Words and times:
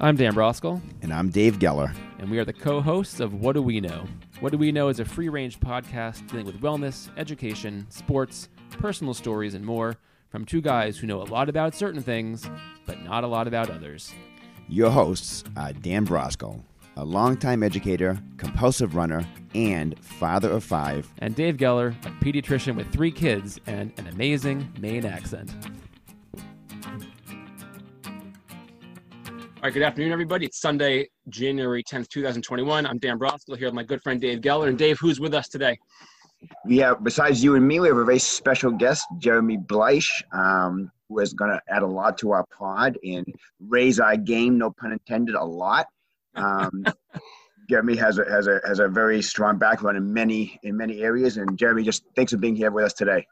I'm 0.00 0.16
Dan 0.16 0.34
Brosgol, 0.34 0.80
And 1.02 1.12
I'm 1.12 1.30
Dave 1.30 1.58
Geller. 1.58 1.94
and 2.18 2.30
we 2.30 2.38
are 2.38 2.44
the 2.44 2.52
co 2.52 2.80
hosts 2.80 3.20
of 3.20 3.34
What 3.34 3.54
Do 3.54 3.62
We 3.62 3.80
Know? 3.80 4.04
What 4.40 4.52
Do 4.52 4.58
We 4.58 4.72
Know 4.72 4.88
is 4.88 5.00
a 5.00 5.04
free 5.04 5.28
range 5.28 5.60
podcast 5.60 6.28
dealing 6.28 6.46
with 6.46 6.60
wellness, 6.60 7.08
education, 7.16 7.86
sports, 7.90 8.48
personal 8.70 9.14
stories, 9.14 9.54
and 9.54 9.64
more 9.64 9.96
from 10.30 10.44
two 10.44 10.60
guys 10.60 10.98
who 10.98 11.06
know 11.06 11.22
a 11.22 11.24
lot 11.24 11.48
about 11.48 11.74
certain 11.74 12.02
things, 12.02 12.48
but 12.86 13.02
not 13.02 13.24
a 13.24 13.26
lot 13.28 13.46
about 13.46 13.70
others. 13.70 14.12
Your 14.68 14.90
hosts 14.90 15.44
are 15.56 15.72
Dan 15.72 16.06
Brosgol, 16.06 16.60
a 16.96 17.04
longtime 17.04 17.62
educator, 17.62 18.18
compulsive 18.36 18.96
runner, 18.96 19.24
and 19.54 19.96
father 20.00 20.50
of 20.50 20.64
five. 20.64 21.10
And 21.18 21.34
Dave 21.36 21.56
Geller, 21.56 21.94
a 22.04 22.10
pediatrician 22.24 22.74
with 22.74 22.90
three 22.92 23.12
kids 23.12 23.60
and 23.66 23.92
an 23.98 24.08
amazing 24.08 24.68
Maine 24.80 25.06
accent. 25.06 25.52
All 29.64 29.68
right, 29.68 29.72
good 29.72 29.82
afternoon, 29.82 30.12
everybody. 30.12 30.44
It's 30.44 30.60
Sunday, 30.60 31.08
January 31.30 31.82
10th, 31.82 32.10
2021. 32.10 32.84
I'm 32.84 32.98
Dan 32.98 33.18
Brosgol 33.18 33.56
here 33.56 33.68
with 33.68 33.74
my 33.74 33.82
good 33.82 34.02
friend 34.02 34.20
Dave 34.20 34.42
Geller. 34.42 34.68
And 34.68 34.76
Dave, 34.76 34.98
who's 34.98 35.20
with 35.20 35.32
us 35.32 35.48
today? 35.48 35.78
We 36.66 36.76
have, 36.80 37.02
besides 37.02 37.42
you 37.42 37.54
and 37.54 37.66
me, 37.66 37.80
we 37.80 37.88
have 37.88 37.96
a 37.96 38.04
very 38.04 38.18
special 38.18 38.72
guest, 38.72 39.06
Jeremy 39.16 39.56
Bleich, 39.56 40.22
um, 40.34 40.92
who 41.08 41.18
is 41.20 41.32
going 41.32 41.50
to 41.50 41.62
add 41.74 41.82
a 41.82 41.86
lot 41.86 42.18
to 42.18 42.32
our 42.32 42.44
pod 42.54 42.98
and 43.02 43.24
raise 43.58 43.98
our 44.00 44.18
game, 44.18 44.58
no 44.58 44.70
pun 44.70 44.92
intended, 44.92 45.34
a 45.34 45.42
lot. 45.42 45.86
Um, 46.34 46.84
Jeremy 47.70 47.96
has 47.96 48.18
a, 48.18 48.26
has 48.26 48.46
a 48.46 48.60
has 48.66 48.80
a 48.80 48.88
very 48.88 49.22
strong 49.22 49.56
background 49.56 49.96
in 49.96 50.12
many 50.12 50.60
in 50.62 50.76
many 50.76 51.00
areas, 51.00 51.38
and 51.38 51.56
Jeremy, 51.56 51.84
just 51.84 52.04
thanks 52.14 52.32
for 52.32 52.38
being 52.38 52.54
here 52.54 52.70
with 52.70 52.84
us 52.84 52.92
today. 52.92 53.26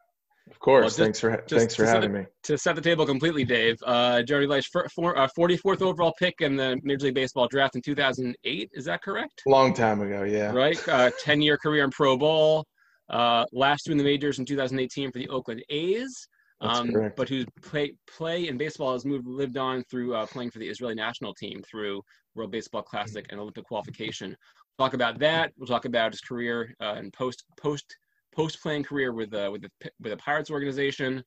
Of 0.62 0.66
course. 0.66 0.82
Well, 0.82 0.88
just- 0.91 0.98
thanks 0.98 1.18
for 1.18 1.44
thanks 1.48 1.74
for 1.74 1.84
having 1.86 2.14
it- 2.14 2.18
me. 2.20 2.27
To 2.44 2.56
set 2.56 2.77
the 2.77 2.80
table 2.80 3.05
completely, 3.05 3.42
Dave, 3.42 3.77
uh, 3.84 4.22
Jeremy 4.22 4.46
Bleich, 4.46 4.66
for, 4.66 4.88
for, 4.91 5.18
uh, 5.18 5.27
44th 5.36 5.82
overall 5.82 6.14
pick 6.20 6.41
in 6.41 6.55
the 6.55 6.78
Major 6.84 7.06
League 7.06 7.16
Baseball 7.16 7.48
draft 7.48 7.74
in 7.74 7.82
2008. 7.82 8.70
Is 8.72 8.84
that 8.84 9.02
correct? 9.02 9.42
Long 9.44 9.74
time 9.74 10.00
ago, 10.02 10.22
yeah. 10.22 10.52
Right? 10.52 10.78
Uh, 10.88 11.10
10 11.18 11.42
year 11.42 11.58
career 11.58 11.83
in 11.83 11.90
Pro 11.90 12.16
Ball. 12.16 12.64
Uh, 13.10 13.44
last 13.52 13.86
two 13.86 13.90
in 13.90 13.98
the 13.98 14.05
majors 14.05 14.38
in 14.38 14.44
2018 14.44 15.10
for 15.10 15.18
the 15.18 15.28
Oakland 15.30 15.64
A's. 15.68 16.28
Um, 16.60 16.92
but 17.16 17.28
whose 17.28 17.44
play 17.60 17.94
play 18.06 18.46
in 18.46 18.56
baseball 18.56 18.92
has 18.92 19.05
moved 19.05 19.27
lived 19.27 19.56
on 19.56 19.83
through 19.90 20.14
uh, 20.14 20.27
playing 20.27 20.52
for 20.52 20.60
the 20.60 20.68
Israeli 20.68 20.94
national 20.94 21.34
team 21.34 21.60
through 21.68 22.00
World 22.36 22.52
Baseball 22.52 22.83
Classic 22.83 23.27
and 23.30 23.40
Olympic 23.40 23.64
qualification. 23.64 24.36
Talk 24.78 24.94
about 24.94 25.18
that. 25.18 25.50
We'll 25.56 25.66
talk 25.66 25.86
about 25.86 26.12
his 26.12 26.20
career 26.20 26.72
uh, 26.80 26.94
and 26.96 27.12
post 27.12 27.42
post 27.60 27.96
post 28.34 28.62
playing 28.62 28.84
career 28.84 29.12
with 29.12 29.33
uh, 29.34 29.48
with 29.52 29.62
the 29.62 29.70
with 30.00 30.12
the 30.12 30.16
Pirates 30.16 30.50
organization. 30.50 31.22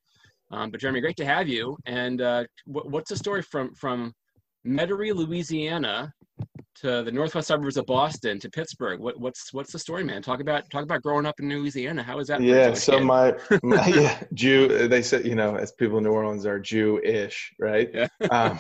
Um, 0.52 0.70
but 0.70 0.80
Jeremy, 0.80 1.02
great 1.02 1.18
to 1.18 1.26
have 1.26 1.48
you. 1.48 1.76
And 1.86 2.22
uh, 2.22 2.46
what, 2.66 2.90
what's 2.90 3.10
the 3.10 3.16
story 3.16 3.42
from 3.42 3.74
from 3.74 4.14
Metairie, 4.66 5.14
Louisiana, 5.14 6.14
to 6.76 7.04
the 7.04 7.12
northwest 7.12 7.48
suburbs 7.48 7.78
of 7.78 7.86
Boston 7.86 8.40
to 8.40 8.50
Pittsburgh? 8.50 9.00
What, 9.00 9.20
what's 9.20 9.54
what's 9.54 9.72
the 9.72 9.80
story, 9.80 10.04
man? 10.04 10.22
Talk 10.22 10.42
about 10.42 10.70
talk 10.72 10.84
about 10.84 11.02
growing 11.02 11.26
up 11.26 11.40
in 11.40 11.50
Louisiana. 11.50 12.04
How 12.04 12.20
is 12.20 12.28
that? 12.28 12.42
Yeah, 12.42 12.74
so 12.74 12.98
kid? 12.98 13.06
my, 13.06 13.34
my 13.64 13.88
yeah, 13.88 14.24
Jew 14.34 14.88
they 14.88 15.02
said, 15.02 15.26
you 15.26 15.36
know, 15.36 15.56
as 15.56 15.72
people 15.72 15.98
in 15.98 16.04
New 16.04 16.12
Orleans 16.12 16.46
are 16.46 16.60
Jew-ish, 16.60 17.54
right? 17.60 17.90
Yeah. 17.94 18.08
um, 18.32 18.60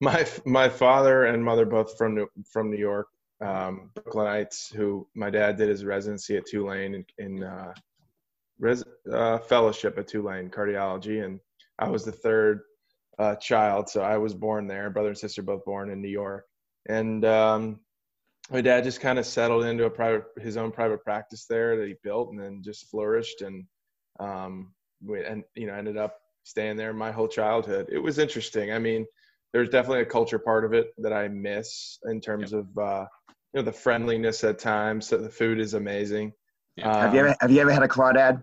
my 0.00 0.26
my 0.46 0.68
father 0.68 1.26
and 1.26 1.44
mother 1.44 1.66
both 1.66 1.96
from 1.98 2.14
New, 2.14 2.26
from 2.50 2.70
New 2.70 2.78
York, 2.78 3.08
um, 3.40 3.90
Brooklynites 3.94 4.72
who 4.74 5.06
my 5.14 5.30
dad 5.30 5.56
did 5.56 5.68
his 5.68 5.84
residency 5.84 6.36
at 6.36 6.46
Tulane 6.46 6.94
in, 6.94 7.04
in 7.18 7.42
uh, 7.44 7.72
res, 8.58 8.84
uh, 9.12 9.38
fellowship 9.38 9.98
at 9.98 10.08
Tulane 10.08 10.50
cardiology 10.50 11.24
and 11.24 11.40
I 11.80 11.88
was 11.88 12.04
the 12.04 12.12
third 12.12 12.60
uh, 13.18 13.34
child, 13.36 13.88
so 13.88 14.02
I 14.02 14.18
was 14.18 14.34
born 14.34 14.66
there. 14.66 14.90
Brother 14.90 15.08
and 15.08 15.18
sister 15.18 15.42
both 15.42 15.64
born 15.64 15.90
in 15.90 16.00
New 16.00 16.08
York, 16.08 16.46
and 16.88 17.24
um, 17.24 17.80
my 18.50 18.60
dad 18.60 18.84
just 18.84 19.00
kind 19.00 19.18
of 19.18 19.26
settled 19.26 19.64
into 19.64 19.84
a 19.84 19.90
private, 19.90 20.24
his 20.38 20.56
own 20.56 20.72
private 20.72 21.02
practice 21.02 21.46
there 21.46 21.76
that 21.76 21.88
he 21.88 21.94
built, 22.02 22.30
and 22.30 22.38
then 22.40 22.62
just 22.62 22.90
flourished, 22.90 23.40
and 23.40 23.64
um, 24.20 24.72
we, 25.02 25.24
and 25.24 25.42
you 25.54 25.66
know 25.66 25.74
ended 25.74 25.96
up 25.96 26.18
staying 26.44 26.76
there 26.76 26.92
my 26.92 27.10
whole 27.10 27.28
childhood. 27.28 27.88
It 27.90 27.98
was 27.98 28.18
interesting. 28.18 28.72
I 28.72 28.78
mean, 28.78 29.06
there's 29.52 29.68
definitely 29.68 30.02
a 30.02 30.06
culture 30.06 30.38
part 30.38 30.64
of 30.64 30.72
it 30.72 30.92
that 30.98 31.12
I 31.12 31.28
miss 31.28 31.98
in 32.04 32.20
terms 32.20 32.52
of 32.52 32.66
uh, 32.78 33.06
you 33.52 33.60
know 33.60 33.62
the 33.62 33.72
friendliness 33.72 34.44
at 34.44 34.58
times. 34.58 35.08
So 35.08 35.18
the 35.18 35.30
food 35.30 35.58
is 35.60 35.74
amazing. 35.74 36.32
Yeah. 36.76 36.86
have 37.00 37.12
you 37.14 37.20
Um, 37.20 37.26
ever 37.26 37.36
have 37.40 37.50
you 37.50 37.60
ever 37.60 37.72
had 37.72 37.82
a 37.82 37.88
crawdad? 37.88 38.42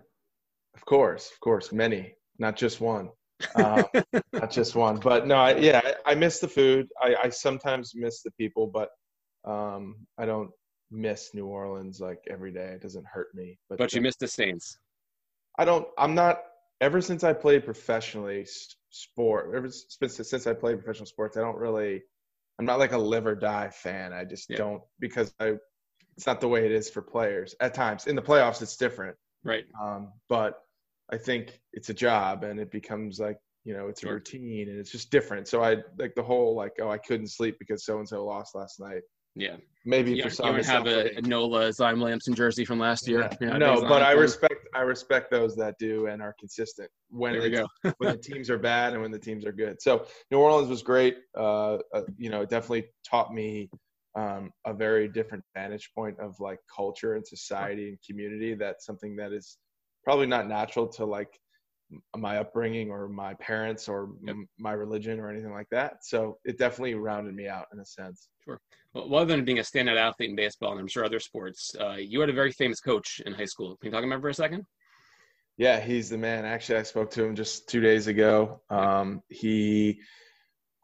of 0.74 0.84
course, 0.84 1.30
of 1.32 1.40
course, 1.40 1.72
many, 1.72 2.14
not 2.38 2.56
just 2.56 2.80
one. 2.80 3.10
Um, 3.54 3.84
not 4.34 4.50
just 4.50 4.74
one, 4.76 4.96
but 4.96 5.26
no, 5.26 5.36
I, 5.36 5.56
yeah, 5.56 5.80
I, 5.84 6.12
I 6.12 6.14
miss 6.14 6.38
the 6.40 6.48
food. 6.48 6.88
I, 7.00 7.14
I 7.24 7.28
sometimes 7.30 7.92
miss 7.94 8.22
the 8.22 8.30
people, 8.32 8.66
but 8.66 8.90
um, 9.44 10.06
I 10.18 10.26
don't 10.26 10.50
miss 10.90 11.30
New 11.34 11.46
Orleans 11.46 12.00
like 12.00 12.18
every 12.30 12.52
day. 12.52 12.72
It 12.74 12.82
doesn't 12.82 13.06
hurt 13.06 13.28
me. 13.34 13.58
But, 13.68 13.78
But 13.78 13.92
you 13.92 14.00
miss 14.00 14.16
the 14.16 14.28
Saints. 14.28 14.78
I 15.58 15.64
don't. 15.64 15.86
I'm 15.98 16.14
not. 16.14 16.42
Ever 16.80 17.00
since 17.00 17.24
I 17.24 17.32
played 17.32 17.64
professionally 17.64 18.42
s- 18.42 18.76
sport, 18.90 19.54
ever 19.54 19.68
since 19.70 20.28
since 20.28 20.46
I 20.46 20.52
played 20.54 20.78
professional 20.78 21.06
sports, 21.06 21.36
I 21.36 21.40
don't 21.40 21.56
really. 21.58 22.02
I'm 22.58 22.66
not 22.66 22.78
like 22.80 22.92
a 22.92 22.98
live 22.98 23.26
or 23.26 23.36
die 23.36 23.70
fan. 23.70 24.12
I 24.12 24.24
just 24.24 24.50
Yeah. 24.50 24.56
don't 24.58 24.82
because 24.98 25.34
I. 25.40 25.58
It's 26.16 26.26
not 26.26 26.40
the 26.40 26.48
way 26.48 26.66
it 26.66 26.72
is 26.72 26.90
for 26.90 27.00
players. 27.00 27.54
At 27.60 27.74
times 27.74 28.08
in 28.08 28.16
the 28.16 28.22
playoffs, 28.22 28.60
it's 28.60 28.76
different. 28.76 29.16
Right. 29.44 29.64
Um, 29.80 30.12
but 30.28 30.64
I 31.10 31.16
think 31.16 31.60
it's 31.72 31.90
a 31.90 31.94
job 31.94 32.42
and 32.42 32.58
it 32.58 32.72
becomes 32.72 33.20
like, 33.20 33.38
you 33.64 33.72
know, 33.72 33.86
it's 33.88 34.02
a 34.02 34.06
Sure. 34.06 34.14
routine 34.14 34.68
and 34.68 34.78
it's 34.80 34.90
just 34.90 35.10
different. 35.12 35.46
So 35.46 35.62
I 35.62 35.76
like 35.96 36.14
the 36.16 36.22
whole 36.24 36.56
like, 36.56 36.72
oh, 36.80 36.90
I 36.90 36.98
couldn't 36.98 37.28
sleep 37.28 37.56
because 37.60 37.84
so 37.84 37.98
and 37.98 38.08
so 38.08 38.24
lost 38.24 38.56
last 38.56 38.80
night. 38.80 39.02
Yeah. 39.38 39.56
Maybe 39.84 40.12
You, 40.12 40.24
for 40.24 40.30
some, 40.30 40.46
you 40.48 40.52
don't 40.62 40.66
have 40.66 40.86
a, 40.86 41.16
a 41.16 41.22
Nola 41.22 41.72
Zion 41.72 41.98
Williamson 42.00 42.34
jersey 42.34 42.64
from 42.64 42.78
last 42.78 43.08
year. 43.08 43.20
Yeah. 43.40 43.48
Yeah, 43.52 43.58
no, 43.58 43.80
but 43.80 44.02
I 44.02 44.12
respect 44.12 44.66
I 44.74 44.80
respect 44.80 45.30
those 45.30 45.56
that 45.56 45.76
do 45.78 46.06
and 46.08 46.20
are 46.20 46.34
consistent 46.38 46.90
when 47.08 47.32
There 47.32 47.42
we 47.42 47.50
go. 47.50 47.66
when 47.98 48.12
the 48.12 48.18
teams 48.18 48.50
are 48.50 48.58
bad 48.58 48.92
and 48.92 49.00
when 49.00 49.10
the 49.10 49.18
teams 49.18 49.46
are 49.46 49.52
good. 49.52 49.80
So 49.80 50.06
New 50.30 50.38
Orleans 50.38 50.68
was 50.68 50.82
great. 50.82 51.18
Uh, 51.36 51.78
uh, 51.94 52.02
you 52.18 52.28
know, 52.28 52.42
it 52.42 52.50
definitely 52.50 52.88
taught 53.08 53.32
me 53.32 53.70
um, 54.14 54.50
a 54.66 54.74
very 54.74 55.08
different 55.08 55.44
vantage 55.54 55.90
point 55.94 56.18
of 56.18 56.38
like 56.40 56.58
culture 56.74 57.14
and 57.14 57.26
society 57.26 57.88
and 57.88 57.98
community. 58.06 58.54
That's 58.54 58.84
something 58.84 59.16
that 59.16 59.32
is 59.32 59.56
probably 60.04 60.26
not 60.26 60.48
natural 60.48 60.86
to 60.88 61.04
like 61.04 61.38
my 62.16 62.38
upbringing 62.38 62.90
or 62.90 63.08
my 63.08 63.34
parents 63.34 63.88
or 63.88 64.10
Yep. 64.22 64.36
m- 64.36 64.48
my 64.58 64.72
religion 64.72 65.20
or 65.20 65.30
anything 65.30 65.52
like 65.52 65.68
that. 65.70 66.04
So 66.04 66.38
it 66.44 66.58
definitely 66.58 66.94
rounded 66.94 67.34
me 67.34 67.48
out 67.48 67.66
in 67.72 67.80
a 67.80 67.84
sense. 67.86 68.28
Well, 68.46 68.58
well, 69.08 69.22
other 69.22 69.36
than 69.36 69.44
being 69.44 69.58
a 69.58 69.62
standout 69.62 69.96
athlete 69.96 70.30
in 70.30 70.36
baseball 70.36 70.72
and 70.72 70.80
I'm 70.80 70.88
sure 70.88 71.04
other 71.04 71.20
sports, 71.20 71.74
uh, 71.80 71.96
you 71.98 72.20
had 72.20 72.30
a 72.30 72.34
very 72.34 72.52
famous 72.52 72.80
coach 72.80 73.20
in 73.24 73.32
high 73.34 73.44
school. 73.44 73.76
Can 73.76 73.86
you 73.86 73.92
talk 73.92 74.04
about 74.04 74.16
him 74.16 74.20
for 74.20 74.28
a 74.28 74.34
second? 74.34 74.64
Yeah, 75.56 75.80
he's 75.80 76.08
the 76.08 76.18
man. 76.18 76.44
Actually, 76.44 76.78
I 76.78 76.82
spoke 76.84 77.10
to 77.12 77.24
him 77.24 77.34
just 77.34 77.68
two 77.68 77.80
days 77.80 78.06
ago. 78.06 78.60
Um, 78.70 79.22
he, 79.28 80.00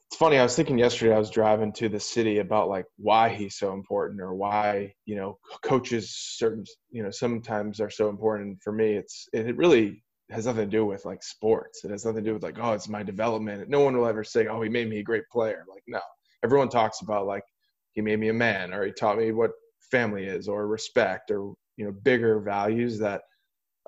it's 0.09 0.17
funny. 0.17 0.37
I 0.39 0.43
was 0.43 0.57
thinking 0.57 0.79
yesterday. 0.79 1.15
I 1.15 1.19
was 1.19 1.31
driving 1.31 1.73
to 1.75 1.89
the 1.89 2.01
city 2.01 2.39
about 2.39 2.69
like 2.69 2.87
why 2.97 3.29
he's 3.29 3.57
so 3.57 3.73
important 3.73 4.21
or 4.21 4.35
why 4.35 4.95
you 5.07 5.17
know 5.17 5.39
coaches 5.63 6.11
certain 6.15 6.65
you 6.91 7.03
know 7.03 7.11
sometimes 7.11 7.81
are 7.81 7.91
so 7.91 8.09
important. 8.09 8.61
For 8.63 8.73
me, 8.73 8.95
it's 8.95 9.29
it 9.33 9.57
really 9.57 10.03
has 10.31 10.47
nothing 10.47 10.65
to 10.65 10.71
do 10.71 10.85
with 10.85 11.05
like 11.05 11.23
sports. 11.23 11.85
It 11.85 11.91
has 11.91 12.05
nothing 12.05 12.25
to 12.25 12.31
do 12.31 12.35
with 12.35 12.43
like 12.43 12.59
oh 12.61 12.73
it's 12.73 12.89
my 12.89 13.03
development. 13.03 13.69
No 13.69 13.81
one 13.81 13.97
will 13.97 14.07
ever 14.07 14.25
say 14.25 14.47
oh 14.47 14.63
he 14.63 14.69
made 14.69 14.89
me 14.89 14.99
a 14.99 15.03
great 15.03 15.25
player. 15.31 15.65
Like 15.69 15.83
no, 15.87 16.01
everyone 16.43 16.69
talks 16.69 17.01
about 17.01 17.27
like 17.27 17.45
he 17.93 18.01
made 18.01 18.19
me 18.19 18.29
a 18.29 18.35
man 18.35 18.73
or 18.73 18.85
he 18.85 18.93
taught 18.93 19.19
me 19.19 19.33
what 19.33 19.53
family 19.91 20.25
is 20.25 20.49
or 20.49 20.67
respect 20.67 21.31
or 21.31 21.55
you 21.77 21.85
know 21.85 21.93
bigger 21.93 22.41
values 22.41 22.99
that 22.99 23.23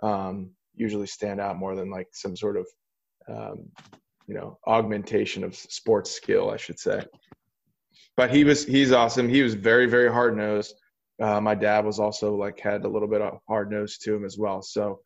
um, 0.02 0.50
usually 0.75 1.06
stand 1.06 1.40
out 1.40 1.56
more 1.56 1.75
than 1.75 1.90
like 1.90 2.08
some 2.12 2.37
sort 2.37 2.56
of 2.56 2.66
um, 3.28 3.69
you 4.26 4.34
know 4.34 4.58
augmentation 4.66 5.44
of 5.44 5.55
sports 5.55 6.10
skill 6.10 6.50
i 6.50 6.56
should 6.56 6.78
say 6.78 7.02
but 8.16 8.31
he 8.31 8.44
was 8.44 8.64
he's 8.64 8.93
awesome 8.93 9.28
he 9.28 9.43
was 9.43 9.55
very 9.55 9.87
very 9.87 10.10
hard 10.10 10.37
nosed 10.37 10.75
uh, 11.22 11.40
my 11.40 11.55
dad 11.55 11.84
was 11.84 11.99
also 11.99 12.34
like 12.34 12.58
had 12.60 12.84
a 12.84 12.88
little 12.88 13.08
bit 13.08 13.22
of 13.22 13.38
hard 13.49 13.70
nose 13.70 13.99
to 13.99 14.14
him 14.14 14.25
as 14.25 14.37
well 14.37 14.62
so 14.62 15.00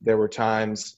there 0.00 0.16
were 0.16 0.28
times 0.28 0.96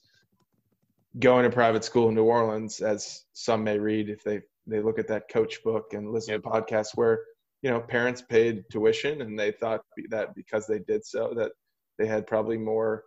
going 1.19 1.43
to 1.43 1.49
private 1.49 1.83
school 1.83 2.09
in 2.09 2.15
new 2.15 2.23
orleans 2.23 2.81
as 2.81 3.23
some 3.33 3.63
may 3.63 3.79
read 3.79 4.09
if 4.09 4.23
they 4.23 4.41
they 4.67 4.79
look 4.79 4.99
at 4.99 5.07
that 5.07 5.29
coach 5.29 5.63
book 5.63 5.93
and 5.93 6.11
listen 6.11 6.33
to 6.33 6.47
podcasts 6.47 6.95
where 6.95 7.19
you 7.61 7.69
know 7.69 7.79
parents 7.79 8.21
paid 8.21 8.63
tuition 8.71 9.21
and 9.21 9.37
they 9.37 9.51
thought 9.51 9.81
that 10.09 10.35
because 10.35 10.67
they 10.67 10.79
did 10.79 11.03
so 11.03 11.33
that 11.35 11.51
they 11.97 12.05
had 12.05 12.27
probably 12.27 12.57
more 12.57 13.03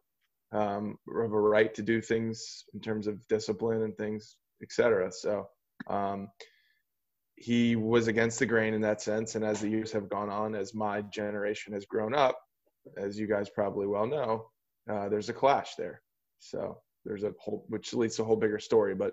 um, 0.52 0.98
of 1.08 1.32
a 1.32 1.40
right 1.40 1.74
to 1.74 1.82
do 1.82 2.00
things 2.00 2.64
in 2.74 2.80
terms 2.80 3.06
of 3.06 3.26
discipline 3.28 3.82
and 3.82 3.96
things, 3.96 4.36
etc. 4.62 5.10
So 5.10 5.48
um, 5.88 6.28
he 7.36 7.74
was 7.74 8.06
against 8.06 8.38
the 8.38 8.46
grain 8.46 8.74
in 8.74 8.82
that 8.82 9.00
sense. 9.00 9.34
And 9.34 9.44
as 9.44 9.60
the 9.60 9.70
years 9.70 9.92
have 9.92 10.10
gone 10.10 10.28
on, 10.28 10.54
as 10.54 10.74
my 10.74 11.00
generation 11.02 11.72
has 11.72 11.86
grown 11.86 12.14
up, 12.14 12.38
as 12.96 13.18
you 13.18 13.26
guys 13.26 13.48
probably 13.48 13.86
well 13.86 14.06
know, 14.06 14.46
uh, 14.90 15.08
there's 15.08 15.28
a 15.28 15.32
clash 15.32 15.74
there. 15.76 16.02
So 16.38 16.78
there's 17.04 17.24
a 17.24 17.32
whole, 17.38 17.64
which 17.68 17.92
leads 17.94 18.16
to 18.16 18.22
a 18.22 18.24
whole 18.24 18.36
bigger 18.36 18.58
story. 18.58 18.94
But 18.94 19.12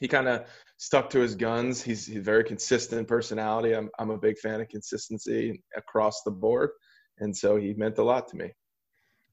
he 0.00 0.08
kind 0.08 0.28
of 0.28 0.46
stuck 0.76 1.10
to 1.10 1.20
his 1.20 1.34
guns. 1.34 1.82
He's 1.82 2.06
he's 2.06 2.22
very 2.22 2.44
consistent 2.44 3.08
personality. 3.08 3.74
I'm 3.74 3.90
I'm 3.98 4.10
a 4.10 4.18
big 4.18 4.38
fan 4.38 4.60
of 4.60 4.68
consistency 4.68 5.62
across 5.76 6.22
the 6.22 6.30
board, 6.30 6.70
and 7.18 7.36
so 7.36 7.56
he 7.56 7.74
meant 7.74 7.98
a 7.98 8.04
lot 8.04 8.28
to 8.28 8.36
me. 8.36 8.52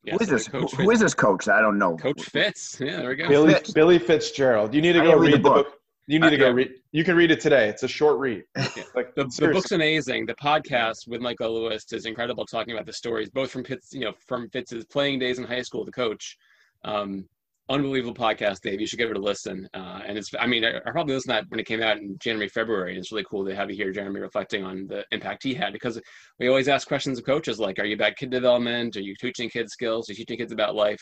who 0.10 0.18
is 0.20 0.28
this? 0.28 0.48
Who, 0.48 0.68
who 0.68 0.92
is 0.92 1.00
this 1.00 1.14
coach? 1.14 1.48
I 1.48 1.62
don't 1.62 1.78
know. 1.78 1.98
Coach 1.98 2.24
Fitz. 2.24 2.80
Yeah, 2.80 2.98
there 2.98 3.10
we 3.10 3.16
go. 3.16 3.28
Billy 3.28 3.54
Fitz. 3.54 3.72
Billy 3.72 4.00
Fitzgerald. 4.00 4.74
You 4.74 4.82
need 4.82 4.94
to 4.94 5.02
go 5.02 5.14
read, 5.16 5.20
read 5.20 5.34
the 5.34 5.38
the 5.38 5.44
book. 5.44 5.68
book. 5.68 5.80
You 6.08 6.20
need 6.20 6.30
to 6.30 6.38
go 6.38 6.50
Uh, 6.50 6.54
read. 6.54 6.70
You 6.92 7.04
can 7.04 7.16
read 7.16 7.32
it 7.32 7.40
today. 7.40 7.68
It's 7.68 7.84
a 7.84 7.88
short 7.88 8.20
read. 8.20 8.44
Like 8.96 9.16
The, 9.16 9.26
the 9.40 9.50
book's 9.50 9.72
amazing. 9.72 10.26
The 10.28 10.36
podcast 10.36 11.08
with 11.08 11.20
Michael 11.22 11.54
Lewis 11.54 11.92
is 11.92 12.06
incredible, 12.06 12.46
talking 12.46 12.74
about 12.74 12.86
the 12.86 12.94
stories, 12.94 13.30
both 13.30 13.52
from 13.52 13.64
Fitz, 13.64 13.92
you 13.92 14.02
know, 14.02 14.14
from 14.28 14.50
Fitz's 14.50 14.86
playing 14.86 15.20
days 15.20 15.40
in 15.40 15.46
high 15.46 15.64
school, 15.64 15.84
the 15.84 15.92
coach. 15.92 16.38
Um, 16.84 17.28
unbelievable 17.68 18.14
podcast, 18.14 18.62
Dave. 18.62 18.80
You 18.80 18.86
should 18.86 19.00
give 19.00 19.10
it 19.10 19.18
a 19.18 19.20
listen. 19.20 19.68
Uh, 19.74 20.02
and 20.06 20.18
it's, 20.20 20.30
I 20.40 20.46
mean, 20.46 20.64
I, 20.64 20.78
I 20.78 20.92
probably 20.92 21.16
listened 21.16 21.34
to 21.36 21.42
that 21.42 21.50
when 21.50 21.60
it 21.60 21.66
came 21.66 21.82
out 21.82 21.98
in 21.98 22.16
January, 22.20 22.48
February. 22.50 22.92
And 22.92 23.00
it's 23.00 23.12
really 23.12 23.26
cool 23.28 23.44
to 23.44 23.56
have 23.56 23.72
you 23.72 23.76
here, 23.76 23.92
Jeremy, 23.92 24.20
reflecting 24.20 24.64
on 24.64 24.86
the 24.86 25.04
impact 25.12 25.42
he 25.42 25.56
had 25.56 25.74
because 25.74 26.00
we 26.40 26.48
always 26.48 26.68
ask 26.68 26.88
questions 26.88 27.18
of 27.18 27.26
coaches 27.26 27.60
like, 27.60 27.80
are 27.80 27.86
you 27.86 27.96
about 27.96 28.16
kid 28.16 28.30
development? 28.30 28.96
Are 28.96 29.02
you 29.02 29.16
teaching 29.20 29.50
kids 29.50 29.74
skills? 29.74 30.08
Are 30.08 30.14
you 30.14 30.18
teaching 30.18 30.38
kids 30.38 30.52
about 30.52 30.76
life? 30.76 31.02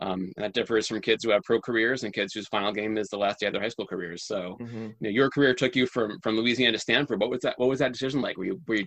Um, 0.00 0.32
and 0.36 0.44
that 0.44 0.54
differs 0.54 0.88
from 0.88 1.00
kids 1.00 1.24
who 1.24 1.30
have 1.30 1.42
pro 1.44 1.60
careers 1.60 2.02
and 2.02 2.12
kids 2.12 2.32
whose 2.34 2.48
final 2.48 2.72
game 2.72 2.98
is 2.98 3.08
the 3.08 3.16
last 3.16 3.38
day 3.38 3.46
of 3.46 3.52
their 3.52 3.62
high 3.62 3.68
school 3.68 3.86
careers. 3.86 4.24
So, 4.26 4.56
Mhm. 4.60 4.88
you 4.88 4.94
know, 5.00 5.10
your 5.10 5.30
career 5.30 5.54
took 5.54 5.76
you 5.76 5.86
from 5.86 6.18
from 6.20 6.36
Louisiana 6.36 6.72
to 6.72 6.78
Stanford. 6.78 7.20
What 7.20 7.30
was 7.30 7.40
that? 7.42 7.58
What 7.58 7.68
was 7.68 7.78
that 7.78 7.92
decision 7.92 8.20
like? 8.20 8.36
Were 8.36 8.44
you 8.44 8.60
were 8.66 8.74
you 8.74 8.84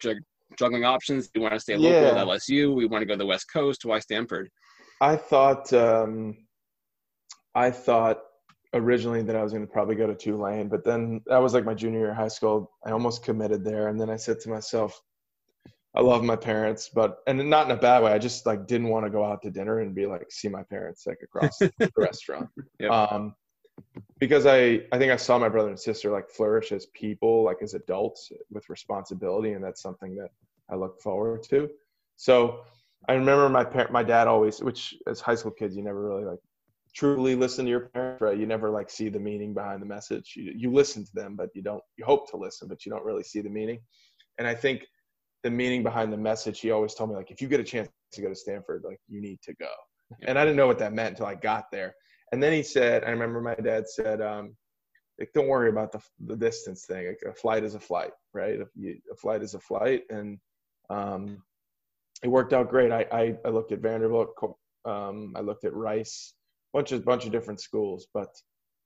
juggling 0.58 0.84
options? 0.84 1.28
Do 1.28 1.40
you 1.40 1.42
want 1.44 1.54
to 1.54 1.60
stay 1.60 1.78
local 1.78 2.02
Yeah. 2.08 2.22
at 2.22 2.28
LSU? 2.28 2.74
We 2.76 2.88
want 2.88 3.02
to 3.04 3.06
go 3.06 3.14
to 3.14 3.18
the 3.18 3.26
West 3.26 3.46
Coast. 3.52 3.86
Why 3.86 4.00
Stanford? 4.00 4.50
I 5.00 5.16
thought 5.16 5.72
um, 5.74 6.36
I 7.56 7.72
thought 7.72 8.22
originally 8.74 9.22
that 9.24 9.36
I 9.36 9.44
was 9.44 9.54
going 9.54 9.66
to 9.66 9.72
probably 9.72 9.96
go 9.96 10.08
to 10.08 10.16
Tulane, 10.16 10.68
but 10.68 10.84
then 10.84 11.22
that 11.28 11.38
was 11.38 11.54
like 11.54 11.64
my 11.66 11.74
junior 11.74 12.00
year 12.00 12.12
of 12.12 12.18
high 12.18 12.28
school. 12.28 12.70
I 12.86 12.92
almost 12.92 13.24
committed 13.24 13.64
there, 13.64 13.88
and 13.88 14.00
then 14.00 14.10
I 14.10 14.18
said 14.18 14.40
to 14.42 14.50
myself, 14.50 15.00
I 15.96 16.02
love 16.02 16.24
my 16.24 16.36
parents, 16.36 16.90
but 16.94 17.20
and 17.28 17.50
not 17.50 17.70
in 17.70 17.78
a 17.78 17.80
bad 17.80 18.04
way. 18.04 18.12
I 18.12 18.20
just 18.20 18.46
like 18.46 18.68
didn't 18.68 18.90
want 18.90 19.06
to 19.06 19.10
go 19.10 19.24
out 19.24 19.42
to 19.44 19.50
dinner 19.50 19.80
and 19.80 19.96
be 19.96 20.06
like 20.06 20.28
see 20.30 20.48
my 20.48 20.64
parents 20.64 21.08
like 21.08 21.20
across 21.24 21.58
the 21.60 21.92
restaurant. 21.98 22.50
Yep. 22.80 22.92
Um, 22.92 23.36
because 24.20 24.46
I 24.46 24.82
I 24.92 24.98
think 24.98 25.12
I 25.12 25.16
saw 25.16 25.40
my 25.40 25.50
brother 25.50 25.70
and 25.70 25.80
sister 25.80 26.12
like 26.12 26.30
flourish 26.30 26.72
as 26.72 26.88
people, 26.88 27.44
like 27.44 27.58
as 27.62 27.74
adults 27.74 28.32
with 28.52 28.70
responsibility, 28.70 29.54
and 29.54 29.64
that's 29.64 29.82
something 29.82 30.16
that 30.16 30.30
I 30.70 30.76
look 30.76 31.02
forward 31.02 31.44
to. 31.44 31.70
So 32.16 32.62
I 33.08 33.14
remember 33.14 33.48
my 33.50 33.64
parent, 33.64 33.92
my 33.92 34.04
dad 34.04 34.28
always, 34.28 34.62
which 34.62 34.96
as 35.08 35.22
high 35.22 35.36
school 35.36 35.52
kids, 35.52 35.76
you 35.76 35.84
never 35.84 36.08
really 36.08 36.26
like 36.26 36.40
truly 36.94 37.36
listen 37.36 37.66
to 37.66 37.70
your 37.70 37.90
parents, 37.90 38.22
right? 38.22 38.38
You 38.38 38.48
never 38.48 38.70
like 38.70 38.90
see 38.90 39.10
the 39.10 39.20
meaning 39.20 39.54
behind 39.54 39.82
the 39.82 39.86
message. 39.86 40.34
You, 40.36 40.52
you 40.56 40.72
listen 40.72 41.06
to 41.06 41.12
them, 41.14 41.36
but 41.36 41.50
you 41.54 41.62
don't, 41.62 41.84
you 41.96 42.04
hope 42.04 42.30
to 42.32 42.38
listen, 42.38 42.68
but 42.68 42.86
you 42.86 42.92
don't 42.92 43.06
really 43.06 43.24
see 43.24 43.40
the 43.40 43.50
meaning. 43.50 43.80
And 44.40 44.48
I 44.48 44.56
think 44.56 44.88
the 45.48 45.52
meaning 45.52 45.82
behind 45.82 46.12
the 46.12 46.18
message, 46.18 46.60
he 46.60 46.72
always 46.72 46.94
told 46.94 47.10
me 47.10 47.16
like, 47.16 47.32
if 47.32 47.42
you 47.42 47.48
get 47.48 47.62
a 47.62 47.64
chance 47.64 47.88
to 48.12 48.22
go 48.22 48.28
to 48.28 48.36
Stanford, 48.36 48.84
like 48.84 49.00
you 49.08 49.22
need 49.22 49.40
to 49.44 49.54
go. 49.56 49.70
And 50.28 50.38
I 50.38 50.44
didn't 50.44 50.58
know 50.58 50.68
what 50.68 50.80
that 50.80 50.94
meant 50.94 51.12
until 51.12 51.26
I 51.26 51.36
got 51.36 51.66
there. 51.72 51.96
And 52.34 52.44
then 52.44 52.52
he 52.52 52.64
said, 52.64 53.06
I 53.06 53.10
remember 53.12 53.42
my 53.42 53.56
dad 53.56 53.86
said, 53.88 54.22
um, 54.22 54.56
like, 55.18 55.32
don't 55.34 55.48
worry 55.48 55.70
about 55.70 55.94
the, 55.94 56.02
the 56.26 56.36
distance 56.36 56.86
thing. 56.86 57.08
Like, 57.08 57.22
a 57.26 57.34
flight 57.34 57.64
is 57.64 57.76
a 57.76 57.80
flight, 57.80 58.12
right? 58.34 58.60
A, 58.60 58.66
a 59.12 59.16
flight 59.16 59.42
is 59.42 59.54
a 59.54 59.60
flight. 59.60 60.04
And, 60.10 60.38
um, 60.90 61.42
it 62.24 62.28
worked 62.28 62.52
out 62.52 62.70
great. 62.70 62.92
I, 62.92 63.06
I, 63.12 63.36
I 63.46 63.50
looked 63.50 63.72
at 63.72 63.80
Vanderbilt, 63.80 64.30
um, 64.86 65.34
I 65.38 65.42
looked 65.42 65.64
at 65.64 65.74
Rice, 65.74 66.34
bunch 66.74 66.92
of 66.92 67.06
bunch 67.06 67.26
of 67.26 67.32
different 67.32 67.62
schools, 67.62 68.08
but 68.14 68.30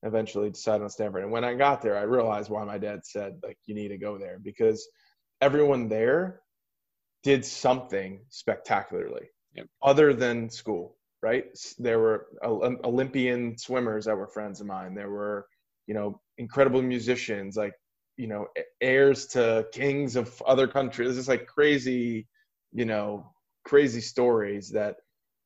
eventually 0.03 0.49
decided 0.49 0.83
on 0.83 0.89
Stanford. 0.89 1.23
And 1.23 1.31
when 1.31 1.43
I 1.43 1.53
got 1.53 1.81
there, 1.81 1.97
I 1.97 2.03
realized 2.03 2.49
why 2.49 2.63
my 2.63 2.77
dad 2.77 2.99
said 3.03 3.39
like 3.43 3.57
you 3.65 3.75
need 3.75 3.89
to 3.89 3.97
go 3.97 4.17
there 4.17 4.39
because 4.41 4.87
everyone 5.41 5.87
there 5.87 6.41
did 7.23 7.45
something 7.45 8.21
spectacularly 8.29 9.27
Yep. 9.55 9.67
other 9.81 10.13
than 10.13 10.49
school. 10.49 10.97
Right? 11.21 11.45
There 11.77 11.99
were 11.99 12.27
Olympian 12.43 13.55
swimmers 13.57 14.05
that 14.05 14.17
were 14.17 14.27
friends 14.27 14.59
of 14.59 14.65
mine. 14.67 14.95
There 14.95 15.11
were 15.11 15.47
you 15.87 15.93
know 15.93 16.19
incredible 16.37 16.81
musicians 16.81 17.55
like 17.55 17.73
you 18.17 18.27
know 18.27 18.47
heirs 18.81 19.27
to 19.27 19.67
kings 19.71 20.15
of 20.15 20.41
other 20.47 20.67
countries. 20.67 21.09
This 21.09 21.17
is 21.17 21.27
like 21.27 21.45
crazy 21.45 22.27
you 22.71 22.85
know, 22.85 23.31
crazy 23.65 24.01
stories 24.01 24.69
that 24.71 24.95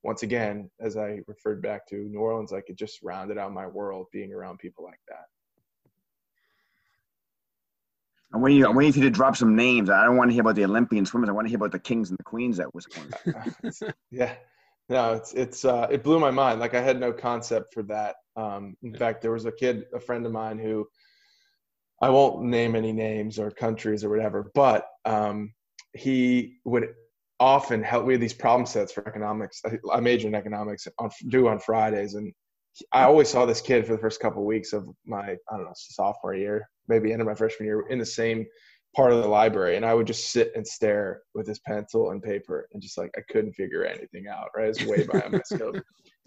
once 0.02 0.22
again, 0.22 0.70
as 0.80 0.96
I 0.96 1.20
referred 1.26 1.60
back 1.62 1.86
to 1.88 1.96
New 1.96 2.20
Orleans, 2.20 2.52
like 2.52 2.68
it 2.68 2.78
just 2.78 3.02
rounded 3.02 3.38
out 3.38 3.52
my 3.52 3.66
world 3.66 4.06
being 4.12 4.32
around 4.32 4.58
people 4.58 4.84
like 4.84 5.00
that. 5.08 5.24
I 8.34 8.38
want 8.38 8.54
you, 8.54 8.66
I 8.66 8.70
want 8.70 8.96
you 8.96 9.02
to 9.02 9.10
drop 9.10 9.36
some 9.36 9.54
names. 9.54 9.88
I 9.88 10.04
don't 10.04 10.16
want 10.16 10.30
to 10.30 10.34
hear 10.34 10.40
about 10.42 10.56
the 10.56 10.64
Olympian 10.64 11.06
swimmers. 11.06 11.28
I 11.28 11.32
want 11.32 11.46
to 11.46 11.48
hear 11.48 11.56
about 11.56 11.72
the 11.72 11.78
kings 11.78 12.10
and 12.10 12.18
the 12.18 12.24
queens 12.24 12.56
that 12.56 12.74
was 12.74 12.86
going. 12.86 13.12
yeah. 14.10 14.34
No, 14.88 15.14
it's 15.14 15.32
it's 15.32 15.64
uh, 15.64 15.88
it 15.90 16.04
blew 16.04 16.20
my 16.20 16.30
mind. 16.30 16.60
Like 16.60 16.74
I 16.74 16.80
had 16.80 17.00
no 17.00 17.12
concept 17.12 17.74
for 17.74 17.82
that. 17.84 18.16
Um, 18.36 18.76
in 18.82 18.94
fact, 18.94 19.20
there 19.20 19.32
was 19.32 19.44
a 19.44 19.52
kid, 19.52 19.84
a 19.94 19.98
friend 19.98 20.24
of 20.26 20.32
mine, 20.32 20.58
who 20.58 20.86
I 22.00 22.10
won't 22.10 22.44
name 22.44 22.76
any 22.76 22.92
names 22.92 23.38
or 23.38 23.50
countries 23.50 24.04
or 24.04 24.10
whatever, 24.10 24.50
but 24.54 24.86
um, 25.04 25.52
he 25.92 26.58
would 26.64 26.88
often 27.40 27.82
help. 27.82 28.04
We 28.06 28.14
had 28.14 28.20
these 28.20 28.34
problem 28.34 28.66
sets 28.66 28.92
for 28.92 29.06
economics. 29.08 29.60
I, 29.64 29.78
I 29.92 30.00
major 30.00 30.28
in 30.28 30.34
economics 30.34 30.86
on 30.98 31.10
due 31.28 31.48
on 31.48 31.58
Fridays, 31.58 32.14
and 32.14 32.32
I 32.92 33.04
always 33.04 33.28
saw 33.28 33.46
this 33.46 33.60
kid 33.60 33.86
for 33.86 33.92
the 33.92 33.98
first 33.98 34.20
couple 34.20 34.42
of 34.42 34.46
weeks 34.46 34.72
of 34.72 34.88
my 35.06 35.22
I 35.22 35.56
don't 35.56 35.64
know 35.64 35.72
sophomore 35.74 36.34
year, 36.34 36.68
maybe 36.88 37.12
end 37.12 37.20
of 37.20 37.26
my 37.26 37.34
freshman 37.34 37.66
year, 37.66 37.86
in 37.88 37.98
the 37.98 38.06
same 38.06 38.46
part 38.94 39.12
of 39.12 39.22
the 39.22 39.28
library, 39.28 39.76
and 39.76 39.84
I 39.84 39.92
would 39.94 40.06
just 40.06 40.30
sit 40.30 40.52
and 40.56 40.66
stare 40.66 41.20
with 41.34 41.46
his 41.46 41.58
pencil 41.60 42.10
and 42.10 42.22
paper, 42.22 42.68
and 42.72 42.82
just 42.82 42.96
like 42.96 43.10
I 43.16 43.20
couldn't 43.30 43.52
figure 43.52 43.84
anything 43.84 44.26
out. 44.28 44.48
Right, 44.56 44.68
it 44.68 44.80
was 44.80 44.86
way 44.86 45.06
behind 45.06 45.32
my 45.32 45.42
scope. 45.44 45.76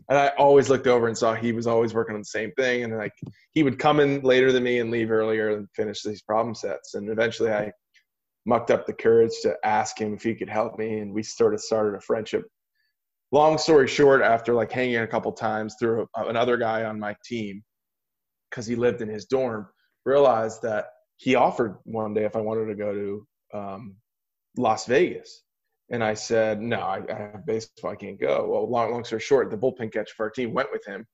And 0.10 0.18
I 0.18 0.30
always 0.40 0.70
looked 0.70 0.88
over 0.88 1.08
and 1.08 1.18
saw 1.18 1.36
he 1.36 1.52
was 1.52 1.68
always 1.68 1.94
working 1.94 2.16
on 2.16 2.22
the 2.22 2.26
same 2.26 2.52
thing, 2.54 2.84
and 2.84 2.98
like 2.98 3.14
he 3.52 3.64
would 3.64 3.78
come 3.78 4.00
in 4.00 4.22
later 4.22 4.52
than 4.52 4.64
me 4.64 4.80
and 4.80 4.92
leave 4.92 5.12
earlier 5.12 5.56
and 5.56 5.68
finish 5.76 6.02
these 6.04 6.22
problem 6.22 6.56
sets. 6.56 6.96
And 6.96 7.10
eventually, 7.10 7.52
I 7.52 7.72
mucked 8.46 8.72
up 8.72 8.86
the 8.86 8.94
courage 8.94 9.34
to 9.44 9.56
ask 9.64 10.00
him 10.00 10.14
if 10.14 10.24
he 10.24 10.34
could 10.36 10.50
help 10.50 10.80
me, 10.80 11.00
and 11.00 11.14
we 11.14 11.22
sort 11.22 11.54
of 11.54 11.62
started 11.62 11.96
a 11.96 12.02
friendship. 12.02 12.44
Long 13.32 13.58
story 13.58 13.88
short, 13.88 14.22
after 14.22 14.54
like 14.54 14.72
hanging 14.72 14.98
a 14.98 15.08
couple 15.08 15.32
times 15.32 15.76
through 15.80 16.08
another 16.16 16.58
guy 16.58 16.84
on 16.86 17.00
my 17.00 17.16
team, 17.24 17.64
because 18.50 18.66
he 18.66 18.76
lived 18.76 19.02
in 19.02 19.10
his 19.10 19.26
dorm, 19.26 19.68
realized 20.06 20.62
that 20.64 20.88
he 21.18 21.36
offered 21.36 21.78
one 21.84 22.14
day 22.14 22.26
if 22.26 22.36
I 22.36 22.42
wanted 22.42 22.66
to 22.68 22.76
go 22.76 22.94
to 22.94 23.28
um, 23.58 23.96
Las 24.58 24.86
Vegas. 24.86 25.44
And 25.92 26.04
I 26.04 26.14
said, 26.14 26.62
no, 26.62 26.80
I, 26.80 27.02
I 27.10 27.16
have 27.16 27.46
baseball. 27.46 27.92
I 27.92 27.96
can't 27.96 28.20
go. 28.20 28.48
Well, 28.50 28.70
long, 28.70 28.92
long 28.92 29.04
story 29.04 29.22
short, 29.22 29.50
the 29.50 29.58
bullpen 29.58 29.92
catcher 29.92 30.14
for 30.16 30.26
our 30.26 30.30
team 30.30 30.54
went 30.54 30.72
with 30.72 30.86
him. 30.86 31.06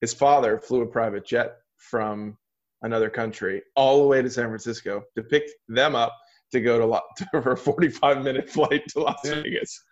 His 0.00 0.12
father 0.12 0.58
flew 0.58 0.82
a 0.82 0.86
private 0.86 1.24
jet 1.24 1.56
from 1.76 2.36
another 2.82 3.08
country 3.08 3.62
all 3.76 4.02
the 4.02 4.08
way 4.08 4.22
to 4.22 4.30
San 4.30 4.46
Francisco 4.46 5.02
to 5.16 5.22
pick 5.22 5.44
them 5.68 5.94
up 5.94 6.14
to 6.52 6.60
go 6.60 6.78
to, 6.78 7.24
to 7.32 7.42
for 7.42 7.52
a 7.52 7.56
45 7.56 8.22
minute 8.22 8.48
flight 8.50 8.82
to 8.88 9.00
Las 9.00 9.20
Vegas. 9.24 9.82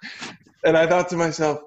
And 0.65 0.77
I 0.77 0.87
thought 0.87 1.09
to 1.11 1.17
myself, 1.17 1.61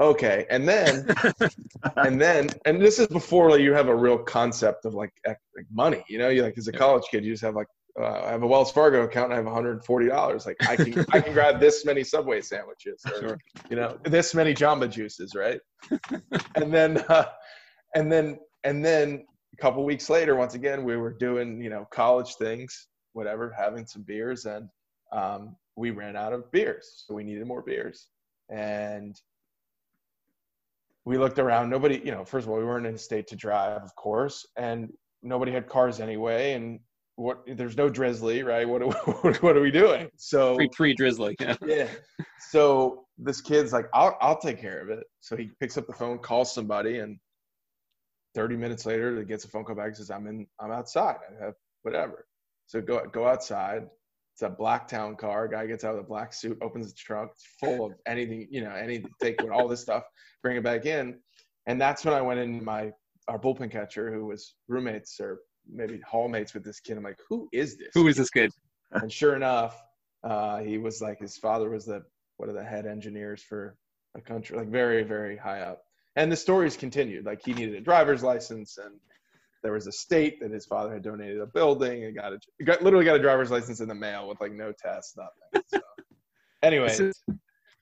okay. 0.00 0.46
And 0.50 0.68
then, 0.68 1.06
and 1.96 2.20
then, 2.20 2.48
and 2.64 2.80
this 2.80 2.98
is 2.98 3.06
before 3.08 3.50
like, 3.50 3.60
you 3.60 3.72
have 3.74 3.88
a 3.88 3.94
real 3.94 4.18
concept 4.18 4.84
of 4.84 4.94
like, 4.94 5.12
like 5.26 5.38
money, 5.72 6.04
you 6.08 6.18
know, 6.18 6.28
you 6.28 6.42
like 6.42 6.58
as 6.58 6.68
a 6.68 6.72
college 6.72 7.04
kid, 7.10 7.24
you 7.24 7.32
just 7.32 7.42
have 7.42 7.54
like, 7.54 7.66
uh, 8.00 8.22
I 8.26 8.30
have 8.30 8.42
a 8.42 8.46
Wells 8.46 8.70
Fargo 8.70 9.02
account 9.02 9.32
and 9.32 9.34
I 9.34 9.36
have 9.36 9.64
$140. 9.64 10.46
Like 10.46 10.56
I 10.68 10.76
can, 10.76 11.04
I 11.12 11.20
can 11.20 11.32
grab 11.32 11.58
this 11.58 11.84
many 11.84 12.04
Subway 12.04 12.40
sandwiches 12.40 13.02
or, 13.06 13.20
Sure. 13.20 13.38
you 13.70 13.76
know, 13.76 13.98
this 14.04 14.34
many 14.34 14.54
Jamba 14.54 14.88
juices. 14.90 15.34
Right. 15.34 15.60
and 16.54 16.72
then, 16.72 16.98
uh, 17.08 17.24
and 17.94 18.10
then, 18.10 18.38
and 18.64 18.84
then 18.84 19.24
a 19.52 19.56
couple 19.62 19.84
weeks 19.84 20.08
later, 20.08 20.36
once 20.36 20.54
again, 20.54 20.84
we 20.84 20.96
were 20.96 21.12
doing, 21.12 21.60
you 21.60 21.70
know, 21.70 21.86
college 21.90 22.34
things, 22.36 22.86
whatever, 23.14 23.52
having 23.56 23.86
some 23.86 24.02
beers 24.02 24.44
and, 24.44 24.68
um, 25.12 25.56
we 25.74 25.90
ran 25.90 26.16
out 26.16 26.32
of 26.32 26.50
beers. 26.52 27.04
So 27.06 27.14
we 27.14 27.24
needed 27.24 27.46
more 27.46 27.62
beers. 27.62 28.08
And 28.50 29.16
we 31.08 31.16
looked 31.16 31.38
around. 31.38 31.70
Nobody, 31.70 32.02
you 32.04 32.10
know, 32.10 32.22
first 32.22 32.44
of 32.44 32.50
all, 32.50 32.58
we 32.58 32.66
weren't 32.66 32.86
in 32.86 32.94
a 32.94 32.98
state 32.98 33.26
to 33.28 33.36
drive, 33.36 33.82
of 33.82 33.94
course, 33.96 34.46
and 34.58 34.92
nobody 35.22 35.50
had 35.50 35.66
cars 35.66 36.00
anyway. 36.00 36.52
And 36.52 36.80
what? 37.16 37.38
There's 37.46 37.78
no 37.78 37.88
Drizly, 37.88 38.44
right? 38.44 38.68
What? 38.68 38.82
Are, 39.24 39.32
what 39.40 39.56
are 39.56 39.62
we 39.62 39.70
doing? 39.70 40.10
So 40.18 40.56
Pre 40.56 40.68
pre 40.68 40.94
drizly. 40.94 41.34
Yeah. 41.40 41.56
yeah. 41.66 41.88
So 42.50 43.06
this 43.16 43.40
kid's 43.40 43.72
like, 43.72 43.86
I'll 43.94 44.18
I'll 44.20 44.38
take 44.38 44.60
care 44.60 44.82
of 44.82 44.90
it. 44.90 45.04
So 45.20 45.34
he 45.34 45.50
picks 45.60 45.78
up 45.78 45.86
the 45.86 45.94
phone, 45.94 46.18
calls 46.18 46.52
somebody, 46.54 46.98
and 46.98 47.18
30 48.34 48.56
minutes 48.56 48.84
later, 48.84 49.18
he 49.18 49.24
gets 49.24 49.46
a 49.46 49.48
phone 49.48 49.64
call 49.64 49.76
back. 49.76 49.86
and 49.86 49.96
Says, 49.96 50.10
"I'm 50.10 50.26
in. 50.26 50.46
I'm 50.60 50.70
outside. 50.70 51.16
I 51.40 51.42
have 51.42 51.54
whatever." 51.84 52.26
So 52.66 52.82
go 52.82 53.06
go 53.10 53.26
outside. 53.26 53.84
It's 54.38 54.44
a 54.44 54.50
black 54.50 54.86
town 54.86 55.16
car. 55.16 55.48
Guy 55.48 55.66
gets 55.66 55.82
out 55.82 55.90
of 55.90 55.96
the 55.96 56.06
black 56.06 56.32
suit, 56.32 56.58
opens 56.62 56.86
the 56.86 56.94
trunk. 56.94 57.32
It's 57.32 57.44
full 57.58 57.84
of 57.84 57.94
anything, 58.06 58.46
you 58.52 58.60
know, 58.60 58.70
any 58.70 59.04
Take 59.20 59.42
all 59.50 59.66
this 59.66 59.80
stuff, 59.80 60.04
bring 60.44 60.56
it 60.56 60.62
back 60.62 60.86
in, 60.86 61.18
and 61.66 61.80
that's 61.80 62.04
when 62.04 62.14
I 62.14 62.20
went 62.20 62.38
in. 62.38 62.64
My 62.64 62.92
our 63.26 63.36
bullpen 63.36 63.72
catcher, 63.72 64.12
who 64.12 64.26
was 64.26 64.54
roommates 64.68 65.18
or 65.18 65.40
maybe 65.68 66.00
hallmates 66.08 66.54
with 66.54 66.62
this 66.62 66.78
kid. 66.78 66.96
I'm 66.96 67.02
like, 67.02 67.18
who 67.28 67.48
is 67.52 67.78
this? 67.78 67.88
Who 67.94 68.06
is 68.06 68.16
this 68.16 68.30
kid? 68.30 68.52
And 68.92 69.12
sure 69.12 69.34
enough, 69.34 69.82
uh, 70.22 70.60
he 70.60 70.78
was 70.78 71.02
like 71.02 71.18
his 71.18 71.36
father 71.36 71.68
was 71.68 71.84
the 71.84 72.04
one 72.36 72.48
of 72.48 72.54
the 72.54 72.64
head 72.64 72.86
engineers 72.86 73.42
for 73.42 73.76
a 74.16 74.20
country, 74.20 74.56
like 74.56 74.68
very 74.68 75.02
very 75.02 75.36
high 75.36 75.62
up. 75.62 75.82
And 76.14 76.30
the 76.30 76.36
stories 76.36 76.76
continued. 76.76 77.26
Like 77.26 77.44
he 77.44 77.54
needed 77.54 77.74
a 77.74 77.80
driver's 77.80 78.22
license, 78.22 78.78
and 78.78 79.00
there 79.62 79.72
was 79.72 79.86
a 79.86 79.92
state 79.92 80.40
that 80.40 80.50
his 80.50 80.66
father 80.66 80.92
had 80.92 81.02
donated 81.02 81.40
a 81.40 81.46
building 81.46 82.04
and 82.04 82.14
got 82.14 82.32
a 82.32 82.64
got, 82.64 82.82
literally 82.82 83.04
got 83.04 83.16
a 83.16 83.22
driver's 83.22 83.50
license 83.50 83.80
in 83.80 83.88
the 83.88 83.94
mail 83.94 84.28
with 84.28 84.40
like 84.40 84.52
no 84.52 84.72
test, 84.72 85.16
nothing. 85.16 85.64
So, 85.66 85.80
is- 86.62 87.22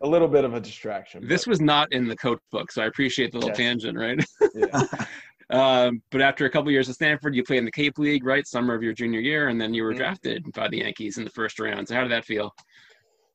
a 0.02 0.06
little 0.06 0.28
bit 0.28 0.44
of 0.44 0.52
a 0.52 0.60
distraction. 0.60 1.26
This 1.26 1.44
but, 1.44 1.50
was 1.50 1.60
not 1.60 1.90
in 1.92 2.06
the 2.06 2.16
coach 2.16 2.40
book, 2.52 2.70
so 2.70 2.82
I 2.82 2.86
appreciate 2.86 3.32
the 3.32 3.38
little 3.38 3.54
tangent, 3.54 3.96
right? 3.98 4.22
yeah. 4.54 4.82
Um, 5.48 6.02
but 6.10 6.20
after 6.20 6.44
a 6.46 6.50
couple 6.50 6.72
years 6.72 6.88
at 6.88 6.96
Stanford, 6.96 7.36
you 7.36 7.44
played 7.44 7.58
in 7.58 7.64
the 7.64 7.70
Cape 7.70 7.98
League, 7.98 8.26
right? 8.26 8.44
Summer 8.44 8.74
of 8.74 8.82
your 8.82 8.92
junior 8.92 9.20
year, 9.20 9.46
and 9.46 9.60
then 9.60 9.72
you 9.72 9.84
were 9.84 9.94
Mhm. 9.94 9.98
drafted 9.98 10.52
by 10.54 10.66
the 10.66 10.78
Yankees 10.78 11.18
in 11.18 11.24
the 11.24 11.30
first 11.30 11.60
round. 11.60 11.86
So 11.86 11.94
how 11.94 12.02
did 12.02 12.10
that 12.10 12.24
feel? 12.24 12.52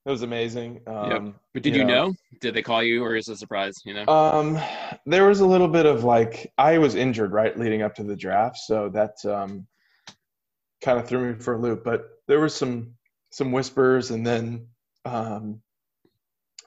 It 0.05 0.09
was 0.09 0.23
amazing. 0.23 0.81
Um, 0.87 1.35
But 1.53 1.63
did 1.63 1.75
you 1.75 1.83
know? 1.83 2.13
Did 2.39 2.55
they 2.55 2.63
call 2.63 2.81
you, 2.81 3.03
or 3.03 3.15
is 3.15 3.27
it 3.29 3.33
a 3.33 3.37
surprise? 3.37 3.75
You 3.85 3.93
know? 3.93 4.05
Um, 4.07 4.59
there 5.05 5.27
was 5.27 5.41
a 5.41 5.45
little 5.45 5.67
bit 5.67 5.85
of 5.85 6.03
like 6.03 6.51
I 6.57 6.77
was 6.77 6.95
injured 6.95 7.31
right 7.31 7.57
leading 7.57 7.81
up 7.83 7.93
to 7.95 8.03
the 8.03 8.15
draft, 8.15 8.57
so 8.57 8.89
that 8.89 9.13
um, 9.25 9.67
kind 10.83 10.99
of 10.99 11.07
threw 11.07 11.33
me 11.33 11.39
for 11.39 11.53
a 11.53 11.59
loop. 11.59 11.83
But 11.83 12.05
there 12.27 12.39
was 12.39 12.55
some 12.55 12.93
some 13.31 13.51
whispers, 13.51 14.11
and 14.11 14.25
then 14.25 14.67
um, 15.05 15.61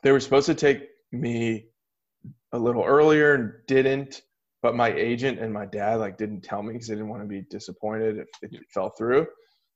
they 0.03 0.13
were 0.13 0.21
supposed 0.21 0.47
to 0.47 0.55
take 0.55 0.89
me 1.11 1.67
a 2.53 2.59
little 2.59 2.85
earlier 2.85 3.35
and 3.35 3.53
didn't. 3.67 4.23
But 4.63 4.77
my 4.77 4.93
agent 4.93 5.41
and 5.41 5.53
my 5.53 5.67
dad 5.67 5.97
like 5.97 6.17
didn't 6.17 6.43
tell 6.43 6.63
me 6.63 6.73
because 6.73 6.89
they 6.89 6.95
didn't 6.95 7.09
want 7.09 7.23
to 7.23 7.29
be 7.29 7.43
disappointed 7.51 8.19
if 8.19 8.29
it 8.53 8.61
fell 8.73 8.91
through. 8.91 9.27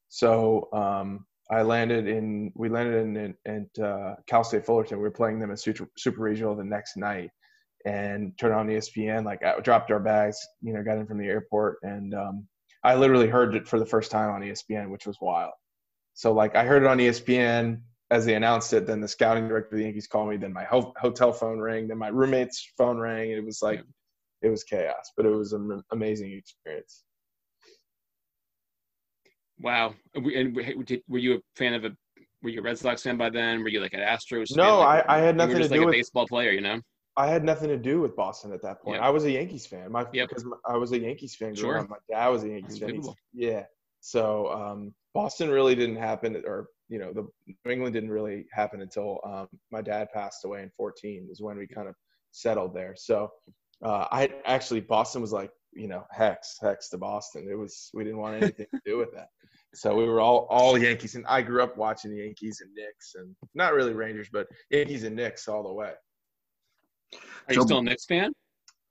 So 0.08 0.68
um, 0.72 1.26
I 1.50 1.62
landed 1.62 2.06
in 2.06 2.52
we 2.54 2.68
landed 2.68 2.98
in, 2.98 3.16
in 3.16 3.68
at 3.78 3.82
uh, 3.82 4.16
Cal 4.26 4.44
State 4.44 4.66
Fullerton. 4.66 4.98
We 4.98 5.04
were 5.04 5.10
playing 5.10 5.38
them 5.38 5.50
in 5.50 5.56
super, 5.56 5.88
super 5.96 6.20
regional 6.20 6.54
the 6.54 6.64
next 6.64 6.96
night, 6.96 7.30
and 7.86 8.36
turned 8.38 8.54
on 8.54 8.68
ESPN. 8.68 9.24
Like 9.24 9.42
I 9.44 9.58
dropped 9.60 9.90
our 9.90 10.00
bags, 10.00 10.38
you 10.60 10.74
know, 10.74 10.82
got 10.82 10.98
in 10.98 11.06
from 11.06 11.18
the 11.18 11.26
airport, 11.26 11.78
and 11.82 12.14
um, 12.14 12.46
I 12.84 12.96
literally 12.96 13.28
heard 13.28 13.54
it 13.54 13.66
for 13.66 13.78
the 13.78 13.86
first 13.86 14.10
time 14.10 14.30
on 14.30 14.42
ESPN, 14.42 14.90
which 14.90 15.06
was 15.06 15.18
wild. 15.20 15.52
So 16.14 16.32
like 16.32 16.54
I 16.54 16.64
heard 16.64 16.82
it 16.82 16.88
on 16.88 16.98
ESPN 16.98 17.80
as 18.10 18.26
they 18.26 18.34
announced 18.34 18.72
it. 18.72 18.86
Then 18.86 19.00
the 19.00 19.08
scouting 19.08 19.48
director 19.48 19.74
of 19.74 19.78
the 19.78 19.84
Yankees 19.84 20.06
called 20.06 20.28
me. 20.30 20.36
Then 20.36 20.52
my 20.52 20.64
ho- 20.64 20.94
hotel 20.98 21.32
phone 21.32 21.60
rang. 21.60 21.88
Then 21.88 21.98
my 21.98 22.08
roommate's 22.08 22.72
phone 22.76 22.98
rang. 22.98 23.30
It 23.30 23.44
was 23.44 23.62
like 23.62 23.82
it 24.42 24.48
was 24.48 24.64
chaos, 24.64 25.12
but 25.16 25.26
it 25.26 25.30
was 25.30 25.52
an 25.52 25.82
amazing 25.92 26.32
experience. 26.32 27.04
Wow. 29.60 29.94
And 30.14 30.54
w- 30.54 30.82
did- 30.84 31.02
Were 31.08 31.18
you 31.18 31.34
a 31.36 31.38
fan 31.56 31.74
of 31.74 31.84
a? 31.84 31.90
Were 32.42 32.50
you 32.50 32.60
a 32.60 32.62
Red 32.62 32.78
Sox 32.78 33.02
fan 33.02 33.16
by 33.16 33.30
then? 33.30 33.62
Were 33.62 33.68
you 33.68 33.80
like 33.80 33.94
an 33.94 34.00
Astros? 34.00 34.56
No? 34.56 34.78
Like, 34.78 35.04
I- 35.08 35.16
I 35.16 35.18
had 35.18 35.34
you 35.34 35.38
nothing 35.38 35.54
were 35.54 35.58
just 35.60 35.70
to 35.70 35.74
like 35.74 35.80
do 35.80 35.82
a 35.84 35.86
with- 35.86 35.94
baseball 35.94 36.26
player. 36.26 36.52
You 36.52 36.60
know? 36.60 36.80
I 37.16 37.26
had 37.26 37.42
nothing 37.42 37.68
to 37.68 37.76
do 37.76 38.00
with 38.00 38.14
Boston 38.14 38.52
at 38.52 38.62
that 38.62 38.80
point. 38.80 39.02
I 39.02 39.10
was 39.10 39.24
a 39.24 39.30
Yankees 39.32 39.66
fan. 39.66 39.90
My 39.90 40.06
Yep. 40.12 40.28
because 40.28 40.46
I 40.64 40.76
was 40.76 40.92
a 40.92 41.00
Yankees 41.00 41.34
fan. 41.34 41.54
growing 41.54 41.56
Sure. 41.56 41.78
up. 41.80 41.88
My 41.90 41.96
dad 42.08 42.28
was 42.28 42.44
a 42.44 42.48
Yankees 42.48 42.78
fan. 42.78 43.02
Yeah. 43.34 43.64
So 44.00 44.48
um, 44.52 44.94
Boston 45.14 45.50
really 45.50 45.74
didn't 45.74 45.96
happen, 45.96 46.40
or 46.46 46.68
you 46.88 46.98
know, 47.00 47.12
the 47.12 47.26
New 47.64 47.70
England 47.72 47.92
didn't 47.94 48.10
really 48.10 48.46
happen 48.52 48.80
until 48.82 49.18
um, 49.24 49.48
my 49.72 49.82
dad 49.82 50.08
passed 50.14 50.44
away 50.44 50.62
in 50.62 50.70
14. 50.76 51.26
Was 51.28 51.40
when 51.42 51.58
we 51.58 51.66
kind 51.66 51.88
of 51.88 51.96
settled 52.30 52.72
there. 52.74 52.94
So 52.96 53.28
uh, 53.82 54.06
I 54.12 54.30
actually 54.44 54.80
Boston 54.80 55.20
was 55.20 55.32
like 55.32 55.50
you 55.78 55.88
know 55.88 56.04
hex 56.10 56.58
hex 56.60 56.88
to 56.90 56.98
Boston. 56.98 57.48
It 57.50 57.54
was 57.54 57.90
we 57.94 58.04
didn't 58.04 58.18
want 58.18 58.42
anything 58.42 58.66
to 58.74 58.80
do 58.84 58.98
with 58.98 59.12
that. 59.14 59.28
So 59.74 59.94
we 59.94 60.04
were 60.04 60.20
all 60.20 60.46
all 60.50 60.76
Yankees, 60.78 61.14
and 61.14 61.24
I 61.26 61.42
grew 61.42 61.62
up 61.62 61.76
watching 61.76 62.10
the 62.10 62.18
Yankees 62.18 62.60
and 62.62 62.72
Knicks, 62.74 63.14
and 63.14 63.34
not 63.54 63.74
really 63.74 63.92
Rangers, 63.92 64.28
but 64.32 64.46
Yankees 64.70 65.04
and 65.04 65.14
Knicks 65.16 65.46
all 65.48 65.62
the 65.62 65.72
way. 65.72 65.92
Are 67.48 67.54
you 67.54 67.60
So- 67.60 67.66
still 67.66 67.78
a 67.78 67.82
Knicks 67.82 68.04
fan? 68.06 68.32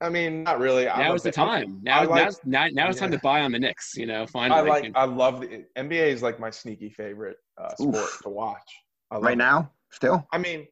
I 0.00 0.08
mean, 0.08 0.44
not 0.44 0.60
really. 0.60 0.84
Now 0.84 1.10
a 1.10 1.14
is 1.14 1.24
the 1.24 1.32
time. 1.32 1.80
Now, 1.82 2.00
I 2.00 2.04
like- 2.04 2.24
now's, 2.24 2.40
now, 2.44 2.68
now 2.70 2.88
it's 2.88 3.00
time 3.00 3.10
to 3.10 3.18
buy 3.18 3.40
on 3.40 3.50
the 3.50 3.58
Knicks. 3.58 3.96
You 3.96 4.06
know, 4.06 4.26
finally. 4.28 4.60
I 4.60 4.62
finally. 4.62 4.88
like. 4.90 4.96
I 4.96 5.04
love 5.04 5.40
the 5.40 5.64
NBA. 5.76 6.12
Is 6.12 6.22
like 6.22 6.38
my 6.38 6.50
sneaky 6.50 6.90
favorite 6.90 7.38
uh, 7.60 7.70
sport 7.74 7.96
Oof. 7.96 8.20
to 8.22 8.28
watch. 8.28 8.70
Right 9.12 9.32
it. 9.32 9.36
now, 9.36 9.72
still. 9.90 10.24
I 10.32 10.38
mean, 10.38 10.68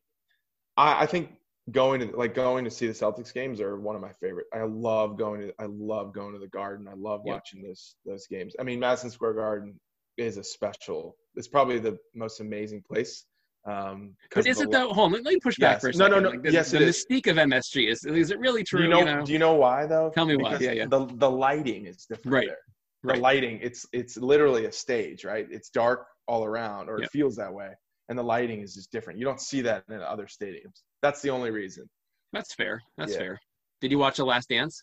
I, 0.76 1.02
I 1.02 1.06
think 1.06 1.30
going 1.72 2.00
to 2.00 2.16
like 2.16 2.34
going 2.34 2.64
to 2.64 2.70
see 2.70 2.86
the 2.86 2.92
Celtics 2.92 3.34
games 3.34 3.60
are 3.60 3.76
one 3.78 3.96
of 3.96 4.02
my 4.02 4.12
favorite. 4.20 4.46
I 4.54 4.62
love 4.62 5.18
going 5.18 5.40
to. 5.40 5.52
I 5.58 5.66
love 5.66 6.12
going 6.14 6.32
to 6.32 6.38
the 6.38 6.48
Garden. 6.48 6.86
I 6.88 6.94
love 6.94 7.22
Yep. 7.24 7.34
watching 7.34 7.62
those 7.62 7.96
those 8.04 8.26
games. 8.26 8.54
I 8.60 8.62
mean, 8.62 8.78
Madison 8.78 9.10
Square 9.10 9.34
Garden 9.34 9.78
is 10.16 10.36
a 10.36 10.44
special. 10.44 11.16
It's 11.34 11.48
probably 11.48 11.78
the 11.78 11.98
most 12.14 12.40
amazing 12.40 12.82
place. 12.82 13.24
Um, 13.68 14.14
But 14.32 14.46
is 14.46 14.60
it 14.60 14.70
though? 14.70 14.92
Hold 14.92 15.14
on, 15.14 15.24
let 15.24 15.34
me 15.34 15.40
push 15.40 15.58
back 15.58 15.74
Yes. 15.74 15.80
for 15.80 15.88
a 15.88 15.92
No, 15.92 16.06
second. 16.06 16.10
no, 16.12 16.20
no. 16.20 16.28
Like, 16.30 16.42
the, 16.44 16.52
Yes, 16.52 16.70
the 16.70 16.76
it 16.76 16.82
is. 16.82 17.04
mystique 17.10 17.26
of 17.26 17.36
MSG 17.36 17.90
is 17.90 18.04
is 18.04 18.30
it 18.30 18.38
really 18.38 18.62
true? 18.62 18.82
Do 18.88 18.96
you 18.96 19.04
know, 19.04 19.24
Do 19.24 19.32
you 19.32 19.38
know 19.40 19.54
why 19.54 19.86
though? 19.86 20.10
Tell 20.14 20.26
me 20.26 20.36
why. 20.36 20.56
Yeah, 20.60 20.72
yeah. 20.72 20.86
The 20.86 21.06
the 21.16 21.30
lighting 21.30 21.86
is 21.86 22.06
different 22.06 22.32
Right. 22.36 22.46
there. 22.46 22.58
The 23.02 23.12
Right. 23.14 23.20
lighting, 23.22 23.58
it's 23.62 23.84
it's 23.92 24.16
literally 24.16 24.66
a 24.66 24.72
stage, 24.72 25.24
right? 25.24 25.46
It's 25.50 25.68
dark 25.70 26.06
all 26.28 26.44
around, 26.44 26.88
or 26.88 26.98
Yep. 27.00 27.06
it 27.06 27.10
feels 27.10 27.34
that 27.36 27.52
way, 27.52 27.70
and 28.08 28.16
the 28.18 28.22
lighting 28.22 28.60
is 28.62 28.74
just 28.74 28.90
different. 28.92 29.18
You 29.18 29.24
don't 29.24 29.40
see 29.40 29.60
that 29.62 29.84
in 29.90 30.00
other 30.00 30.26
stadiums. 30.26 30.82
That's 31.02 31.20
the 31.22 31.30
only 31.30 31.50
reason. 31.50 31.88
That's 32.32 32.54
fair. 32.54 32.82
That's 32.96 33.12
Yeah. 33.12 33.18
fair. 33.18 33.40
Did 33.80 33.90
you 33.90 33.98
watch 33.98 34.16
The 34.16 34.24
Last 34.24 34.48
Dance? 34.48 34.82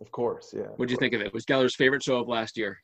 Of 0.00 0.10
course, 0.10 0.52
yeah. 0.56 0.62
What 0.76 0.88
did 0.88 0.90
you 0.92 0.96
think 0.96 1.14
of 1.14 1.20
it? 1.20 1.32
Was 1.32 1.44
Geller's 1.44 1.74
favorite 1.76 2.02
show 2.02 2.16
of 2.18 2.28
last 2.28 2.56
year? 2.56 2.78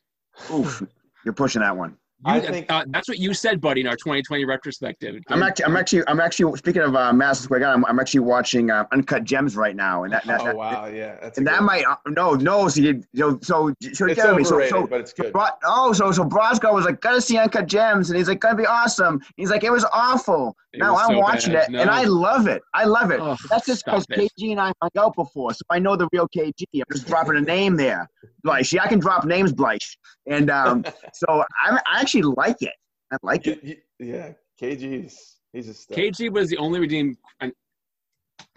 Oof, 0.52 0.82
you're 1.24 1.34
pushing 1.34 1.62
that 1.62 1.76
one. 1.76 1.96
You, 2.24 2.32
I 2.32 2.40
think- 2.40 2.72
uh, 2.72 2.84
that's 2.88 3.08
what 3.08 3.18
you 3.18 3.34
said, 3.34 3.60
buddy, 3.60 3.82
in 3.82 3.86
our 3.86 3.94
2020 3.96 4.46
retrospective. 4.46 5.22
I'm 5.28 5.42
actually, 5.42 5.66
I'm 5.66 5.76
actually, 5.76 6.02
I'm 6.08 6.18
actually. 6.18 6.56
Speaking 6.56 6.80
of 6.80 6.96
uh, 6.96 7.12
Madison 7.12 7.44
Square 7.44 7.60
Garden, 7.60 7.84
I'm, 7.84 7.90
I'm 7.90 8.00
actually 8.00 8.20
watching 8.20 8.70
uh, 8.70 8.84
Uncut 8.90 9.24
Gems 9.24 9.54
right 9.54 9.76
now, 9.76 10.04
and 10.04 10.12
that, 10.14 10.24
that, 10.24 10.40
oh 10.40 10.54
wow, 10.54 10.86
yeah. 10.86 11.16
That's 11.20 11.36
and 11.36 11.46
that 11.46 11.58
one. 11.58 11.66
might 11.66 11.84
uh, 11.84 11.96
no, 12.08 12.32
no. 12.32 12.68
So, 12.68 12.80
you, 12.80 13.02
so, 13.14 13.38
so, 13.42 13.72
so 13.92 14.06
It's 14.06 14.16
Jeremy, 14.16 14.44
so, 14.44 14.66
so, 14.66 14.86
but 14.86 15.00
it's 15.00 15.12
good. 15.12 15.30
Bro- 15.34 15.46
oh, 15.64 15.92
so 15.92 16.10
so 16.10 16.24
Brosgol 16.24 16.72
was 16.72 16.86
like, 16.86 17.02
gotta 17.02 17.20
see 17.20 17.36
Uncut 17.36 17.66
Gems, 17.66 18.08
and 18.08 18.16
he's 18.16 18.28
like, 18.28 18.40
gonna 18.40 18.56
be 18.56 18.66
awesome. 18.66 19.20
He's 19.36 19.50
like, 19.50 19.62
it 19.62 19.70
was 19.70 19.84
awful. 19.92 20.56
It 20.72 20.78
now 20.78 20.94
was 20.94 21.02
I'm 21.02 21.16
so 21.16 21.18
watching 21.18 21.52
bad. 21.52 21.68
it, 21.68 21.76
and 21.76 21.90
I 21.90 22.04
love 22.04 22.46
it. 22.46 22.62
I 22.74 22.84
love 22.84 23.10
it. 23.10 23.20
Oh, 23.20 23.36
That's 23.50 23.66
just 23.66 23.84
because 23.84 24.04
stop. 24.04 24.18
KG 24.18 24.52
and 24.52 24.60
I 24.60 24.72
hung 24.80 24.90
out 24.98 25.14
before, 25.16 25.52
so 25.52 25.62
I 25.68 25.78
know 25.78 25.96
the 25.96 26.08
real 26.12 26.28
KG. 26.28 26.64
I'm 26.74 26.82
just 26.92 27.06
dropping 27.06 27.36
a 27.36 27.40
name 27.42 27.76
there, 27.76 28.08
Bleich. 28.44 28.78
I 28.78 28.88
can 28.88 29.00
drop 29.00 29.24
names, 29.26 29.52
Bleich, 29.52 29.96
and 30.26 30.50
um, 30.50 30.82
so 31.12 31.44
I'm 31.64 31.78
I 31.90 32.05
actually 32.06 32.34
like 32.36 32.62
it. 32.62 32.72
I 33.12 33.16
like 33.22 33.46
it. 33.46 33.62
You- 33.62 33.76
you- 33.98 34.14
yeah, 34.14 34.32
KG's 34.60 35.38
he's 35.52 35.68
a 35.68 35.74
stud. 35.74 35.96
KG 35.98 36.30
was 36.30 36.48
the 36.48 36.56
only 36.58 36.78
redeemed. 36.80 37.16
And 37.40 37.52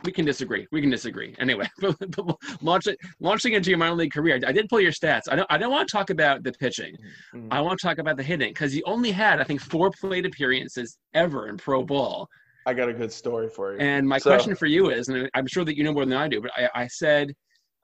we 0.03 0.11
can 0.11 0.25
disagree. 0.25 0.67
We 0.71 0.81
can 0.81 0.89
disagree. 0.89 1.35
Anyway, 1.39 1.67
launching 2.61 2.95
launching 3.19 3.53
into 3.53 3.69
your 3.69 3.79
minor 3.79 3.95
league 3.95 4.11
career, 4.13 4.39
I 4.45 4.51
did 4.51 4.67
pull 4.69 4.79
your 4.81 4.91
stats. 4.91 5.21
I 5.31 5.35
don't. 5.35 5.47
I 5.49 5.57
don't 5.57 5.71
want 5.71 5.87
to 5.87 5.91
talk 5.97 6.09
about 6.09 6.43
the 6.43 6.51
pitching. 6.53 6.95
Mhm. 7.33 7.47
I 7.51 7.61
want 7.61 7.79
to 7.79 7.87
talk 7.87 7.97
about 7.97 8.17
the 8.17 8.23
hitting 8.23 8.49
because 8.51 8.71
he 8.71 8.83
only 8.83 9.11
had, 9.11 9.39
I 9.39 9.43
think, 9.43 9.61
four 9.61 9.91
plate 9.99 10.25
appearances 10.25 10.97
ever 11.13 11.47
in 11.47 11.57
pro 11.57 11.83
ball. 11.83 12.27
I 12.65 12.73
got 12.73 12.89
a 12.89 12.93
good 12.93 13.11
story 13.11 13.49
for 13.49 13.73
you. 13.73 13.79
And 13.79 14.07
my 14.07 14.19
So- 14.19 14.29
question 14.29 14.55
for 14.55 14.67
you 14.67 14.89
is, 14.91 15.07
and 15.09 15.29
I'm 15.33 15.47
sure 15.47 15.63
that 15.65 15.75
you 15.77 15.83
know 15.83 15.93
more 15.93 16.05
than 16.05 16.17
I 16.17 16.27
do, 16.27 16.39
but 16.41 16.51
I, 16.55 16.69
I 16.83 16.87
said, 16.87 17.33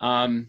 um, 0.01 0.47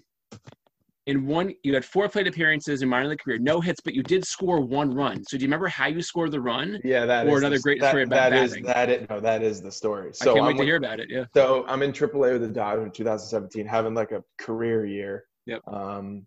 in 1.06 1.24
one, 1.26 1.54
you 1.62 1.72
had 1.72 1.84
four 1.84 2.08
plate 2.08 2.26
appearances 2.26 2.82
in 2.82 2.88
minor 2.88 3.08
league 3.08 3.20
career, 3.20 3.38
no 3.38 3.60
hits, 3.60 3.80
but 3.80 3.94
you 3.94 4.02
did 4.02 4.24
score 4.24 4.60
one 4.60 4.92
run. 4.92 5.22
So 5.24 5.36
do 5.36 5.42
you 5.42 5.46
remember 5.46 5.68
how 5.68 5.86
you 5.86 6.02
scored 6.02 6.32
the 6.32 6.40
run? 6.40 6.80
yeah, 6.82 7.06
that 7.06 7.28
or 7.28 7.36
is 7.36 7.38
another 7.38 7.56
the- 7.56 7.62
great 7.62 7.80
that, 7.80 7.90
story 7.90 8.02
about 8.02 8.30
that 8.30 8.42
is 8.42 8.50
batting. 8.50 8.64
that 8.66 8.90
it. 8.90 9.08
No, 9.08 9.20
that 9.20 9.42
is 9.42 9.62
the 9.62 9.70
story. 9.70 10.10
So 10.12 10.32
I 10.32 10.34
can't 10.34 10.46
I'm 10.46 10.46
wait 10.48 10.58
to 10.58 10.64
hear 10.64 10.76
about 10.76 10.98
it. 10.98 11.08
Yeah. 11.08 11.24
So 11.34 11.64
I'm 11.68 11.82
in 11.82 11.92
AAA 11.92 12.32
with 12.32 12.42
the 12.42 12.48
Dodgers 12.48 12.84
in 12.84 12.90
2017, 12.90 13.66
having 13.66 13.94
like 13.94 14.10
a 14.10 14.24
career 14.38 14.84
year. 14.84 15.24
Yep. 15.46 15.62
Um, 15.68 16.26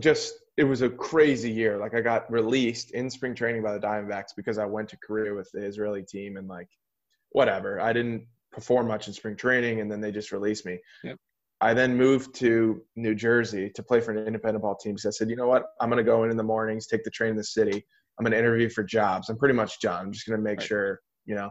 just 0.00 0.34
it 0.56 0.64
was 0.64 0.80
a 0.80 0.88
crazy 0.88 1.50
year. 1.50 1.76
Like 1.76 1.94
I 1.94 2.00
got 2.00 2.30
released 2.32 2.92
in 2.92 3.10
spring 3.10 3.34
training 3.34 3.62
by 3.62 3.74
the 3.74 3.80
Diamondbacks 3.80 4.34
because 4.34 4.56
I 4.56 4.64
went 4.64 4.88
to 4.90 4.96
Korea 4.98 5.34
with 5.34 5.50
the 5.52 5.62
Israeli 5.62 6.02
team 6.02 6.38
and 6.38 6.48
like 6.48 6.68
whatever. 7.30 7.78
I 7.78 7.92
didn't 7.92 8.26
perform 8.52 8.88
much 8.88 9.06
in 9.06 9.12
spring 9.12 9.36
training, 9.36 9.80
and 9.82 9.90
then 9.90 10.00
they 10.00 10.10
just 10.10 10.32
released 10.32 10.64
me. 10.64 10.78
Yep. 11.04 11.18
I 11.60 11.72
then 11.72 11.96
moved 11.96 12.34
to 12.36 12.82
New 12.96 13.14
Jersey 13.14 13.70
to 13.74 13.82
play 13.82 14.00
for 14.00 14.12
an 14.12 14.26
independent 14.26 14.62
ball 14.62 14.76
team. 14.76 14.98
So 14.98 15.08
I 15.08 15.12
said, 15.12 15.30
you 15.30 15.36
know 15.36 15.46
what? 15.48 15.64
I'm 15.80 15.88
going 15.88 16.04
to 16.04 16.04
go 16.04 16.24
in 16.24 16.30
in 16.30 16.36
the 16.36 16.42
mornings, 16.42 16.86
take 16.86 17.02
the 17.02 17.10
train 17.10 17.32
to 17.32 17.38
the 17.38 17.44
city. 17.44 17.84
I'm 18.18 18.24
going 18.24 18.32
to 18.32 18.38
interview 18.38 18.68
for 18.68 18.82
jobs. 18.82 19.28
I'm 19.28 19.38
pretty 19.38 19.54
much 19.54 19.80
John. 19.80 20.06
I'm 20.06 20.12
just 20.12 20.26
going 20.26 20.38
to 20.38 20.44
make 20.44 20.58
Right. 20.58 20.66
sure, 20.68 21.00
you 21.24 21.34
know. 21.34 21.50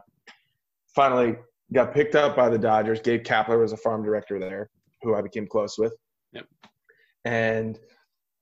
Finally, 0.96 1.36
got 1.74 1.94
picked 1.94 2.16
up 2.16 2.36
by 2.36 2.50
the 2.50 2.58
Dodgers. 2.58 3.02
Gabe 3.02 3.24
Kapler 3.24 3.60
was 3.60 3.72
a 3.72 3.78
farm 3.78 4.04
director 4.04 4.40
there, 4.40 4.70
who 5.02 5.16
I 5.16 5.22
became 5.22 5.48
close 5.48 5.78
with. 5.78 5.96
Yep. 6.34 6.48
And 7.26 7.80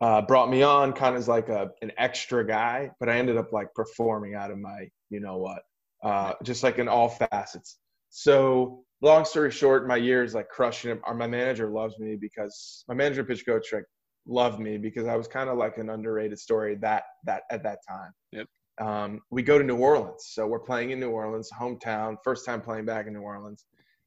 uh, 0.01 0.21
brought 0.21 0.49
me 0.49 0.63
on 0.63 0.91
kind 0.91 1.15
of 1.15 1.19
as 1.19 1.27
like 1.29 1.47
a 1.47 1.71
an 1.81 1.91
extra 1.97 2.45
guy, 2.45 2.91
but 2.99 3.07
I 3.07 3.17
ended 3.17 3.37
up 3.37 3.53
like 3.53 3.73
performing 3.73 4.35
out 4.35 4.51
of 4.51 4.57
my, 4.59 4.89
you 5.09 5.21
know 5.21 5.37
what, 5.37 5.61
uh, 6.03 6.33
just 6.43 6.61
like 6.61 6.77
in 6.77 6.89
all 6.89 7.07
facets. 7.07 7.77
So 8.09 8.83
long 9.03 9.25
story 9.25 9.51
short, 9.51 9.87
my 9.87 9.97
year 9.97 10.23
is 10.23 10.33
like 10.33 10.49
crushing 10.49 10.91
it. 10.91 11.01
My 11.13 11.27
manager 11.27 11.69
loves 11.69 11.99
me 11.99 12.15
because 12.15 12.83
my 12.87 12.95
manager 12.95 13.23
pitch 13.23 13.45
coach 13.45 13.73
like 13.73 13.83
loved 14.25 14.59
me 14.59 14.77
because 14.77 15.07
I 15.07 15.15
was 15.15 15.27
kind 15.27 15.49
of 15.49 15.57
like 15.57 15.77
an 15.77 15.89
underrated 15.89 16.39
story 16.39 16.75
that 16.81 17.03
that 17.25 17.43
at 17.51 17.63
that 17.63 17.79
time. 17.87 18.11
Yep. 18.31 18.47
Um, 18.81 19.19
we 19.29 19.43
go 19.43 19.59
to 19.59 19.63
New 19.63 19.77
Orleans, 19.77 20.29
so 20.29 20.47
we're 20.47 20.59
playing 20.59 20.91
in 20.91 20.99
New 20.99 21.11
Orleans, 21.11 21.49
hometown, 21.53 22.15
first 22.23 22.45
time 22.45 22.61
playing 22.61 22.85
back 22.85 23.05
in 23.05 23.13
New 23.13 23.21
Orleans, 23.21 23.65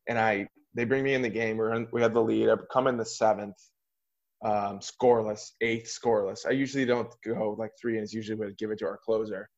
and 0.09 0.19
I 0.19 0.49
they 0.75 0.85
bring 0.85 1.05
me 1.05 1.15
in 1.15 1.23
the 1.23 1.29
game. 1.29 1.57
We're 1.57 1.75
in, 1.75 1.87
we 1.93 2.03
had 2.03 2.15
the 2.15 2.23
lead. 2.23 2.49
I 2.49 2.57
come 2.73 2.87
in 2.87 2.97
the 2.97 3.05
seventh, 3.05 3.57
um, 4.45 4.81
scoreless, 4.81 5.51
eighth 5.61 5.89
scoreless. 5.89 6.47
I 6.47 6.51
usually 6.51 6.85
don't 6.85 7.09
go 7.25 7.55
like 7.59 7.71
three 7.81 7.95
innings. 7.95 8.13
Usually 8.13 8.37
would 8.37 8.59
give 8.59 8.71
it 8.71 8.79
to 8.79 8.87
our 8.87 8.99
closer, 9.05 9.49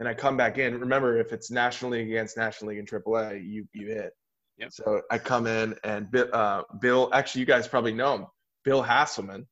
and 0.00 0.08
I 0.08 0.14
come 0.14 0.36
back 0.36 0.58
in. 0.58 0.78
Remember, 0.80 1.18
if 1.18 1.32
it's 1.32 1.50
National 1.50 1.92
League 1.92 2.08
against 2.08 2.36
National 2.36 2.70
League 2.70 2.80
and 2.80 2.90
AAA, 2.90 3.48
you 3.48 3.66
you 3.72 3.86
hit. 3.86 4.12
Yep. 4.60 4.72
So 4.72 5.02
I 5.10 5.18
come 5.18 5.46
in 5.46 5.74
and 5.84 6.10
Bill, 6.10 6.28
uh, 6.32 6.62
Bill. 6.80 7.10
Actually, 7.12 7.40
you 7.40 7.46
guys 7.46 7.66
probably 7.66 7.92
know 7.92 8.14
him. 8.14 8.26
Bill 8.64 8.82
Haselman 8.82 9.46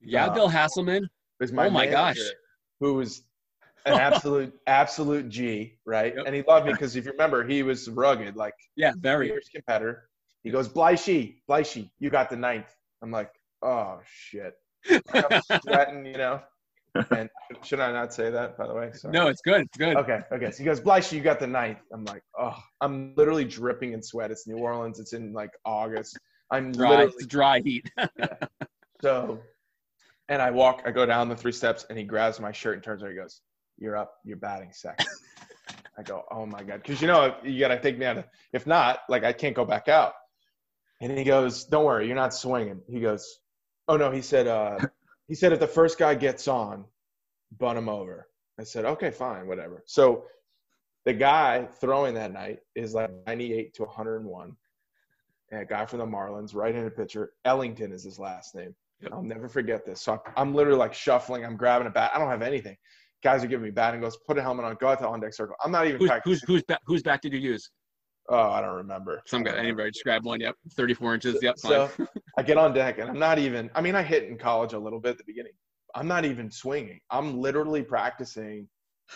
Yeah, 0.00 0.26
Uh, 0.26 0.34
Bill 0.34 0.48
Haselman. 0.50 1.08
was 1.40 1.52
my 1.52 1.66
Oh 1.66 1.70
my 1.70 1.86
gosh. 1.86 2.18
who 2.80 2.94
was 2.94 3.22
an 3.86 3.94
absolute 3.98 4.52
absolute 4.66 5.28
G, 5.28 5.78
right? 5.86 6.14
Yep. 6.14 6.24
And 6.26 6.34
he 6.36 6.42
loved 6.42 6.66
me 6.66 6.72
because 6.72 6.94
if 6.96 7.04
you 7.06 7.12
remember, 7.12 7.44
he 7.46 7.62
was 7.62 7.88
rugged, 7.88 8.36
like 8.36 8.54
Yeah, 8.76 8.92
very. 8.98 9.28
fierce 9.28 9.48
competitor. 9.48 10.08
He 10.44 10.50
goes, 10.50 10.68
Blyshey, 10.68 11.40
Blyshey, 11.48 11.90
you 11.98 12.10
got 12.10 12.28
the 12.28 12.36
ninth. 12.36 12.74
I'm 13.00 13.10
like, 13.10 13.32
oh 13.62 14.00
shit. 14.04 14.54
I'm 15.14 15.40
sweating, 15.62 16.04
you 16.04 16.18
know. 16.18 16.42
And 16.94 17.30
should 17.62 17.80
I 17.80 17.90
not 17.92 18.12
say 18.12 18.30
that, 18.30 18.58
by 18.58 18.66
the 18.66 18.74
way? 18.74 18.90
Sorry. 18.92 19.12
no, 19.12 19.28
it's 19.28 19.40
good. 19.40 19.62
It's 19.62 19.78
good. 19.78 19.96
Okay, 19.96 20.20
okay. 20.30 20.50
So 20.50 20.58
he 20.58 20.64
goes, 20.64 20.80
Blyshey, 20.80 21.12
you 21.12 21.20
got 21.20 21.40
the 21.40 21.46
ninth. 21.46 21.78
I'm 21.92 22.04
like, 22.04 22.22
oh, 22.38 22.56
I'm 22.80 23.14
literally 23.16 23.44
dripping 23.44 23.92
in 23.92 24.02
sweat. 24.02 24.30
It's 24.30 24.46
New 24.46 24.58
Orleans. 24.58 25.00
It's 25.00 25.12
in 25.12 25.32
like 25.32 25.50
August. 25.64 26.18
I'm 26.50 26.70
Dry, 26.72 26.90
literally 26.90 27.12
it's 27.16 27.26
dry 27.26 27.60
heat. 27.60 27.90
so, 29.02 29.40
and 30.28 30.42
I 30.42 30.50
walk, 30.50 30.82
I 30.84 30.90
go 30.90 31.06
down 31.06 31.28
the 31.30 31.36
three 31.36 31.52
steps, 31.52 31.86
and 31.88 31.98
he 31.98 32.04
grabs 32.04 32.40
my 32.40 32.52
shirt 32.52 32.74
and 32.74 32.82
turns 32.82 33.02
around. 33.02 33.12
He 33.12 33.18
goes, 33.18 33.40
"You're 33.78 33.96
up. 33.96 34.16
You're 34.24 34.36
batting 34.36 34.70
second. 34.72 35.06
I 35.98 36.02
go, 36.02 36.24
"Oh 36.30 36.44
my 36.44 36.62
god," 36.62 36.82
because 36.82 37.00
you 37.00 37.06
know 37.06 37.36
you 37.42 37.58
got 37.58 37.68
to 37.68 37.80
take 37.80 37.98
me 37.98 38.04
out. 38.04 38.18
Of, 38.18 38.24
if 38.52 38.66
not, 38.66 39.00
like 39.08 39.24
I 39.24 39.32
can't 39.32 39.56
go 39.56 39.64
back 39.64 39.88
out. 39.88 40.12
And 41.00 41.16
he 41.16 41.24
goes, 41.24 41.64
"Don't 41.64 41.86
worry, 41.86 42.06
you're 42.06 42.16
not 42.16 42.34
swinging." 42.34 42.82
He 42.86 43.00
goes, 43.00 43.38
"Oh 43.88 43.96
no," 43.96 44.10
he 44.10 44.20
said. 44.20 44.46
Uh, 44.46 44.78
he 45.32 45.36
said 45.36 45.54
if 45.54 45.60
the 45.60 45.66
first 45.66 45.98
guy 45.98 46.14
gets 46.14 46.46
on, 46.46 46.84
bunt 47.58 47.78
him 47.78 47.88
over. 47.88 48.28
I 48.60 48.64
said, 48.64 48.84
"Okay, 48.84 49.10
fine, 49.10 49.46
whatever." 49.46 49.82
So. 49.86 50.26
The 51.04 51.12
guy 51.12 51.66
throwing 51.80 52.14
that 52.14 52.32
night 52.32 52.60
is 52.76 52.94
like 52.94 53.10
98 53.26 53.74
to 53.74 53.82
101. 53.82 54.56
And 55.50 55.60
a 55.60 55.64
guy 55.64 55.84
from 55.84 55.98
the 55.98 56.06
Marlins, 56.06 56.54
right-handed 56.54 56.94
pitcher. 56.94 57.32
Ellington 57.44 57.90
is 57.90 58.04
his 58.04 58.20
last 58.20 58.54
name. 58.54 58.72
Yep. 59.00 59.12
I'll 59.12 59.22
never 59.24 59.48
forget 59.48 59.84
this. 59.84 60.00
So 60.00 60.22
I'm 60.36 60.54
literally 60.54 60.78
like 60.78 60.94
shuffling. 60.94 61.44
I'm 61.44 61.56
grabbing 61.56 61.88
a 61.88 61.90
bat. 61.90 62.12
I 62.14 62.20
don't 62.20 62.28
have 62.28 62.42
anything. 62.42 62.76
Guys 63.24 63.42
are 63.42 63.48
giving 63.48 63.64
me 63.64 63.72
batting 63.72 64.00
goes, 64.00 64.16
put 64.28 64.38
a 64.38 64.42
helmet 64.42 64.64
on, 64.64 64.76
go 64.80 64.90
out 64.90 65.00
to 65.00 65.08
on 65.08 65.18
deck 65.18 65.34
circle. 65.34 65.56
I'm 65.64 65.72
not 65.72 65.88
even 65.88 65.98
who's 65.98 66.10
who's 66.24 66.42
who's 66.44 66.62
back? 66.62 66.78
Whose 66.86 67.02
back 67.02 67.20
did 67.20 67.32
you 67.32 67.40
use? 67.40 67.68
oh, 68.28 68.50
I 68.50 68.60
don't 68.60 68.76
remember. 68.76 69.22
Some 69.26 69.42
guy. 69.42 69.56
Anybody? 69.56 69.90
Just 69.90 70.04
grab 70.04 70.24
one. 70.24 70.40
Yep. 70.40 70.54
34 70.74 71.14
inches. 71.14 71.38
Yep. 71.42 71.58
Fine. 71.58 71.70
So 71.70 71.90
I 72.38 72.42
get 72.42 72.56
on 72.56 72.72
deck 72.72 72.98
and 72.98 73.10
I'm 73.10 73.18
not 73.18 73.38
even. 73.38 73.70
I 73.74 73.80
mean, 73.80 73.94
I 73.94 74.02
hit 74.02 74.24
in 74.24 74.38
college 74.38 74.72
a 74.72 74.78
little 74.78 75.00
bit 75.00 75.12
at 75.12 75.18
the 75.18 75.24
beginning. 75.26 75.52
I'm 75.94 76.08
not 76.08 76.24
even 76.24 76.50
swinging. 76.50 77.00
I'm 77.10 77.38
literally 77.38 77.82
practicing, 77.82 78.68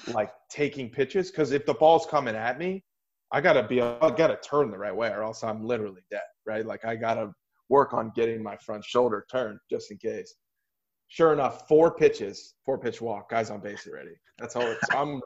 like 0.09 0.31
taking 0.51 0.91
pitches 0.91 1.31
because 1.31 1.53
if 1.53 1.65
the 1.65 1.75
ball's 1.75 2.07
coming 2.07 2.37
at 2.37 2.59
me, 2.59 2.85
I 3.33 3.41
gotta 3.41 3.63
be. 3.63 3.81
I 3.81 4.11
gotta 4.11 4.37
turn 4.37 4.71
the 4.71 4.79
right 4.79 4.95
way, 4.95 5.09
or 5.09 5.23
else 5.23 5.43
I'm 5.43 5.65
literally 5.65 6.03
dead. 6.11 6.21
Right? 6.45 6.65
Like 6.65 6.85
I 6.85 6.97
gotta 6.97 7.33
work 7.69 7.95
on 7.95 8.13
getting 8.15 8.43
my 8.43 8.57
front 8.57 8.85
shoulder 8.85 9.27
turned 9.31 9.59
just 9.71 9.91
in 9.91 9.97
case. 9.99 10.35
Sure 11.09 11.33
enough, 11.33 11.67
four 11.69 11.95
pitches, 11.95 12.55
four 12.65 12.79
pitch 12.79 13.01
walk, 13.01 13.31
guys 13.31 13.51
on 13.51 13.61
base 13.61 13.87
already. 13.87 14.15
That's 14.39 14.57
all. 14.57 14.63
It's, 14.63 14.89
I'm. 14.93 15.21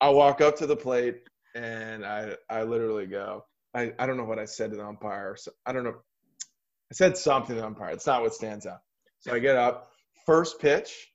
I 0.00 0.08
walk 0.08 0.40
up 0.40 0.56
to 0.56 0.66
the 0.66 0.76
plate 0.76 1.22
and 1.54 2.04
I 2.04 2.36
I 2.48 2.62
literally 2.62 3.06
go. 3.06 3.44
I, 3.74 3.92
I 3.98 4.06
don't 4.06 4.16
know 4.16 4.24
what 4.24 4.38
I 4.38 4.44
said 4.44 4.70
to 4.70 4.76
the 4.76 4.86
umpire. 4.86 5.36
So 5.36 5.52
I 5.66 5.72
don't 5.72 5.84
know. 5.84 5.96
I 6.90 6.94
said 6.94 7.16
something 7.16 7.54
to 7.54 7.60
the 7.60 7.66
umpire. 7.66 7.90
It's 7.92 8.06
not 8.06 8.22
what 8.22 8.34
stands 8.34 8.66
out. 8.66 8.80
So 9.20 9.32
I 9.34 9.38
get 9.38 9.56
up. 9.56 9.90
First 10.26 10.60
pitch, 10.60 11.08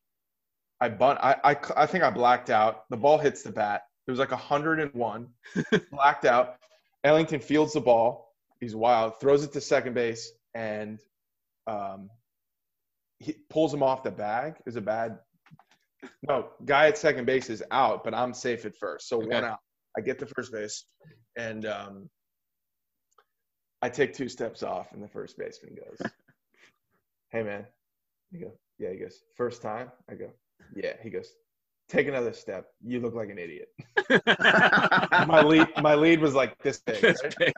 I 0.82 0.90
bunt. 0.90 1.20
I, 1.22 1.36
I, 1.44 1.58
I 1.76 1.86
think 1.86 2.04
I 2.04 2.10
blacked 2.10 2.50
out. 2.50 2.84
The 2.90 2.98
ball 2.98 3.18
hits 3.18 3.44
the 3.44 3.52
bat. 3.52 3.82
It 4.08 4.12
was 4.12 4.20
like 4.20 4.32
101. 4.32 5.28
blacked 5.92 6.26
out. 6.26 6.56
Ellington 7.04 7.40
fields 7.40 7.74
the 7.74 7.82
ball. 7.82 8.34
He's 8.60 8.76
wild. 8.76 9.20
Throws 9.20 9.44
it 9.44 9.52
to 9.54 9.62
second 9.62 9.94
base 9.94 10.32
and 10.54 11.00
um, 11.68 12.10
he 13.20 13.36
pulls 13.50 13.74
him 13.74 13.84
off 13.84 14.04
the 14.04 14.12
bag. 14.12 14.56
Is 14.66 14.76
a 14.76 14.82
bad. 14.82 15.20
No, 16.28 16.50
guy 16.66 16.88
at 16.88 16.98
second 16.98 17.26
base 17.26 17.50
is 17.50 17.64
out, 17.72 18.04
but 18.04 18.14
I'm 18.14 18.34
safe 18.34 18.66
at 18.66 18.78
first. 18.78 19.10
So 19.10 19.18
Okay. 19.18 19.28
one 19.36 19.44
out. 19.44 19.60
I 19.98 20.02
get 20.02 20.20
to 20.20 20.28
first 20.28 20.52
base 20.52 20.86
and 21.38 21.66
um, 21.66 22.10
I 23.86 23.89
take 23.89 24.15
two 24.15 24.30
steps 24.30 24.63
off, 24.63 24.93
and 24.93 25.04
the 25.04 25.08
first 25.08 25.38
baseman 25.38 25.76
goes, 25.76 26.10
"Hey, 27.30 27.43
man." 27.43 27.67
He 28.32 28.39
goes, 28.39 28.58
"Yeah." 28.80 28.89
He 28.89 28.98
goes, 28.98 29.21
first 29.38 29.62
time." 29.62 29.91
I 30.10 30.15
go, 30.15 30.32
"Yeah." 30.76 30.93
He 31.04 31.12
goes, 31.12 31.30
"Take 31.88 32.08
another 32.08 32.34
step. 32.34 32.65
You 32.84 33.00
look 33.00 33.13
like 33.13 33.30
an 33.30 33.38
idiot." 33.38 33.67
my 35.28 35.43
lead, 35.43 35.67
my 35.84 35.93
lead 35.93 36.19
was 36.19 36.34
like 36.34 36.58
this 36.63 36.80
big. 36.80 37.04
Right? 37.04 37.36
big. 37.38 37.54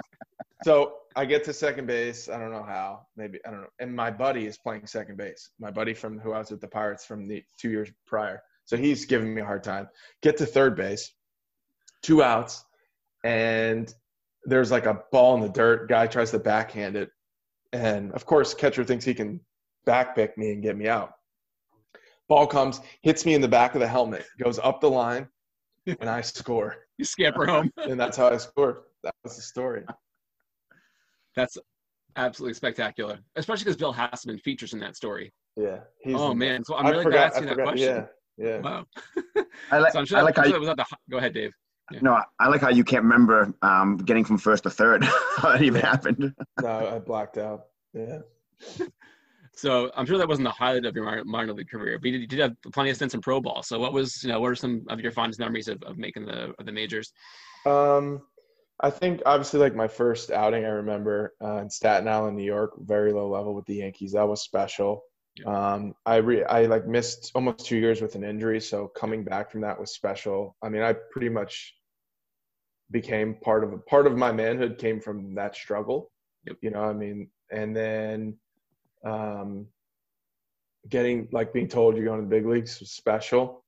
So 0.66 0.96
I 1.16 1.24
get 1.24 1.46
to 1.46 1.54
second 1.54 1.88
base. 1.88 2.28
I 2.28 2.38
don't 2.38 2.52
know 2.52 2.64
how. 2.64 3.06
Maybe 3.16 3.40
I 3.48 3.52
don't 3.52 3.62
know. 3.62 3.70
And 3.80 3.96
my 3.96 4.12
buddy 4.12 4.48
is 4.48 4.58
playing 4.58 4.86
second 4.86 5.16
base. 5.16 5.52
My 5.62 5.72
buddy 5.72 5.94
from 5.94 6.20
who 6.20 6.34
I 6.34 6.40
was 6.40 6.52
with 6.52 6.60
the 6.60 6.68
Pirates 6.68 7.06
from 7.06 7.30
the 7.30 7.42
two 7.58 7.70
years 7.70 7.90
prior. 8.06 8.42
So 8.66 8.76
he's 8.76 9.06
giving 9.06 9.34
me 9.34 9.42
a 9.42 9.46
hard 9.46 9.64
time. 9.64 9.88
Get 10.22 10.36
to 10.38 10.46
third 10.46 10.76
base, 10.76 11.10
two 12.02 12.22
outs, 12.22 12.66
and 13.24 13.94
there's 14.46 14.72
like 14.72 14.86
a 14.86 15.02
ball 15.12 15.36
in 15.36 15.42
the 15.42 15.50
dirt. 15.50 15.90
Guy 15.90 16.08
tries 16.08 16.32
to 16.32 16.40
backhand 16.40 16.96
it, 16.96 17.10
and 17.74 18.12
of 18.14 18.26
course, 18.26 18.54
catcher 18.54 18.84
thinks 18.84 19.04
he 19.06 19.14
can 19.14 19.40
backpick 19.88 20.38
me 20.38 20.52
and 20.52 20.62
get 20.64 20.76
me 20.78 20.88
out. 20.88 21.14
Ball 22.30 22.46
comes, 22.48 22.82
hits 23.04 23.26
me 23.26 23.34
in 23.36 23.42
the 23.42 23.48
back 23.48 23.74
of 23.76 23.80
the 23.82 23.88
helmet, 23.88 24.26
goes 24.42 24.60
up 24.60 24.82
the 24.82 24.90
line, 24.90 25.28
and 25.86 26.10
I 26.10 26.22
score. 26.22 26.76
You 27.00 27.06
scamper 27.06 27.46
home. 27.46 27.72
And 27.78 28.00
that's 28.00 28.18
how 28.18 28.28
I 28.30 28.38
scored. 28.38 28.78
That 29.04 29.14
was 29.24 29.36
the 29.36 29.42
story. 29.44 29.84
That's 31.36 31.56
absolutely 32.16 32.56
spectacular, 32.56 33.20
especially 33.36 33.66
because 33.66 33.78
Bill 33.78 33.94
Haselman 33.94 34.42
features 34.42 34.74
in 34.74 34.80
that 34.80 34.96
story. 34.96 35.32
Yeah. 35.56 35.82
He's 36.02 36.16
oh 36.16 36.34
man, 36.34 36.64
so 36.64 36.76
I'm 36.76 36.88
I 36.88 36.90
really 36.90 37.04
forgot- 37.04 37.34
glad 37.34 37.44
asking 37.44 37.44
I 37.44 37.46
that 37.46 37.54
forgot- 37.56 37.68
question. 37.68 38.08
Yeah, 38.38 38.46
yeah. 38.48 38.60
Wow. 38.62 38.86
I 39.72 39.78
like, 39.78 39.94
So 39.94 40.00
I'm 40.00 40.06
sure, 40.08 40.18
I 40.18 40.22
like 40.24 40.38
I'm 40.40 40.44
how 40.46 40.48
you, 40.48 40.54
that 40.54 40.60
was 40.60 40.68
not 40.68 40.78
the. 40.78 40.86
Go 41.12 41.18
ahead, 41.18 41.34
Dave. 41.36 41.52
No, 42.02 42.22
I 42.40 42.48
like 42.50 42.62
how 42.62 42.70
you 42.70 42.84
can't 42.84 43.04
remember 43.04 43.54
um, 43.62 43.98
getting 43.98 44.26
from 44.26 44.38
first 44.38 44.64
to 44.64 44.70
third. 44.70 45.04
how 45.38 45.50
that 45.50 45.62
even 45.62 45.82
happened. 45.82 46.34
No, 46.62 46.96
I 46.96 47.00
blacked 47.06 47.38
out. 47.38 47.68
Yeah. 47.94 48.20
So 49.54 49.90
I'm 49.96 50.06
sure 50.06 50.18
that 50.20 50.28
wasn't 50.28 50.46
the 50.46 50.52
highlight 50.52 50.86
of 50.86 50.96
your 50.96 51.06
minor, 51.06 51.24
minor 51.26 51.54
league 51.54 51.70
career, 51.70 51.98
but 51.98 52.06
you 52.08 52.12
did, 52.12 52.22
you 52.22 52.28
did 52.28 52.40
have 52.40 52.56
plenty 52.74 52.92
of 52.92 52.96
stints 52.96 53.16
in 53.16 53.22
pro 53.22 53.42
ball. 53.42 53.64
So 53.64 53.80
what 53.80 53.92
was, 53.92 54.24
you 54.24 54.30
know, 54.30 54.40
what 54.40 54.52
are 54.52 54.56
some 54.56 54.86
of 54.90 55.00
your 55.00 55.12
fondest 55.12 55.40
memories 55.40 55.68
of, 55.68 55.82
of 55.84 55.98
making 55.98 56.26
the 56.26 56.54
of 56.60 56.66
the 56.66 56.72
majors? 56.72 57.12
Um, 57.66 58.22
I 58.80 58.92
think 58.92 59.24
obviously 59.26 59.60
like 59.60 59.76
my 59.76 59.88
first 59.88 60.30
outing, 60.30 60.64
I 60.64 60.70
remember 60.70 61.34
uh, 61.44 61.58
in 61.58 61.70
Staten 61.70 62.08
Island, 62.08 62.38
New 62.38 62.44
York, 62.44 62.74
very 62.80 63.12
low 63.12 63.30
level 63.30 63.56
with 63.56 63.66
the 63.66 63.76
Yankees. 63.76 64.12
That 64.12 64.28
was 64.28 64.44
special. 64.44 65.04
Um, 65.46 65.94
I 66.06 66.18
re- 66.18 66.46
I 66.46 66.66
like 66.66 66.88
missed 66.88 67.32
almost 67.36 67.66
two 67.66 67.78
years 67.78 68.02
with 68.02 68.16
an 68.16 68.24
injury, 68.24 68.60
so 68.60 68.88
coming 68.88 69.24
back 69.24 69.52
from 69.52 69.62
that 69.62 69.80
was 69.80 69.94
special. 69.94 70.56
I 70.64 70.70
mean, 70.70 70.82
I 70.82 70.94
pretty 71.12 71.30
much 71.30 71.76
became 72.92 73.36
part 73.36 73.64
of 73.64 73.74
a 73.74 73.78
part 73.78 74.08
of 74.08 74.18
my 74.18 74.32
manhood 74.32 74.78
came 74.78 75.00
from 75.00 75.36
that 75.36 75.56
struggle. 75.56 76.12
Yep. 76.46 76.58
You 76.62 76.72
know, 76.72 76.82
I 76.82 76.94
mean, 76.94 77.30
and 77.52 77.76
then 77.76 78.38
um, 79.06 79.68
getting 80.90 81.28
like 81.32 81.54
being 81.54 81.68
told 81.68 81.96
you're 81.96 82.06
going 82.06 82.20
to 82.20 82.26
the 82.26 82.36
big 82.36 82.46
leagues 82.46 82.80
was 82.80 82.92
special, 82.92 83.64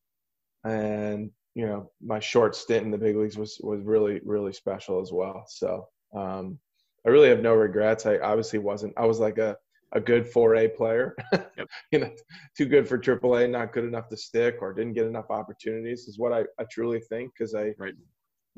and 0.63 1.31
you 1.55 1.65
know, 1.65 1.91
my 2.01 2.19
short 2.19 2.55
stint 2.55 2.85
in 2.85 2.91
the 2.91 2.97
big 2.97 3.15
leagues 3.15 3.37
was 3.37 3.59
was 3.61 3.81
really 3.83 4.21
really 4.23 4.53
special 4.53 5.01
as 5.01 5.11
well. 5.11 5.43
So 5.47 5.87
um, 6.15 6.59
I 7.05 7.09
really 7.09 7.29
have 7.29 7.41
no 7.41 7.53
regrets. 7.53 8.05
I 8.05 8.17
obviously 8.19 8.59
wasn't. 8.59 8.93
I 8.97 9.05
was 9.05 9.19
like 9.19 9.37
a 9.37 9.57
a 9.93 9.99
good 9.99 10.31
4A 10.31 10.75
player. 10.75 11.15
you 11.91 11.99
know, 11.99 12.11
too 12.55 12.65
good 12.65 12.87
for 12.87 12.97
AAA, 12.97 13.49
not 13.49 13.73
good 13.73 13.85
enough 13.85 14.07
to 14.09 14.17
stick, 14.17 14.57
or 14.61 14.73
didn't 14.73 14.93
get 14.93 15.07
enough 15.07 15.31
opportunities 15.31 16.07
is 16.07 16.19
what 16.19 16.31
I, 16.31 16.43
I 16.59 16.65
truly 16.71 16.99
think 16.99 17.31
because 17.33 17.55
I 17.55 17.73
Right. 17.77 17.95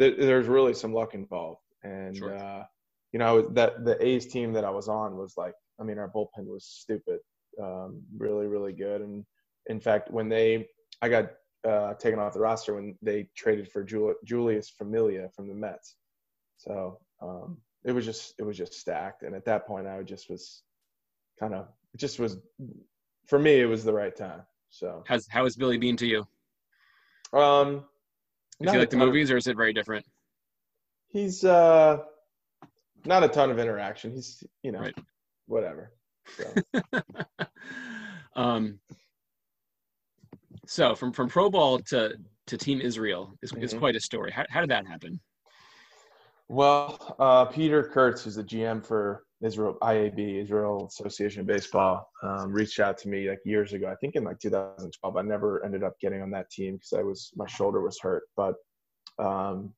There, 0.01 0.15
there's 0.15 0.47
really 0.47 0.73
some 0.73 0.93
luck 0.93 1.13
involved, 1.13 1.61
and 1.83 2.15
Sure. 2.15 2.35
uh, 2.35 2.63
you 3.13 3.19
know 3.19 3.41
that 3.49 3.85
the 3.85 4.03
A's 4.03 4.25
team 4.25 4.51
that 4.53 4.65
I 4.65 4.69
was 4.71 4.87
on 4.87 5.15
was 5.15 5.35
like, 5.37 5.53
I 5.79 5.83
mean, 5.83 5.99
our 5.99 6.09
bullpen 6.09 6.45
was 6.47 6.65
stupid, 6.65 7.19
um, 7.61 8.01
really 8.17 8.47
really 8.47 8.73
good, 8.73 9.01
and 9.01 9.23
in 9.67 9.79
fact, 9.79 10.09
when 10.09 10.27
they 10.27 10.67
I 11.03 11.09
got 11.09 11.31
uh, 11.67 11.93
taken 11.93 12.19
off 12.19 12.33
the 12.33 12.39
roster 12.39 12.73
when 12.73 12.97
they 13.03 13.29
traded 13.35 13.71
for 13.71 13.83
Jul- 13.83 14.15
Julius 14.25 14.69
Familia 14.71 15.29
from 15.35 15.47
the 15.47 15.53
Mets, 15.53 15.95
so 16.57 16.99
um, 17.21 17.57
it 17.85 17.91
was 17.91 18.03
just 18.05 18.33
it 18.39 18.43
was 18.43 18.57
just 18.57 18.73
stacked, 18.73 19.21
and 19.21 19.35
at 19.35 19.45
that 19.45 19.67
point, 19.67 19.87
I 19.87 20.01
just 20.01 20.29
was 20.29 20.63
kind 21.39 21.53
of 21.53 21.67
it 21.93 21.99
just 21.99 22.17
was 22.19 22.37
for 23.27 23.37
me, 23.37 23.61
it 23.61 23.65
was 23.65 23.83
the 23.83 23.93
right 23.93 24.15
time. 24.15 24.41
So 24.71 25.03
how 25.29 25.43
has 25.43 25.55
Billy 25.55 25.77
been 25.77 25.97
to 25.97 26.07
you? 26.07 26.27
Um, 27.33 27.85
Do 28.61 28.71
you 28.71 28.79
like 28.79 28.89
the 28.89 28.97
movies, 28.97 29.31
or 29.31 29.37
is 29.37 29.47
it 29.47 29.57
very 29.57 29.73
different? 29.73 30.05
He's 31.07 31.43
uh, 31.43 31.97
not 33.05 33.23
a 33.23 33.27
ton 33.27 33.51
of 33.51 33.59
interaction. 33.59 34.13
He's 34.13 34.43
you 34.63 34.71
know, 34.71 34.79
right. 34.79 34.95
whatever. 35.47 35.91
So. 36.37 37.01
um, 38.35 38.79
so 40.67 40.95
from 40.95 41.11
from 41.11 41.27
pro 41.27 41.49
ball 41.49 41.79
to 41.89 42.15
to 42.47 42.57
Team 42.57 42.81
Israel 42.81 43.33
is, 43.41 43.51
mm-hmm. 43.51 43.63
is 43.63 43.73
quite 43.73 43.95
a 43.95 43.99
story. 43.99 44.31
How, 44.31 44.45
how 44.49 44.61
did 44.61 44.69
that 44.69 44.87
happen? 44.87 45.19
Well, 46.47 47.15
uh, 47.17 47.45
Peter 47.45 47.83
Kurtz, 47.83 48.23
who's 48.23 48.35
the 48.35 48.43
GM 48.43 48.85
for 48.85 49.23
Israel 49.43 49.77
IAB, 49.81 50.43
Israel 50.43 50.87
Association 50.87 51.41
of 51.41 51.47
Baseball, 51.47 52.07
um, 52.21 52.51
reached 52.51 52.79
out 52.79 52.97
to 52.99 53.09
me 53.09 53.29
like 53.29 53.39
years 53.43 53.73
ago. 53.73 53.89
I 53.91 53.95
think 53.95 54.15
in 54.15 54.23
like 54.23 54.39
2012. 54.39 55.17
I 55.17 55.21
never 55.21 55.65
ended 55.65 55.83
up 55.83 55.99
getting 55.99 56.21
on 56.21 56.31
that 56.31 56.49
team 56.51 56.75
because 56.75 56.93
I 56.93 57.01
was 57.01 57.31
my 57.35 57.47
shoulder 57.47 57.81
was 57.81 57.99
hurt. 57.99 58.23
But 58.37 58.55
um, 59.17 59.73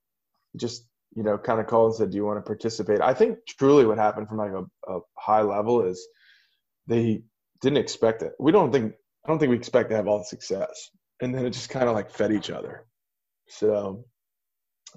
just 0.57 0.87
you 1.15 1.23
know, 1.23 1.37
kind 1.37 1.59
of 1.59 1.67
called 1.67 1.91
and 1.91 1.95
said, 1.95 2.11
"Do 2.11 2.17
you 2.17 2.25
want 2.25 2.39
to 2.39 2.47
participate?" 2.47 3.01
I 3.01 3.13
think 3.13 3.39
truly 3.47 3.85
what 3.85 3.97
happened 3.97 4.27
from 4.27 4.37
like 4.37 4.51
a, 4.51 4.65
a 4.91 4.99
high 5.17 5.41
level 5.41 5.85
is 5.85 6.05
they 6.87 7.23
didn't 7.61 7.77
expect 7.77 8.21
it. 8.21 8.33
We 8.39 8.51
don't 8.51 8.71
think 8.71 8.93
I 9.25 9.29
don't 9.29 9.39
think 9.39 9.51
we 9.51 9.55
expect 9.57 9.89
to 9.91 9.95
have 9.95 10.07
all 10.07 10.19
the 10.19 10.25
success, 10.25 10.89
and 11.21 11.33
then 11.33 11.45
it 11.45 11.51
just 11.51 11.69
kind 11.69 11.87
of 11.87 11.95
like 11.95 12.11
fed 12.11 12.33
each 12.33 12.49
other. 12.49 12.85
So, 13.47 14.05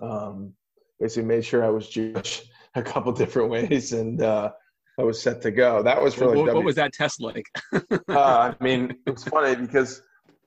um, 0.00 0.54
basically 0.98 1.28
made 1.28 1.44
sure 1.44 1.64
I 1.64 1.68
was 1.68 1.88
Jewish 1.88 2.42
a 2.76 2.82
couple 2.82 3.12
different 3.12 3.50
ways, 3.50 3.92
and 3.92 4.22
uh, 4.22 4.50
I 4.98 5.02
was 5.02 5.20
set 5.20 5.42
to 5.42 5.50
go. 5.50 5.82
That 5.82 6.00
was 6.00 6.14
for 6.14 6.26
like. 6.26 6.36
What, 6.36 6.46
w- 6.46 6.56
what 6.56 6.64
was 6.64 6.76
that 6.76 6.92
test 6.92 7.20
like? 7.20 7.46
uh, 7.72 7.78
I 8.08 8.54
mean, 8.60 8.96
it 9.06 9.10
was 9.10 9.24
funny 9.24 9.56
because 9.56 10.02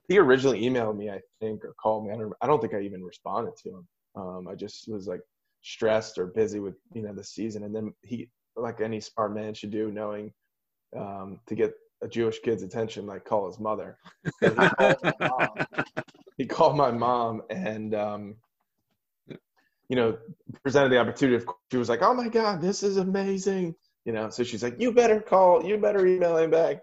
he 0.08 0.18
originally 0.18 0.62
emailed 0.62 0.96
me, 0.96 1.10
I 1.10 1.20
think, 1.40 1.64
or 1.64 1.74
called 1.80 2.06
me. 2.06 2.12
I 2.12 2.16
don't, 2.16 2.32
I 2.40 2.46
don't 2.46 2.60
think 2.60 2.74
I 2.74 2.80
even 2.80 3.04
responded 3.04 3.54
to 3.62 3.68
him. 3.70 3.88
Um, 4.16 4.48
I 4.48 4.54
just 4.54 4.88
was 4.88 5.06
like 5.06 5.20
stressed 5.62 6.18
or 6.18 6.26
busy 6.26 6.60
with 6.60 6.74
you 6.94 7.02
know 7.02 7.12
the 7.12 7.24
season, 7.24 7.64
and 7.64 7.74
then 7.74 7.92
he, 8.02 8.28
like 8.56 8.80
any 8.80 9.00
smart 9.00 9.34
man 9.34 9.54
should 9.54 9.70
do, 9.70 9.90
knowing 9.90 10.32
um, 10.96 11.40
to 11.46 11.54
get 11.54 11.72
a 12.02 12.08
Jewish 12.08 12.40
kid's 12.40 12.62
attention, 12.62 13.06
like 13.06 13.24
call 13.24 13.46
his 13.46 13.60
mother. 13.60 13.98
He 14.40 14.48
called, 14.48 15.58
he, 16.38 16.46
called 16.46 16.76
my 16.76 16.90
mom 16.90 17.42
and 17.50 17.94
um, 17.94 18.36
you 19.90 19.96
know 19.96 20.16
presented 20.62 20.90
the 20.90 20.98
opportunity. 20.98 21.36
Of 21.36 21.46
course, 21.46 21.58
she 21.70 21.76
was 21.76 21.88
like, 21.88 22.00
"Oh 22.00 22.14
my 22.14 22.28
God, 22.28 22.62
this 22.62 22.82
is 22.82 22.96
amazing!" 22.96 23.74
You 24.04 24.12
know, 24.12 24.30
so 24.30 24.44
she's 24.44 24.62
like, 24.62 24.76
"You 24.80 24.92
better 24.92 25.20
call, 25.20 25.64
you 25.66 25.76
better 25.76 26.06
email 26.06 26.38
him 26.38 26.50
back." 26.50 26.78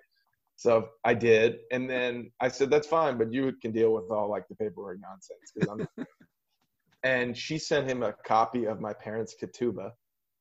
So 0.57 0.89
I 1.03 1.13
did, 1.13 1.59
and 1.71 1.89
then 1.89 2.31
I 2.41 2.49
said, 2.49 2.69
"That's 2.69 2.85
fine, 2.85 3.17
but 3.17 3.31
you 3.31 3.53
can 3.61 3.71
deal 3.71 3.93
with 3.93 4.11
all 4.11 4.29
like 4.29 4.47
the 4.49 4.55
paperwork 4.55 4.99
nonsense." 4.99 5.87
I'm 5.97 6.05
and 7.03 7.35
she 7.35 7.57
sent 7.57 7.89
him 7.89 8.03
a 8.03 8.13
copy 8.25 8.65
of 8.65 8.81
my 8.81 8.91
parents' 8.93 9.35
ketubah. 9.41 9.91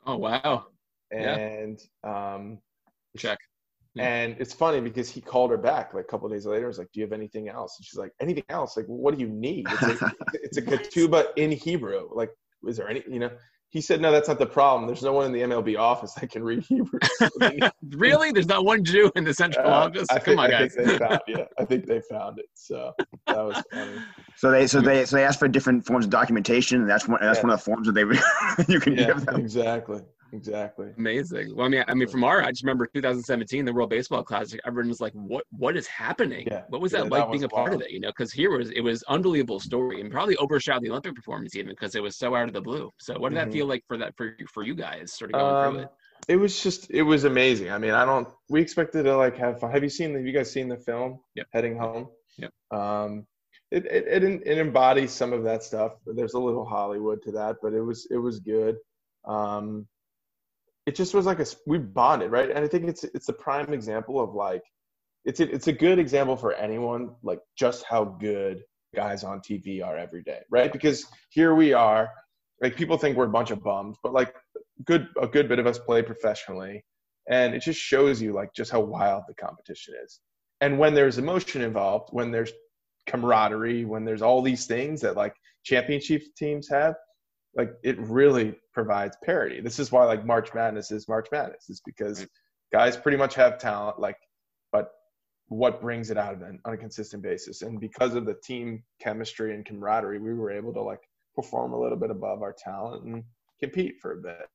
Oh 0.04 0.16
wow! 0.16 0.66
And 1.12 1.80
yeah. 2.04 2.34
um, 2.34 2.58
check. 3.16 3.38
And 3.98 4.36
it's 4.40 4.52
funny 4.52 4.80
because 4.82 5.08
he 5.08 5.22
called 5.22 5.50
her 5.52 5.56
back 5.56 5.94
like 5.94 6.04
a 6.04 6.06
couple 6.06 6.28
days 6.28 6.44
later. 6.44 6.66
I 6.66 6.68
was 6.68 6.78
like, 6.78 6.90
"Do 6.92 7.00
you 7.00 7.06
have 7.06 7.14
anything 7.14 7.48
else?" 7.48 7.76
And 7.78 7.86
she's 7.86 7.98
like, 7.98 8.12
"Anything 8.20 8.44
else? 8.50 8.76
Like, 8.76 8.86
what 8.86 9.16
do 9.16 9.20
you 9.20 9.28
need?" 9.28 9.66
It's 9.70 10.02
a, 10.02 10.12
it's 10.34 10.56
a 10.58 10.62
ketubah 10.62 11.28
in 11.36 11.52
Hebrew. 11.52 12.10
Like, 12.12 12.30
is 12.66 12.76
there 12.76 12.88
any? 12.88 13.02
You 13.08 13.18
know, 13.20 13.30
he 13.70 13.80
said, 13.80 14.00
"No, 14.00 14.12
that's 14.12 14.28
not 14.28 14.38
the 14.38 14.46
problem. 14.46 14.86
There's 14.86 15.02
no 15.02 15.12
one 15.12 15.26
in 15.26 15.32
the 15.32 15.40
MLB 15.40 15.78
office 15.78 16.14
that 16.14 16.30
can 16.30 16.42
read 16.42 16.64
Hebrew." 16.64 16.98
really? 17.96 18.32
There's 18.32 18.46
not 18.46 18.64
one 18.64 18.84
Jew 18.84 19.10
in 19.16 19.24
the 19.24 19.34
central 19.34 19.66
uh, 19.66 19.86
office? 19.86 20.06
I 20.10 20.14
Come 20.14 20.24
think, 20.24 20.38
on, 20.38 20.46
I 20.46 20.50
guys. 20.50 20.74
Think 20.74 20.88
they 20.88 20.98
found, 20.98 21.20
yeah, 21.26 21.44
I 21.58 21.64
think 21.64 21.86
they 21.86 22.00
found 22.00 22.38
it. 22.38 22.46
So 22.54 22.92
that 23.26 23.36
was 23.36 23.62
funny. 23.72 23.98
So 24.36 24.50
they, 24.50 24.66
so 24.66 24.80
they, 24.80 25.04
so 25.04 25.16
they 25.16 25.24
asked 25.24 25.38
for 25.38 25.48
different 25.48 25.84
forms 25.84 26.04
of 26.04 26.10
documentation, 26.10 26.80
and 26.80 26.88
that's 26.88 27.08
one, 27.08 27.20
that's 27.20 27.38
yeah. 27.38 27.42
one 27.42 27.52
of 27.52 27.58
the 27.58 27.64
forms 27.64 27.86
that 27.86 27.92
they 27.92 28.02
you 28.72 28.80
can 28.80 28.94
yeah, 28.94 29.06
give 29.06 29.26
them. 29.26 29.36
Exactly. 29.36 30.00
Exactly. 30.36 30.88
Amazing. 30.98 31.56
Well, 31.56 31.66
I 31.66 31.68
mean, 31.68 31.84
I 31.88 31.94
mean, 31.94 32.08
from 32.08 32.22
our, 32.22 32.42
I 32.42 32.50
just 32.50 32.62
remember 32.62 32.86
2017, 32.86 33.64
the 33.64 33.72
World 33.72 33.90
Baseball 33.90 34.22
Classic. 34.22 34.60
Everyone 34.66 34.88
was 34.88 35.00
like, 35.00 35.12
"What? 35.14 35.44
What 35.50 35.76
is 35.76 35.86
happening? 35.86 36.46
Yeah. 36.50 36.64
What 36.68 36.80
was 36.80 36.92
that 36.92 37.04
yeah, 37.04 37.10
like 37.10 37.22
that 37.22 37.32
being 37.32 37.44
a 37.44 37.48
part 37.48 37.70
wild. 37.70 37.82
of 37.82 37.86
it?" 37.86 37.92
You 37.92 38.00
know, 38.00 38.08
because 38.08 38.32
here 38.32 38.56
was 38.56 38.70
it 38.70 38.82
was 38.82 39.02
unbelievable 39.04 39.60
story 39.60 40.00
and 40.00 40.10
probably 40.10 40.36
overshadowed 40.38 40.82
the 40.82 40.90
Olympic 40.90 41.14
performance 41.14 41.56
even 41.56 41.70
because 41.70 41.94
it 41.94 42.02
was 42.02 42.16
so 42.16 42.34
out 42.34 42.48
of 42.48 42.52
the 42.52 42.60
blue. 42.60 42.92
So, 42.98 43.18
what 43.18 43.30
did 43.30 43.38
mm-hmm. 43.38 43.48
that 43.48 43.54
feel 43.54 43.66
like 43.66 43.82
for 43.88 43.96
that 43.96 44.14
for 44.16 44.36
for 44.52 44.62
you 44.62 44.74
guys, 44.74 45.12
sort 45.12 45.30
of 45.30 45.40
going 45.40 45.54
um, 45.54 45.72
through 45.72 45.82
it? 45.82 45.90
It 46.28 46.36
was 46.36 46.60
just, 46.60 46.90
it 46.90 47.02
was 47.02 47.22
amazing. 47.24 47.70
I 47.70 47.78
mean, 47.78 47.92
I 47.92 48.04
don't. 48.04 48.28
We 48.48 48.60
expected 48.60 49.04
to 49.04 49.16
like 49.16 49.36
have 49.38 49.60
fun. 49.60 49.70
Have 49.70 49.82
you 49.82 49.88
seen? 49.88 50.14
Have 50.14 50.26
you 50.26 50.32
guys 50.32 50.50
seen 50.50 50.68
the 50.68 50.76
film? 50.76 51.20
Yep. 51.34 51.46
Heading 51.52 51.78
home. 51.78 52.08
Yep. 52.38 52.52
Um, 52.72 53.26
it, 53.70 53.86
it 53.86 54.22
it 54.22 54.42
it 54.44 54.58
embodies 54.58 55.12
some 55.12 55.32
of 55.32 55.44
that 55.44 55.62
stuff. 55.62 55.92
There's 56.04 56.34
a 56.34 56.38
little 56.38 56.64
Hollywood 56.64 57.22
to 57.22 57.32
that, 57.32 57.56
but 57.62 57.72
it 57.72 57.80
was 57.80 58.06
it 58.10 58.18
was 58.18 58.40
good. 58.40 58.76
Um, 59.24 59.86
it 60.86 60.94
just 60.94 61.14
was 61.14 61.26
like 61.26 61.40
a 61.40 61.46
we 61.66 61.78
bonded 61.78 62.30
right? 62.30 62.50
And 62.50 62.64
i 62.64 62.68
think 62.68 62.84
it's 62.84 63.04
it's 63.04 63.28
a 63.28 63.32
prime 63.32 63.72
example 63.72 64.20
of 64.20 64.34
like 64.34 64.62
it's 65.24 65.40
a, 65.40 65.52
it's 65.52 65.66
a 65.66 65.72
good 65.72 65.98
example 65.98 66.36
for 66.36 66.52
anyone 66.54 67.10
like 67.22 67.40
just 67.58 67.84
how 67.84 68.04
good 68.04 68.62
guys 68.94 69.24
on 69.24 69.40
tv 69.40 69.84
are 69.84 69.96
every 69.96 70.22
day 70.22 70.40
right? 70.50 70.72
Because 70.72 71.04
here 71.30 71.54
we 71.54 71.72
are 71.72 72.10
like 72.62 72.76
people 72.76 72.96
think 72.96 73.16
we're 73.16 73.26
a 73.26 73.30
bunch 73.30 73.50
of 73.50 73.62
bums 73.62 73.96
but 74.02 74.12
like 74.12 74.34
good 74.84 75.08
a 75.20 75.26
good 75.26 75.48
bit 75.48 75.58
of 75.58 75.66
us 75.66 75.78
play 75.78 76.02
professionally 76.02 76.84
and 77.28 77.54
it 77.54 77.62
just 77.62 77.80
shows 77.80 78.22
you 78.22 78.32
like 78.32 78.54
just 78.54 78.70
how 78.70 78.80
wild 78.80 79.24
the 79.26 79.34
competition 79.34 79.94
is. 80.04 80.20
And 80.60 80.78
when 80.78 80.94
there's 80.94 81.18
emotion 81.18 81.60
involved 81.60 82.10
when 82.12 82.30
there's 82.30 82.52
camaraderie 83.06 83.84
when 83.84 84.04
there's 84.04 84.22
all 84.22 84.42
these 84.42 84.66
things 84.66 85.00
that 85.00 85.16
like 85.16 85.34
championship 85.64 86.22
teams 86.36 86.68
have 86.68 86.94
like 87.56 87.74
it 87.82 87.98
really 87.98 88.54
provides 88.72 89.16
parity. 89.24 89.60
This 89.60 89.78
is 89.78 89.90
why 89.90 90.04
like 90.04 90.24
March 90.24 90.54
Madness 90.54 90.90
is 90.90 91.08
March 91.08 91.28
Madness 91.32 91.68
is 91.70 91.80
because 91.84 92.26
guys 92.72 92.96
pretty 92.96 93.16
much 93.16 93.34
have 93.34 93.58
talent 93.58 93.98
like 93.98 94.16
but 94.72 94.90
what 95.48 95.80
brings 95.80 96.10
it 96.10 96.18
out 96.18 96.34
of 96.34 96.40
them 96.40 96.58
on 96.64 96.74
a 96.74 96.76
consistent 96.76 97.22
basis 97.22 97.62
and 97.62 97.80
because 97.80 98.14
of 98.14 98.26
the 98.26 98.34
team 98.44 98.82
chemistry 99.00 99.54
and 99.54 99.64
camaraderie 99.64 100.18
we 100.18 100.34
were 100.34 100.50
able 100.50 100.72
to 100.72 100.82
like 100.82 101.00
perform 101.36 101.72
a 101.72 101.80
little 101.80 101.98
bit 101.98 102.10
above 102.10 102.42
our 102.42 102.54
talent 102.58 103.04
and 103.04 103.22
compete 103.62 103.96
for 104.00 104.12
a 104.12 104.16
bit. 104.16 104.48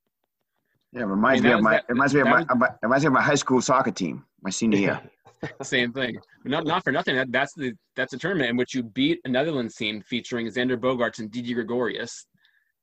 Yeah, 0.91 1.03
reminds 1.03 1.41
I 1.41 1.43
mean, 1.43 1.53
me 1.53 1.57
of 1.57 1.63
my 1.63 1.71
that, 1.73 1.85
reminds 1.87 2.13
me 2.13 2.19
of 2.19 2.27
my, 2.27 2.41
was, 2.41 2.69
reminds 2.81 3.03
me 3.05 3.07
of 3.07 3.13
my 3.13 3.21
high 3.21 3.35
school 3.35 3.61
soccer 3.61 3.91
team, 3.91 4.25
my 4.41 4.49
senior 4.49 4.79
year. 4.79 5.01
Same 5.63 5.93
thing. 5.93 6.17
Not 6.43 6.65
not 6.65 6.83
for 6.83 6.91
nothing. 6.91 7.15
That, 7.15 7.31
that's 7.31 7.53
the 7.53 7.73
that's 7.95 8.11
a 8.11 8.17
tournament 8.17 8.49
in 8.49 8.57
which 8.57 8.75
you 8.75 8.83
beat 8.83 9.19
a 9.23 9.29
Netherlands 9.29 9.75
team 9.75 10.01
featuring 10.01 10.47
Xander 10.47 10.77
Bogaerts 10.77 11.19
and 11.19 11.31
Didi 11.31 11.53
Gregorius. 11.53 12.27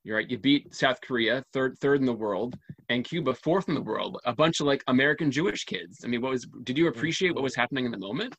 You're 0.09 0.17
right. 0.17 0.27
You 0.27 0.39
beat 0.39 0.73
South 0.73 0.99
Korea, 1.01 1.43
third 1.53 1.77
third 1.81 1.99
in 1.99 2.07
the 2.07 2.13
world, 2.13 2.57
and 2.89 3.05
Cuba, 3.05 3.35
fourth 3.35 3.69
in 3.69 3.75
the 3.75 3.81
world. 3.81 4.19
A 4.25 4.33
bunch 4.33 4.59
of 4.59 4.65
like 4.65 4.83
American 4.87 5.29
Jewish 5.29 5.65
kids. 5.65 5.99
I 6.03 6.07
mean, 6.07 6.19
what 6.19 6.31
was? 6.31 6.47
Did 6.63 6.79
you 6.79 6.85
mm-hmm. 6.85 6.97
appreciate 6.97 7.35
what 7.35 7.43
was 7.43 7.55
happening 7.55 7.85
in 7.85 7.91
the 7.91 7.99
moment? 7.99 8.35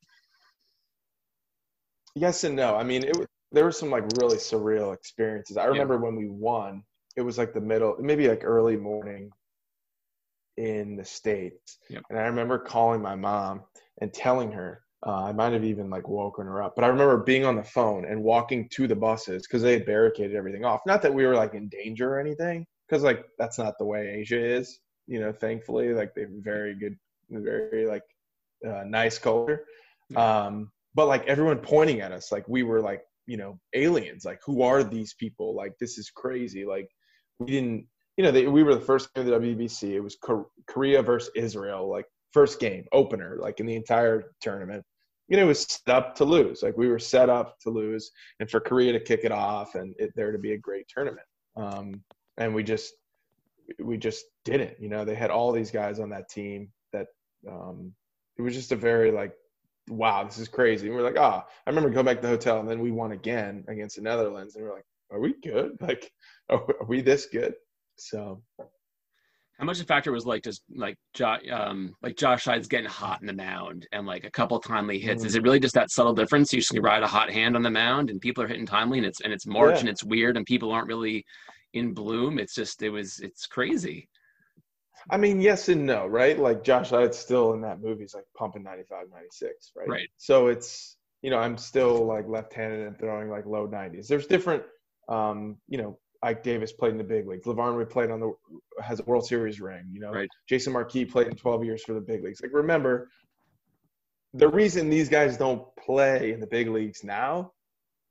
Yes 2.16 2.42
and 2.42 2.56
no. 2.56 2.74
I 2.74 2.82
mean, 2.82 3.04
it 3.04 3.16
there 3.52 3.62
were 3.62 3.70
some 3.70 3.88
like 3.88 4.02
really 4.20 4.36
surreal 4.36 4.92
experiences. 4.92 5.56
I 5.56 5.66
remember 5.66 5.94
yeah. 5.94 6.00
when 6.00 6.16
we 6.16 6.28
won. 6.28 6.82
It 7.14 7.20
was 7.22 7.38
like 7.38 7.54
the 7.54 7.60
middle, 7.60 7.94
maybe 8.00 8.26
like 8.26 8.42
early 8.42 8.76
morning 8.76 9.30
in 10.56 10.96
the 10.96 11.04
states, 11.04 11.78
yep. 11.88 12.02
and 12.10 12.18
I 12.18 12.22
remember 12.22 12.58
calling 12.58 13.00
my 13.00 13.14
mom 13.14 13.60
and 14.00 14.12
telling 14.12 14.50
her 14.50 14.82
uh, 15.06 15.24
I 15.24 15.32
might 15.32 15.54
have 15.54 15.64
even 15.64 15.88
like 15.88 16.08
woken 16.08 16.46
her 16.46 16.62
up, 16.62 16.74
but 16.76 16.84
I 16.84 16.88
remember 16.88 17.16
being 17.18 17.46
on 17.46 17.56
the 17.56 17.64
phone 17.64 18.04
and 18.04 18.22
walking 18.22 18.68
to 18.70 18.86
the 18.86 18.94
buses 18.94 19.46
because 19.46 19.62
they 19.62 19.72
had 19.72 19.86
barricaded 19.86 20.36
everything 20.36 20.64
off. 20.64 20.80
Not 20.86 21.00
that 21.02 21.14
we 21.14 21.24
were 21.24 21.34
like 21.34 21.54
in 21.54 21.68
danger 21.68 22.14
or 22.14 22.20
anything, 22.20 22.66
because 22.86 23.02
like 23.02 23.24
that's 23.38 23.58
not 23.58 23.78
the 23.78 23.86
way 23.86 24.08
Asia 24.08 24.38
is. 24.38 24.80
You 25.06 25.20
know, 25.20 25.32
thankfully, 25.32 25.94
like 25.94 26.14
they're 26.14 26.28
very 26.30 26.74
good, 26.74 26.96
very 27.30 27.86
like 27.86 28.02
uh, 28.66 28.84
nice 28.86 29.18
culture. 29.18 29.64
Um, 30.16 30.70
but 30.94 31.06
like 31.06 31.26
everyone 31.26 31.58
pointing 31.58 32.02
at 32.02 32.12
us, 32.12 32.30
like 32.30 32.46
we 32.46 32.62
were 32.62 32.82
like 32.82 33.02
you 33.26 33.38
know 33.38 33.58
aliens. 33.74 34.26
Like 34.26 34.40
who 34.44 34.60
are 34.62 34.84
these 34.84 35.14
people? 35.14 35.54
Like 35.56 35.72
this 35.80 35.96
is 35.96 36.10
crazy. 36.10 36.66
Like 36.66 36.90
we 37.38 37.46
didn't, 37.46 37.86
you 38.18 38.24
know, 38.24 38.32
they, 38.32 38.46
we 38.46 38.62
were 38.62 38.74
the 38.74 38.80
first 38.82 39.14
game 39.14 39.26
of 39.26 39.42
the 39.42 39.48
WBC. 39.48 39.92
It 39.92 40.00
was 40.00 40.18
Korea 40.66 41.02
versus 41.02 41.30
Israel, 41.34 41.88
like 41.88 42.04
first 42.32 42.60
game 42.60 42.84
opener, 42.92 43.38
like 43.40 43.60
in 43.60 43.66
the 43.66 43.76
entire 43.76 44.32
tournament 44.42 44.84
you 45.30 45.36
know, 45.36 45.44
it 45.44 45.46
was 45.46 45.62
set 45.62 45.94
up 45.94 46.16
to 46.16 46.24
lose. 46.24 46.62
Like 46.62 46.76
we 46.76 46.88
were 46.88 46.98
set 46.98 47.30
up 47.30 47.58
to 47.60 47.70
lose, 47.70 48.10
and 48.40 48.50
for 48.50 48.60
Korea 48.60 48.92
to 48.92 49.00
kick 49.00 49.20
it 49.22 49.30
off, 49.30 49.76
and 49.76 49.94
it, 49.96 50.12
there 50.16 50.32
to 50.32 50.38
be 50.38 50.52
a 50.52 50.58
great 50.58 50.88
tournament. 50.88 51.26
Um, 51.56 52.02
and 52.36 52.52
we 52.52 52.64
just 52.64 52.94
we 53.78 53.96
just 53.96 54.24
didn't. 54.44 54.74
You 54.80 54.88
know, 54.88 55.04
they 55.04 55.14
had 55.14 55.30
all 55.30 55.52
these 55.52 55.70
guys 55.70 56.00
on 56.00 56.10
that 56.10 56.28
team 56.28 56.68
that 56.92 57.06
um, 57.48 57.92
it 58.38 58.42
was 58.42 58.54
just 58.54 58.72
a 58.72 58.76
very 58.76 59.12
like, 59.12 59.32
wow, 59.88 60.24
this 60.24 60.38
is 60.38 60.48
crazy. 60.48 60.88
And 60.88 60.96
we're 60.96 61.02
like, 61.02 61.18
ah, 61.18 61.44
oh. 61.46 61.50
I 61.64 61.70
remember 61.70 61.90
going 61.90 62.06
back 62.06 62.16
to 62.16 62.22
the 62.22 62.28
hotel, 62.28 62.58
and 62.58 62.68
then 62.68 62.80
we 62.80 62.90
won 62.90 63.12
again 63.12 63.64
against 63.68 63.96
the 63.96 64.02
Netherlands, 64.02 64.56
and 64.56 64.64
we're 64.64 64.74
like, 64.74 64.86
are 65.12 65.20
we 65.20 65.34
good? 65.44 65.76
Like, 65.80 66.10
are, 66.48 66.58
are 66.80 66.86
we 66.86 67.02
this 67.02 67.26
good? 67.26 67.54
So 67.96 68.42
How 69.60 69.66
much 69.66 69.78
a 69.78 69.84
factor 69.84 70.10
was 70.10 70.24
like 70.24 70.42
just 70.42 70.62
like 70.74 70.96
Josh, 71.12 71.42
um, 71.52 71.94
like 72.02 72.16
Josh 72.16 72.44
Zeid's 72.44 72.66
getting 72.66 72.88
hot 72.88 73.20
in 73.20 73.26
the 73.26 73.34
mound 73.34 73.86
and 73.92 74.06
like 74.06 74.24
a 74.24 74.30
couple 74.30 74.58
timely 74.58 74.98
hits? 74.98 75.22
Mm. 75.22 75.26
Is 75.26 75.34
it 75.34 75.42
really 75.42 75.60
just 75.60 75.74
that 75.74 75.90
subtle 75.90 76.14
difference? 76.14 76.50
You 76.50 76.60
just 76.60 76.76
ride 76.78 77.02
a 77.02 77.06
hot 77.06 77.30
hand 77.30 77.56
on 77.56 77.62
the 77.62 77.70
mound 77.70 78.08
and 78.08 78.22
people 78.22 78.42
are 78.42 78.48
hitting 78.48 78.64
timely 78.64 78.96
and 78.96 79.06
it's 79.06 79.20
and 79.20 79.34
it's 79.34 79.46
March 79.46 79.74
yeah. 79.74 79.80
and 79.80 79.88
it's 79.90 80.02
weird 80.02 80.38
and 80.38 80.46
people 80.46 80.72
aren't 80.72 80.88
really 80.88 81.26
in 81.74 81.92
bloom. 81.92 82.38
It's 82.38 82.54
just 82.54 82.82
it 82.82 82.88
was 82.88 83.20
it's 83.20 83.46
crazy. 83.46 84.08
I 85.10 85.18
mean, 85.18 85.42
yes 85.42 85.68
and 85.68 85.84
no, 85.84 86.06
right? 86.06 86.38
Like 86.38 86.64
Josh 86.64 86.88
Zeid's 86.88 87.18
still 87.18 87.52
in 87.52 87.60
that 87.60 87.82
movie. 87.82 88.04
He's 88.04 88.14
like 88.14 88.24
pumping 88.34 88.62
95, 88.62 89.08
96, 89.12 89.72
right? 89.76 89.88
Right. 89.88 90.08
So 90.16 90.46
it's 90.46 90.96
you 91.20 91.30
know 91.30 91.38
I'm 91.38 91.58
still 91.58 92.06
like 92.06 92.26
left-handed 92.26 92.86
and 92.86 92.98
throwing 92.98 93.28
like 93.28 93.44
low 93.44 93.68
90s. 93.68 94.06
There's 94.06 94.26
different, 94.26 94.62
um, 95.10 95.58
you 95.68 95.76
know, 95.76 95.98
Ike 96.22 96.42
Davis 96.42 96.72
played 96.72 96.92
in 96.92 96.98
the 96.98 97.04
big 97.04 97.26
leagues. 97.26 97.46
Lavarnway 97.46 97.88
played 97.88 98.10
on 98.10 98.20
the 98.20 98.32
has 98.82 99.00
a 99.00 99.04
World 99.04 99.26
Series 99.26 99.60
ring. 99.60 99.88
You 99.92 100.00
know, 100.00 100.12
right. 100.12 100.28
Jason 100.48 100.72
Marquis 100.72 101.04
played 101.04 101.28
in 101.28 101.36
12 101.36 101.64
years 101.64 101.82
for 101.82 101.94
the 101.94 102.00
big 102.00 102.22
leagues. 102.22 102.40
Like 102.42 102.52
remember, 102.52 103.08
the 104.34 104.48
reason 104.48 104.90
these 104.90 105.08
guys 105.08 105.36
don't 105.36 105.64
play 105.76 106.32
in 106.32 106.40
the 106.40 106.46
big 106.46 106.68
leagues 106.68 107.02
now 107.02 107.52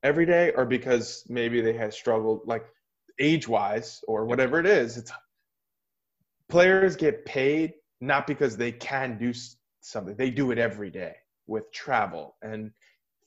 every 0.04 0.26
day 0.26 0.52
are 0.54 0.66
because 0.66 1.24
maybe 1.30 1.62
they 1.62 1.74
had 1.74 1.94
struggled 1.94 2.42
like 2.46 2.66
age 3.20 3.48
wise 3.48 4.02
or 4.08 4.26
whatever 4.26 4.60
it 4.60 4.66
is. 4.66 4.98
It's 4.98 5.12
players 6.48 6.96
get 6.96 7.26
paid 7.26 7.74
not 8.02 8.26
because 8.26 8.58
they 8.58 8.72
can 8.72 9.18
do 9.18 9.34
something; 9.82 10.16
they 10.16 10.32
do 10.32 10.52
it 10.52 10.58
every 10.58 10.90
day 10.90 11.16
with 11.48 11.72
travel 11.72 12.38
and 12.42 12.72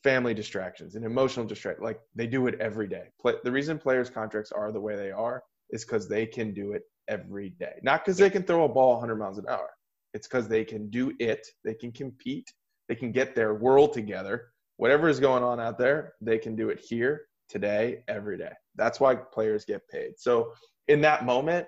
family 0.02 0.34
distractions 0.34 0.94
and 0.94 1.04
emotional 1.04 1.46
distraction. 1.46 1.84
Like 1.84 2.00
they 2.14 2.26
do 2.26 2.46
it 2.46 2.60
every 2.60 2.88
day. 2.88 3.08
Play, 3.20 3.34
the 3.44 3.52
reason 3.52 3.78
players' 3.78 4.10
contracts 4.10 4.52
are 4.52 4.72
the 4.72 4.80
way 4.80 4.96
they 4.96 5.10
are 5.10 5.42
is 5.70 5.84
because 5.84 6.08
they 6.08 6.26
can 6.26 6.52
do 6.52 6.72
it 6.72 6.82
every 7.08 7.50
day. 7.50 7.74
Not 7.82 8.04
because 8.04 8.18
they 8.18 8.30
can 8.30 8.42
throw 8.42 8.64
a 8.64 8.68
ball 8.68 8.92
100 8.92 9.16
miles 9.16 9.38
an 9.38 9.46
hour. 9.48 9.70
It's 10.14 10.26
because 10.26 10.48
they 10.48 10.64
can 10.64 10.90
do 10.90 11.12
it. 11.18 11.46
They 11.64 11.74
can 11.74 11.92
compete. 11.92 12.52
They 12.88 12.94
can 12.94 13.12
get 13.12 13.34
their 13.34 13.54
world 13.54 13.92
together. 13.92 14.48
Whatever 14.76 15.08
is 15.08 15.20
going 15.20 15.42
on 15.42 15.60
out 15.60 15.78
there, 15.78 16.14
they 16.20 16.38
can 16.38 16.56
do 16.56 16.70
it 16.70 16.80
here, 16.80 17.22
today, 17.48 18.02
every 18.08 18.36
day. 18.36 18.52
That's 18.74 19.00
why 19.00 19.14
players 19.14 19.64
get 19.64 19.88
paid. 19.88 20.18
So 20.18 20.52
in 20.88 21.00
that 21.02 21.24
moment, 21.24 21.66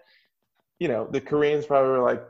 you 0.81 0.89
know, 0.89 1.07
the 1.11 1.21
Koreans 1.21 1.67
probably 1.67 1.91
were 1.91 2.03
like, 2.03 2.23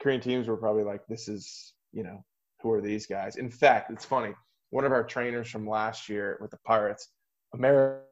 Korean 0.00 0.20
teams 0.20 0.48
were 0.48 0.56
probably 0.56 0.84
like, 0.84 1.02
this 1.08 1.28
is, 1.28 1.74
you 1.92 2.02
know, 2.02 2.24
who 2.62 2.72
are 2.72 2.80
these 2.80 3.06
guys? 3.06 3.36
In 3.36 3.50
fact, 3.50 3.90
it's 3.90 4.04
funny 4.04 4.34
one 4.70 4.84
of 4.84 4.92
our 4.92 5.04
trainers 5.04 5.48
from 5.48 5.68
last 5.68 6.08
year 6.08 6.38
with 6.40 6.50
the 6.50 6.58
Pirates, 6.64 7.08
American 7.54 8.04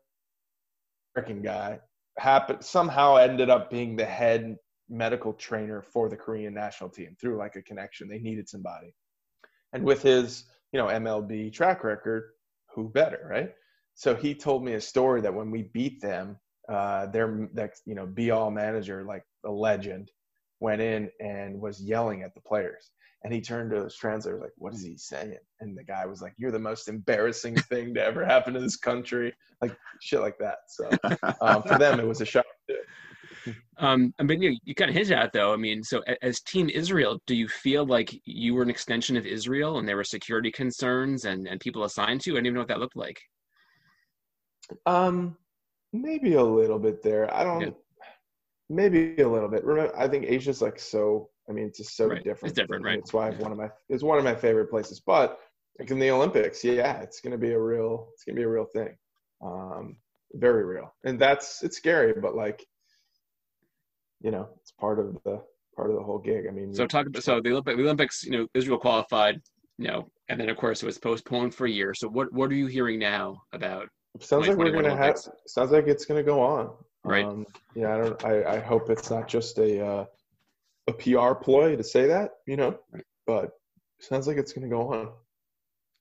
guy, 1.43 1.81
happened 2.19 2.65
somehow 2.65 3.17
ended 3.17 3.49
up 3.49 3.71
being 3.71 3.97
the 3.97 4.05
head 4.05 4.57
medical 4.89 5.33
trainer 5.33 5.83
for 5.83 6.09
the 6.09 6.17
Korean 6.17 6.55
national 6.55 6.91
team 6.91 7.17
through 7.21 7.37
like 7.37 7.57
a 7.57 7.63
connection. 7.63 8.09
They 8.09 8.19
needed 8.19 8.49
somebody. 8.49 8.95
And 9.73 9.85
with 9.85 10.03
his, 10.03 10.45
you 10.73 10.81
know, 10.81 10.87
MLB 10.87 11.53
track 11.53 11.85
record, 11.85 12.31
who 12.75 12.89
better, 12.89 13.27
right? 13.29 13.53
So 13.95 14.15
he 14.15 14.35
told 14.35 14.65
me 14.65 14.75
a 14.75 14.81
story 14.81 15.21
that 15.21 15.35
when 15.35 15.51
we 15.51 15.63
beat 15.63 16.01
them, 16.01 16.39
uh, 16.69 17.07
their 17.07 17.49
that 17.55 17.73
you 17.87 17.95
know 17.95 18.07
be 18.07 18.31
all 18.31 18.51
manager, 18.51 19.03
like 19.05 19.25
a 19.45 19.51
legend, 19.51 20.11
went 20.61 20.81
in 20.81 21.11
and 21.21 21.61
was 21.61 21.83
yelling 21.83 22.23
at 22.23 22.35
the 22.35 22.41
players. 22.41 22.91
And 23.25 23.35
he 23.35 23.41
turned 23.41 23.73
to 23.73 23.85
his 23.85 23.97
translator, 23.97 24.39
like, 24.39 24.53
what 24.57 24.75
is 24.75 24.85
he 24.85 24.97
saying? 24.97 25.37
And 25.61 25.77
the 25.77 25.83
guy 25.83 26.07
was 26.07 26.23
like, 26.23 26.35
You're 26.39 26.53
the 26.53 26.59
most 26.59 26.89
embarrassing 26.89 27.57
thing 27.57 27.95
to 27.95 28.05
ever 28.05 28.25
happen 28.25 28.55
to 28.55 28.61
this 28.61 28.77
country. 28.77 29.35
Like 29.61 29.77
shit 30.01 30.21
like 30.21 30.39
that. 30.39 30.59
So 30.69 30.89
um, 31.41 31.63
for 31.63 31.79
them, 31.79 31.99
it 31.99 32.07
was 32.07 32.21
a 32.21 32.25
shock. 32.25 32.45
Um, 33.79 34.13
I 34.19 34.25
mean, 34.25 34.43
you, 34.43 34.57
you 34.65 34.75
kind 34.75 34.91
of 34.91 34.97
hinted 34.97 35.17
at 35.17 35.33
though. 35.33 35.53
I 35.53 35.57
mean, 35.57 35.83
so 35.83 36.03
as 36.23 36.41
Team 36.41 36.69
Israel, 36.69 37.21
do 37.27 37.35
you 37.35 37.49
feel 37.49 37.87
like 37.87 38.15
you 38.25 38.55
were 38.55 38.63
an 38.63 38.71
extension 38.71 39.17
of 39.17 39.27
Israel, 39.27 39.79
and 39.79 39.89
there 39.89 39.97
were 39.97 40.05
security 40.05 40.51
concerns 40.51 41.25
and 41.25 41.47
and 41.47 41.61
people 41.61 41.85
assigned 41.85 42.21
to? 42.23 42.31
you? 42.31 42.37
I 42.37 42.39
didn't 42.39 42.47
even 42.47 42.55
know 42.55 42.61
what 42.61 42.69
that 42.69 42.81
looked 42.81 42.97
like. 42.97 43.21
Um, 44.87 45.37
maybe 45.93 46.35
a 46.35 46.43
little 46.43 46.79
bit 46.79 47.03
there. 47.03 47.33
I 47.35 47.45
don't. 47.45 47.61
Yeah. 47.61 47.71
Maybe 48.71 49.17
a 49.23 49.29
little 49.29 49.49
bit. 49.49 49.65
Remember, 49.65 49.97
I 49.97 50.09
think 50.09 50.27
Asia's 50.27 50.61
like 50.61 50.79
so 50.79 51.31
I 51.49 51.53
mean, 51.53 51.67
it's 51.67 51.79
just 51.79 51.97
so 51.97 52.07
right. 52.07 52.23
different. 52.23 52.51
It's 52.53 52.61
different, 52.61 52.85
right? 52.85 52.99
It's 52.99 53.13
why 53.13 53.31
one 53.31 53.53
of 53.53 53.59
my 53.59 53.71
it's 53.89 54.03
one 54.03 54.19
of 54.19 54.25
my 54.25 54.35
favorite 54.35 54.71
places. 54.71 55.01
But 55.01 55.39
like 55.79 55.91
in 55.91 55.99
the 55.99 56.11
Olympics, 56.11 56.63
yeah, 56.63 57.01
it's 57.01 57.21
gonna 57.21 57.39
be 57.39 57.53
a 57.53 57.59
real 57.59 58.09
it's 58.15 58.25
gonna 58.25 58.37
be 58.37 58.43
a 58.43 58.49
real 58.49 58.67
thing, 58.67 58.97
um, 59.43 59.97
very 60.35 60.65
real, 60.65 60.95
and 61.05 61.19
that's 61.19 61.63
it's 61.63 61.77
scary, 61.77 62.15
but 62.21 62.35
like, 62.35 62.65
you 64.21 64.31
know, 64.31 64.49
it's 64.61 64.73
part 64.73 64.99
of 64.99 65.15
the 65.25 65.43
part 65.75 65.91
of 65.91 65.97
the 65.97 66.03
whole 66.03 66.19
gig. 66.19 66.47
I 66.49 66.51
mean, 66.51 66.75
so 66.75 66.87
talk 66.87 67.07
about 67.07 67.23
so 67.23 67.41
the 67.41 67.51
Olympic 67.51 67.77
the 67.77 67.83
Olympics, 67.83 68.25
you 68.25 68.33
know, 68.33 68.47
Israel 68.55 68.79
qualified, 68.79 69.41
you 69.79 69.89
know, 69.89 70.11
and 70.29 70.39
then 70.39 70.49
of 70.51 70.57
course 70.57 70.83
it 70.83 70.87
was 70.87 70.99
postponed 70.99 71.55
for 71.55 71.67
a 71.67 71.71
year. 71.71 71.95
So 71.95 72.09
what 72.09 72.33
what 72.33 72.51
are 72.51 72.57
you 72.57 72.67
hearing 72.67 72.99
now 72.99 73.43
about? 73.53 73.89
Sounds 74.21 74.49
like 74.49 74.57
we're 74.57 74.73
gonna 74.73 74.89
Olympics? 74.89 75.27
have. 75.27 75.35
Sounds 75.47 75.71
like 75.71 75.87
it's 75.87 76.05
gonna 76.05 76.23
go 76.23 76.41
on. 76.41 76.71
Right. 77.05 77.25
Um, 77.25 77.47
yeah, 77.75 77.95
I 77.95 77.99
don't. 77.99 78.25
I, 78.25 78.57
I 78.57 78.59
hope 78.59 78.91
it's 78.91 79.11
not 79.11 79.29
just 79.29 79.59
a. 79.59 79.85
Uh, 79.85 80.05
a 80.89 80.93
PR 80.93 81.35
ploy 81.35 81.77
to 81.77 81.85
say 81.85 82.07
that, 82.07 82.31
you 82.47 82.57
know, 82.57 82.79
but 83.27 83.51
sounds 84.01 84.27
like 84.27 84.37
it's 84.37 84.53
going 84.53 84.69
to 84.69 84.75
go 84.75 84.93
on. 84.93 85.09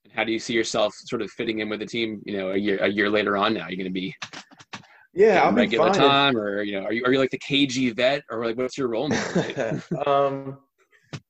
And 0.05 0.13
How 0.13 0.23
do 0.23 0.31
you 0.31 0.39
see 0.39 0.53
yourself 0.53 0.93
sort 0.95 1.21
of 1.21 1.29
fitting 1.31 1.59
in 1.59 1.69
with 1.69 1.81
the 1.81 1.85
team? 1.85 2.21
You 2.25 2.37
know, 2.37 2.51
a 2.51 2.57
year 2.57 2.77
a 2.77 2.87
year 2.87 3.09
later 3.09 3.37
on 3.37 3.53
now, 3.53 3.67
you're 3.67 3.77
going 3.77 3.85
to 3.85 3.91
be 3.91 4.15
yeah, 5.17 5.41
I'll 5.41 5.51
regular 5.51 5.91
time, 5.91 6.37
or 6.37 6.61
you 6.61 6.79
know, 6.79 6.85
are 6.85 6.93
you 6.93 7.03
are 7.03 7.11
you 7.11 7.17
like 7.17 7.31
the 7.31 7.39
KG 7.39 7.95
vet, 7.95 8.23
or 8.29 8.45
like 8.45 8.55
what's 8.55 8.77
your 8.77 8.87
role 8.87 9.09
now? 9.09 9.31
Right? 9.35 9.57
um, 10.07 10.59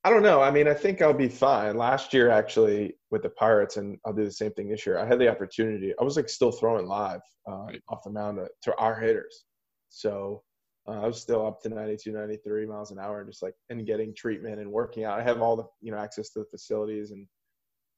I 0.03 0.09
don't 0.09 0.23
know. 0.23 0.41
I 0.41 0.51
mean, 0.51 0.67
I 0.67 0.73
think 0.73 1.01
I'll 1.01 1.13
be 1.13 1.29
fine. 1.29 1.77
Last 1.77 2.13
year, 2.13 2.29
actually, 2.29 2.95
with 3.11 3.23
the 3.23 3.29
Pirates, 3.29 3.77
and 3.77 3.97
I'll 4.05 4.11
do 4.11 4.25
the 4.25 4.31
same 4.31 4.51
thing 4.51 4.67
this 4.67 4.85
year. 4.85 4.99
I 4.99 5.05
had 5.05 5.19
the 5.19 5.29
opportunity. 5.29 5.93
I 5.99 6.03
was 6.03 6.17
like 6.17 6.27
still 6.27 6.51
throwing 6.51 6.85
live 6.85 7.21
uh, 7.49 7.65
right. 7.67 7.81
off 7.87 8.03
the 8.03 8.11
mound 8.11 8.39
to, 8.39 8.49
to 8.63 8.75
our 8.75 8.99
hitters, 8.99 9.45
so 9.87 10.43
uh, 10.87 11.01
I 11.01 11.05
was 11.05 11.21
still 11.21 11.45
up 11.45 11.61
to 11.63 11.69
92, 11.69 12.11
93 12.11 12.65
miles 12.65 12.91
an 12.91 12.99
hour, 12.99 13.19
and 13.19 13.29
just 13.29 13.43
like 13.43 13.55
and 13.69 13.85
getting 13.85 14.13
treatment 14.13 14.59
and 14.59 14.71
working 14.71 15.03
out. 15.03 15.19
I 15.19 15.23
have 15.23 15.41
all 15.41 15.55
the 15.55 15.65
you 15.81 15.91
know 15.91 15.97
access 15.97 16.29
to 16.31 16.39
the 16.39 16.45
facilities 16.45 17.11
and 17.11 17.27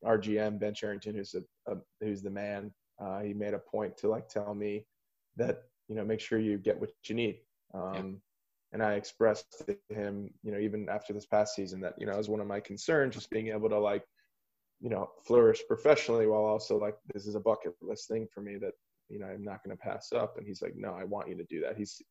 our 0.04 0.18
GM 0.18 0.60
Ben 0.60 0.74
Cherington, 0.74 1.16
who's 1.16 1.36
a, 1.36 1.72
a 1.72 1.78
who's 2.02 2.22
the 2.22 2.32
man. 2.32 2.72
Uh, 3.00 3.20
he 3.22 3.34
made 3.34 3.54
a 3.54 3.60
point 3.60 3.96
to 3.98 4.10
like 4.10 4.28
tell 4.28 4.54
me 4.56 4.86
that 5.38 5.64
you 5.88 5.96
know 5.96 6.04
make 6.04 6.20
sure 6.20 6.40
you 6.40 6.58
get 6.58 6.80
what 6.80 6.90
you 7.06 7.16
need. 7.16 7.40
Um, 7.74 7.94
yeah. 7.94 8.04
And 8.72 8.84
I 8.84 8.94
expressed 8.94 9.66
to 9.66 9.78
him, 9.90 10.30
you 10.44 10.52
know, 10.52 10.60
even 10.60 10.90
after 10.90 11.12
this 11.12 11.26
past 11.26 11.56
season, 11.56 11.82
that 11.82 11.94
you 11.98 12.08
know 12.08 12.18
was 12.18 12.30
one 12.30 12.40
of 12.40 12.48
my 12.48 12.60
concerns, 12.60 13.16
just 13.16 13.30
being 13.30 13.50
able 13.50 13.70
to 13.70 13.80
like, 13.80 14.04
you 14.80 14.90
know, 14.90 15.10
flourish 15.26 15.62
professionally 15.68 16.28
while 16.28 16.44
also 16.44 16.78
like 16.80 16.96
this 17.14 17.28
is 17.28 17.36
a 17.36 17.40
bucket 17.40 17.74
list 17.82 18.08
thing 18.08 18.28
for 18.34 18.42
me 18.42 18.58
that 18.58 18.74
you 19.10 19.20
know 19.20 19.28
I'm 19.28 19.44
not 19.44 19.64
going 19.64 19.76
to 19.76 19.82
pass 19.82 20.12
up. 20.12 20.38
And 20.38 20.48
he's 20.48 20.62
like, 20.62 20.74
no, 20.76 20.94
I 20.94 21.04
want 21.04 21.30
you 21.30 21.36
to 21.36 21.44
do 21.46 21.62
that. 21.62 21.78
He's 21.78 22.02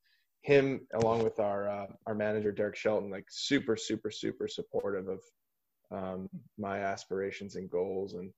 him 0.42 0.80
along 0.94 1.24
with 1.24 1.40
our 1.40 1.68
uh, 1.68 1.86
our 2.06 2.14
manager 2.14 2.52
Derek 2.52 2.76
Shelton, 2.76 3.10
like 3.10 3.26
super 3.28 3.76
super 3.76 4.10
super 4.10 4.48
supportive 4.48 5.08
of 5.08 5.20
um, 5.90 6.28
my 6.58 6.80
aspirations 6.80 7.56
and 7.56 7.70
goals, 7.70 8.14
and 8.14 8.30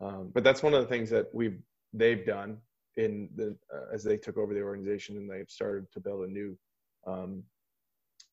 um, 0.00 0.30
but 0.34 0.44
that's 0.44 0.62
one 0.62 0.74
of 0.74 0.82
the 0.82 0.88
things 0.88 1.10
that 1.10 1.26
we've 1.32 1.58
they've 1.92 2.26
done 2.26 2.58
in 2.96 3.28
the 3.36 3.56
uh, 3.74 3.92
as 3.92 4.02
they 4.02 4.16
took 4.16 4.36
over 4.36 4.54
the 4.54 4.62
organization 4.62 5.16
and 5.16 5.30
they've 5.30 5.50
started 5.50 5.90
to 5.92 6.00
build 6.00 6.26
a 6.26 6.32
new 6.32 6.56
um, 7.06 7.42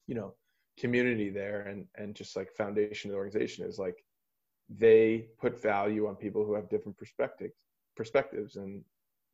you 0.08 0.16
know 0.16 0.34
community 0.80 1.30
there. 1.30 1.62
And 1.62 1.86
and 1.96 2.16
just 2.16 2.36
like 2.36 2.52
foundation 2.54 3.10
of 3.10 3.14
the 3.14 3.20
organization 3.20 3.66
is 3.66 3.78
like 3.78 4.04
they 4.70 5.28
put 5.40 5.62
value 5.62 6.08
on 6.08 6.16
people 6.16 6.46
who 6.46 6.54
have 6.54 6.70
different 6.70 6.98
perspectives 6.98 7.54
perspectives. 7.96 8.56
And 8.56 8.84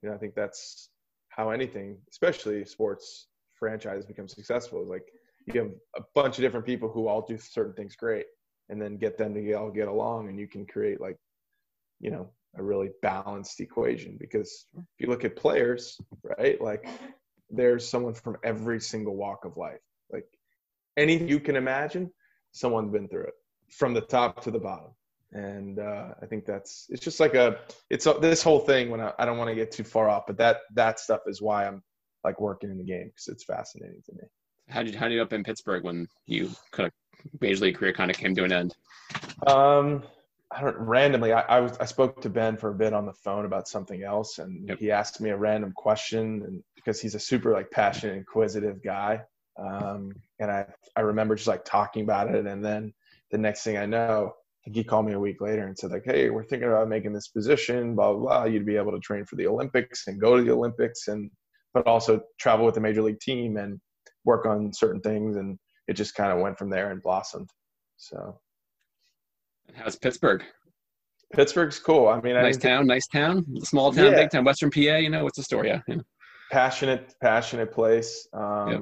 you 0.01 0.09
know 0.09 0.15
I 0.15 0.17
think 0.17 0.35
that's 0.35 0.89
how 1.29 1.51
anything 1.51 1.97
especially 2.11 2.65
sports 2.65 3.27
franchise 3.59 4.05
becomes 4.05 4.33
successful 4.33 4.81
is 4.81 4.89
like 4.89 5.05
you 5.45 5.59
have 5.59 5.71
a 5.97 6.01
bunch 6.15 6.37
of 6.37 6.41
different 6.41 6.65
people 6.65 6.89
who 6.89 7.07
all 7.07 7.21
do 7.21 7.37
certain 7.37 7.73
things 7.73 7.95
great 7.95 8.25
and 8.69 8.81
then 8.81 8.97
get 8.97 9.17
them 9.17 9.33
to 9.33 9.53
all 9.53 9.71
get 9.71 9.87
along 9.87 10.29
and 10.29 10.39
you 10.39 10.47
can 10.47 10.65
create 10.65 11.01
like 11.01 11.17
you 11.99 12.11
know 12.11 12.29
a 12.57 12.63
really 12.63 12.89
balanced 13.01 13.59
equation 13.59 14.17
because 14.19 14.65
if 14.77 14.83
you 14.99 15.07
look 15.07 15.23
at 15.23 15.35
players 15.35 15.99
right 16.23 16.59
like 16.61 16.87
there's 17.49 17.87
someone 17.87 18.13
from 18.13 18.37
every 18.43 18.79
single 18.79 19.15
walk 19.15 19.45
of 19.45 19.57
life. 19.57 19.79
Like 20.11 20.25
anything 20.97 21.27
you 21.27 21.39
can 21.39 21.55
imagine 21.55 22.11
someone's 22.51 22.91
been 22.91 23.07
through 23.07 23.23
it 23.23 23.33
from 23.69 23.93
the 23.93 24.01
top 24.01 24.41
to 24.43 24.51
the 24.51 24.59
bottom. 24.59 24.91
And 25.31 25.77
uh, 25.77 26.15
i 26.23 26.25
think 26.25 26.47
that's 26.47 26.87
it's 26.89 27.03
just 27.03 27.19
like 27.19 27.35
a 27.35 27.59
it's 27.91 28.07
a, 28.07 28.15
this 28.19 28.41
whole 28.41 28.61
thing 28.61 28.89
when 28.89 28.99
I, 28.99 29.13
I 29.19 29.25
don't 29.27 29.37
want 29.37 29.49
to 29.49 29.53
get 29.53 29.71
too 29.71 29.83
far 29.83 30.09
off 30.09 30.23
but 30.25 30.39
that 30.39 30.61
that 30.73 30.99
stuff 30.99 31.19
is 31.27 31.39
why 31.39 31.67
i'm 31.67 31.83
like 32.23 32.39
working 32.39 32.69
in 32.69 32.77
the 32.77 32.83
game 32.83 33.07
because 33.07 33.27
it's 33.27 33.43
fascinating 33.43 34.01
to 34.05 34.13
me. 34.13 34.21
How 34.67 34.83
did 34.83 34.95
how 34.95 35.07
did 35.07 35.15
you 35.15 35.21
up 35.21 35.33
in 35.33 35.43
Pittsburgh 35.43 35.83
when 35.83 36.07
you 36.25 36.51
kind 36.71 36.87
of 36.87 37.41
major 37.41 37.65
league 37.65 37.77
career 37.77 37.93
kind 37.93 38.11
of 38.11 38.17
came 38.17 38.35
to 38.35 38.43
an 38.43 38.51
end? 38.51 38.75
Um, 39.47 40.03
I 40.51 40.61
don't 40.61 40.77
randomly. 40.77 41.33
I, 41.33 41.41
I 41.41 41.59
was 41.59 41.77
I 41.79 41.85
spoke 41.85 42.21
to 42.21 42.29
Ben 42.29 42.57
for 42.57 42.69
a 42.69 42.75
bit 42.75 42.93
on 42.93 43.05
the 43.05 43.13
phone 43.13 43.45
about 43.45 43.67
something 43.67 44.03
else, 44.03 44.39
and 44.39 44.67
yep. 44.67 44.79
he 44.79 44.91
asked 44.91 45.21
me 45.21 45.29
a 45.31 45.37
random 45.37 45.73
question, 45.75 46.43
and 46.45 46.63
because 46.75 47.01
he's 47.01 47.15
a 47.15 47.19
super 47.19 47.51
like 47.51 47.71
passionate, 47.71 48.17
inquisitive 48.17 48.81
guy, 48.83 49.21
Um, 49.59 50.15
and 50.39 50.49
I, 50.49 50.65
I 50.95 51.01
remember 51.01 51.35
just 51.35 51.47
like 51.47 51.65
talking 51.65 52.03
about 52.03 52.33
it. 52.33 52.45
And 52.45 52.63
then 52.63 52.93
the 53.31 53.37
next 53.37 53.63
thing 53.63 53.77
I 53.77 53.85
know, 53.85 54.33
I 54.33 54.63
think 54.63 54.75
he 54.75 54.83
called 54.83 55.05
me 55.05 55.13
a 55.13 55.19
week 55.19 55.41
later 55.41 55.67
and 55.67 55.77
said 55.77 55.91
like, 55.91 56.05
Hey, 56.05 56.29
we're 56.29 56.43
thinking 56.43 56.69
about 56.69 56.87
making 56.87 57.13
this 57.13 57.27
position, 57.27 57.95
blah, 57.95 58.13
blah, 58.13 58.21
blah. 58.21 58.43
You'd 58.45 58.65
be 58.65 58.77
able 58.77 58.91
to 58.93 58.99
train 58.99 59.25
for 59.25 59.35
the 59.35 59.47
Olympics 59.47 60.07
and 60.07 60.19
go 60.19 60.37
to 60.37 60.43
the 60.43 60.51
Olympics 60.51 61.07
and, 61.07 61.29
but 61.73 61.87
also 61.87 62.21
travel 62.39 62.65
with 62.65 62.75
the 62.75 62.81
major 62.81 63.01
league 63.01 63.19
team 63.19 63.57
and 63.57 63.79
work 64.25 64.45
on 64.45 64.71
certain 64.73 65.01
things. 65.01 65.35
And 65.35 65.57
it 65.87 65.93
just 65.93 66.15
kind 66.15 66.31
of 66.31 66.39
went 66.39 66.57
from 66.57 66.69
there 66.69 66.91
and 66.91 67.01
blossomed. 67.01 67.49
So. 67.97 68.39
How's 69.75 69.95
Pittsburgh? 69.95 70.43
Pittsburgh's 71.33 71.79
cool. 71.79 72.07
I 72.07 72.19
mean, 72.21 72.33
nice 72.33 72.57
I 72.57 72.59
town, 72.59 72.87
nice 72.87 73.07
town, 73.07 73.45
small 73.59 73.91
town, 73.91 74.11
yeah. 74.11 74.15
big 74.15 74.31
town, 74.31 74.45
Western 74.45 74.71
PA. 74.71 74.79
You 74.79 75.09
know, 75.09 75.23
what's 75.23 75.37
the 75.37 75.43
story? 75.43 75.67
Yeah. 75.67 75.81
yeah. 75.87 75.97
Passionate, 76.51 77.13
passionate 77.21 77.71
place. 77.71 78.27
Um, 78.33 78.71
yep. 78.71 78.81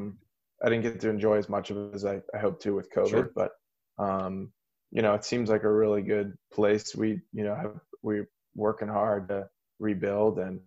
I 0.64 0.70
didn't 0.70 0.84
get 0.84 1.00
to 1.02 1.10
enjoy 1.10 1.38
as 1.38 1.50
much 1.50 1.72
of 1.72 1.78
it 1.78 1.94
as 1.94 2.06
I, 2.06 2.22
I 2.34 2.40
hoped 2.40 2.64
to 2.64 2.74
with 2.74 2.90
COVID, 2.92 3.10
sure. 3.10 3.32
but 3.36 3.52
um, 4.00 4.54
you 4.92 5.02
know, 5.02 5.14
it 5.14 5.26
seems 5.26 5.50
like 5.50 5.64
a 5.64 5.72
really 5.72 6.02
good 6.02 6.34
place. 6.54 6.96
We, 6.96 7.20
you 7.34 7.44
know, 7.44 7.56
have, 7.56 7.80
we're 8.02 8.30
working 8.56 8.88
hard 8.88 9.28
to 9.30 9.48
rebuild, 9.80 10.40
and 10.40 10.62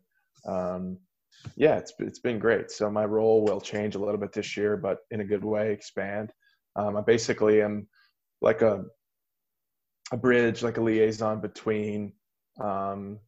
um, 0.46 0.98
yeah, 1.56 1.76
it's 1.76 1.92
it's 1.98 2.18
been 2.18 2.38
great. 2.38 2.70
So 2.70 2.90
my 2.90 3.04
role 3.04 3.44
will 3.44 3.60
change 3.60 3.94
a 3.94 3.98
little 3.98 4.20
bit 4.20 4.32
this 4.32 4.56
year, 4.56 4.76
but 4.76 4.98
in 5.10 5.20
a 5.20 5.24
good 5.24 5.44
way, 5.44 5.72
expand. 5.72 6.32
Um, 6.76 6.96
I 6.96 7.00
basically 7.00 7.62
am 7.62 7.88
like 8.40 8.62
a 8.62 8.84
a 10.12 10.16
bridge, 10.16 10.62
like 10.62 10.76
a 10.76 10.82
liaison 10.82 11.40
between 11.40 12.12
um, 12.60 13.18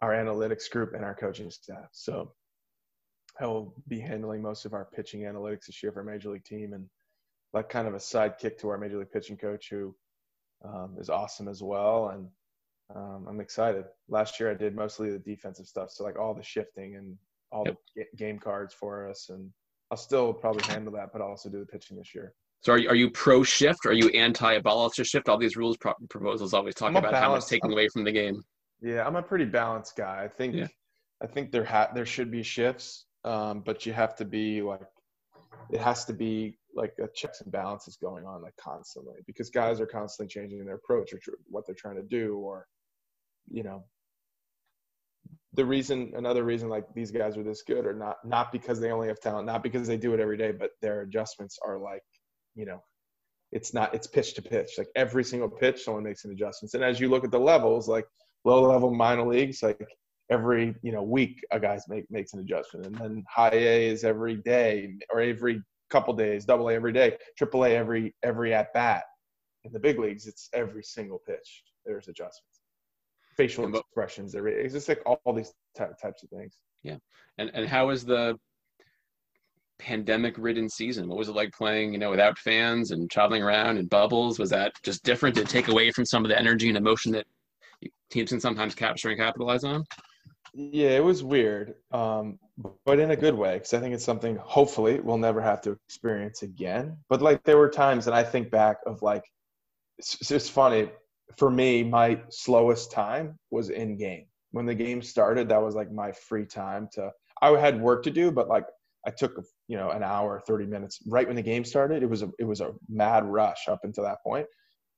our 0.00 0.10
analytics 0.10 0.68
group 0.70 0.94
and 0.94 1.04
our 1.04 1.14
coaching 1.14 1.50
staff. 1.50 1.88
So 1.92 2.32
I 3.40 3.46
will 3.46 3.74
be 3.88 4.00
handling 4.00 4.42
most 4.42 4.64
of 4.64 4.74
our 4.74 4.88
pitching 4.94 5.22
analytics 5.22 5.66
this 5.66 5.82
year 5.82 5.92
for 5.92 6.02
major 6.02 6.30
league 6.30 6.44
team, 6.44 6.72
and 6.72 6.88
like 7.52 7.68
kind 7.68 7.88
of 7.88 7.94
a 7.94 7.98
sidekick 7.98 8.58
to 8.58 8.68
our 8.68 8.78
major 8.78 8.98
league 8.98 9.12
pitching 9.12 9.36
coach, 9.36 9.68
who 9.70 9.94
um, 10.64 10.96
is 10.98 11.10
awesome 11.10 11.48
as 11.48 11.62
well. 11.62 12.08
And 12.08 12.28
um, 12.94 13.26
I'm 13.28 13.40
excited. 13.40 13.84
Last 14.08 14.40
year 14.40 14.50
I 14.50 14.54
did 14.54 14.74
mostly 14.74 15.10
the 15.10 15.18
defensive 15.18 15.66
stuff, 15.66 15.90
so 15.90 16.04
like 16.04 16.18
all 16.18 16.34
the 16.34 16.42
shifting 16.42 16.96
and 16.96 17.16
all 17.52 17.64
yep. 17.66 17.76
the 17.96 18.04
game 18.16 18.38
cards 18.38 18.74
for 18.74 19.08
us, 19.08 19.28
and 19.30 19.50
I'll 19.90 19.96
still 19.96 20.32
probably 20.32 20.62
handle 20.72 20.92
that, 20.94 21.12
but 21.12 21.20
I'll 21.20 21.28
also 21.28 21.48
do 21.48 21.60
the 21.60 21.66
pitching 21.66 21.96
this 21.96 22.14
year. 22.14 22.34
So 22.62 22.74
are 22.74 22.78
you, 22.78 22.88
are 22.90 22.94
you 22.94 23.10
pro 23.10 23.42
shift? 23.42 23.86
Or 23.86 23.90
Are 23.90 23.94
you 23.94 24.08
anti 24.10 24.52
abolish 24.54 24.96
shift? 24.96 25.28
All 25.28 25.38
these 25.38 25.56
rules 25.56 25.76
pro- 25.78 25.94
proposals 26.10 26.52
always 26.52 26.74
talk 26.74 26.94
about 26.94 27.14
how 27.14 27.30
much 27.30 27.46
taking 27.46 27.70
I'm, 27.70 27.72
away 27.72 27.88
from 27.88 28.04
the 28.04 28.12
game. 28.12 28.42
Yeah, 28.82 29.06
I'm 29.06 29.16
a 29.16 29.22
pretty 29.22 29.46
balanced 29.46 29.96
guy. 29.96 30.22
I 30.22 30.28
think 30.28 30.54
yeah. 30.54 30.66
I 31.22 31.26
think 31.26 31.52
there 31.52 31.64
ha- 31.64 31.90
there 31.94 32.06
should 32.06 32.30
be 32.30 32.42
shifts, 32.42 33.06
um, 33.24 33.62
but 33.64 33.86
you 33.86 33.92
have 33.92 34.14
to 34.16 34.24
be 34.24 34.62
like 34.62 34.82
it 35.72 35.80
has 35.80 36.04
to 36.06 36.12
be 36.12 36.58
like 36.74 36.92
a 37.02 37.08
checks 37.14 37.40
and 37.40 37.50
balances 37.50 37.96
going 37.96 38.24
on 38.24 38.42
like 38.42 38.56
constantly 38.56 39.16
because 39.26 39.50
guys 39.50 39.80
are 39.80 39.86
constantly 39.86 40.30
changing 40.30 40.64
their 40.64 40.76
approach 40.76 41.12
or 41.12 41.18
tr- 41.18 41.30
what 41.46 41.66
they're 41.66 41.74
trying 41.74 41.96
to 41.96 42.02
do 42.02 42.36
or 42.36 42.66
you 43.50 43.62
know 43.62 43.84
the 45.54 45.64
reason 45.64 46.12
another 46.16 46.44
reason 46.44 46.68
like 46.68 46.86
these 46.94 47.10
guys 47.10 47.36
are 47.36 47.42
this 47.42 47.62
good 47.62 47.84
or 47.84 47.92
not 47.92 48.16
not 48.24 48.52
because 48.52 48.78
they 48.80 48.92
only 48.92 49.08
have 49.08 49.20
talent 49.20 49.46
not 49.46 49.62
because 49.62 49.86
they 49.86 49.96
do 49.96 50.14
it 50.14 50.20
every 50.20 50.36
day 50.36 50.52
but 50.52 50.70
their 50.80 51.02
adjustments 51.02 51.58
are 51.64 51.78
like 51.78 52.02
you 52.54 52.66
know, 52.66 52.82
it's 53.52 53.74
not 53.74 53.94
it's 53.94 54.06
pitch 54.06 54.34
to 54.34 54.42
pitch. 54.42 54.72
Like 54.78 54.88
every 54.94 55.24
single 55.24 55.48
pitch, 55.48 55.82
someone 55.82 56.04
makes 56.04 56.24
an 56.24 56.32
adjustment. 56.32 56.74
And 56.74 56.84
as 56.84 57.00
you 57.00 57.08
look 57.08 57.24
at 57.24 57.30
the 57.30 57.40
levels, 57.40 57.88
like 57.88 58.06
low 58.44 58.62
level 58.62 58.94
minor 58.94 59.26
leagues, 59.26 59.62
like 59.62 59.84
every 60.30 60.74
you 60.82 60.92
know 60.92 61.02
week 61.02 61.42
a 61.50 61.58
guy's 61.58 61.88
make 61.88 62.10
makes 62.10 62.32
an 62.32 62.40
adjustment, 62.40 62.86
and 62.86 62.94
then 62.96 63.24
high 63.28 63.50
A 63.52 63.88
is 63.88 64.04
every 64.04 64.36
day 64.36 64.94
or 65.12 65.20
every 65.20 65.62
couple 65.90 66.14
days, 66.14 66.44
double 66.44 66.68
A 66.68 66.74
every 66.74 66.92
day, 66.92 67.16
triple 67.36 67.64
A 67.64 67.70
every 67.70 68.14
every 68.22 68.54
at 68.54 68.72
bat. 68.72 69.04
In 69.64 69.72
the 69.72 69.80
big 69.80 69.98
leagues, 69.98 70.26
it's 70.26 70.48
every 70.54 70.82
single 70.82 71.20
pitch. 71.26 71.64
There's 71.84 72.08
adjustments, 72.08 72.59
facial 73.40 73.74
expressions. 73.74 74.34
It's 74.36 74.74
just 74.74 74.88
like 74.88 75.00
all, 75.06 75.20
all 75.24 75.32
these 75.32 75.52
t- 75.76 75.84
types 76.02 76.22
of 76.22 76.28
things. 76.28 76.58
Yeah, 76.82 76.96
and 77.38 77.50
and 77.54 77.66
how 77.66 77.88
is 77.90 78.04
the 78.04 78.36
pandemic 79.78 80.34
ridden 80.36 80.68
season? 80.68 81.08
What 81.08 81.16
was 81.16 81.30
it 81.30 81.34
like 81.34 81.52
playing, 81.52 81.94
you 81.94 81.98
know, 81.98 82.10
without 82.10 82.38
fans 82.38 82.90
and 82.90 83.10
traveling 83.10 83.42
around 83.42 83.78
in 83.78 83.86
bubbles? 83.86 84.38
Was 84.38 84.50
that 84.50 84.72
just 84.82 85.02
different 85.04 85.34
to 85.36 85.44
take 85.44 85.68
away 85.68 85.90
from 85.90 86.04
some 86.04 86.22
of 86.22 86.28
the 86.28 86.38
energy 86.38 86.68
and 86.68 86.76
emotion 86.76 87.12
that 87.12 87.24
teams 88.10 88.28
can 88.28 88.40
sometimes 88.40 88.74
capture 88.74 89.08
and 89.08 89.18
capitalize 89.18 89.64
on? 89.64 89.84
Yeah, 90.52 90.90
it 90.90 91.04
was 91.04 91.22
weird, 91.24 91.76
um, 91.92 92.38
but 92.84 92.98
in 92.98 93.12
a 93.12 93.16
good 93.16 93.34
way 93.34 93.54
because 93.54 93.72
I 93.72 93.80
think 93.80 93.94
it's 93.94 94.04
something 94.04 94.36
hopefully 94.36 95.00
we'll 95.00 95.16
never 95.16 95.40
have 95.40 95.62
to 95.62 95.78
experience 95.86 96.42
again. 96.42 96.98
But 97.08 97.22
like 97.22 97.42
there 97.44 97.56
were 97.56 97.70
times 97.70 98.04
that 98.04 98.14
I 98.14 98.22
think 98.22 98.50
back 98.50 98.78
of 98.84 99.00
like 99.00 99.24
it's, 99.98 100.30
it's 100.30 100.50
funny 100.50 100.90
for 101.36 101.50
me. 101.50 101.82
My 101.82 102.20
slowest 102.30 102.90
time 102.90 103.38
was 103.50 103.70
in 103.70 103.96
game 103.96 104.26
when 104.52 104.66
the 104.66 104.74
game 104.74 105.02
started. 105.02 105.48
That 105.48 105.62
was 105.62 105.74
like 105.74 105.90
my 105.92 106.12
free 106.12 106.46
time 106.46 106.88
to. 106.92 107.10
I 107.42 107.50
had 107.58 107.80
work 107.80 108.02
to 108.04 108.10
do, 108.10 108.30
but 108.30 108.48
like 108.48 108.66
I 109.06 109.10
took 109.10 109.42
you 109.68 109.76
know 109.76 109.90
an 109.90 110.02
hour, 110.02 110.40
30 110.46 110.66
minutes 110.66 111.00
right 111.06 111.26
when 111.26 111.36
the 111.36 111.42
game 111.42 111.64
started. 111.64 112.02
It 112.02 112.10
was 112.10 112.22
a 112.22 112.30
it 112.38 112.44
was 112.44 112.60
a 112.60 112.72
mad 112.88 113.24
rush 113.24 113.68
up 113.68 113.80
until 113.84 114.04
that 114.04 114.22
point. 114.22 114.46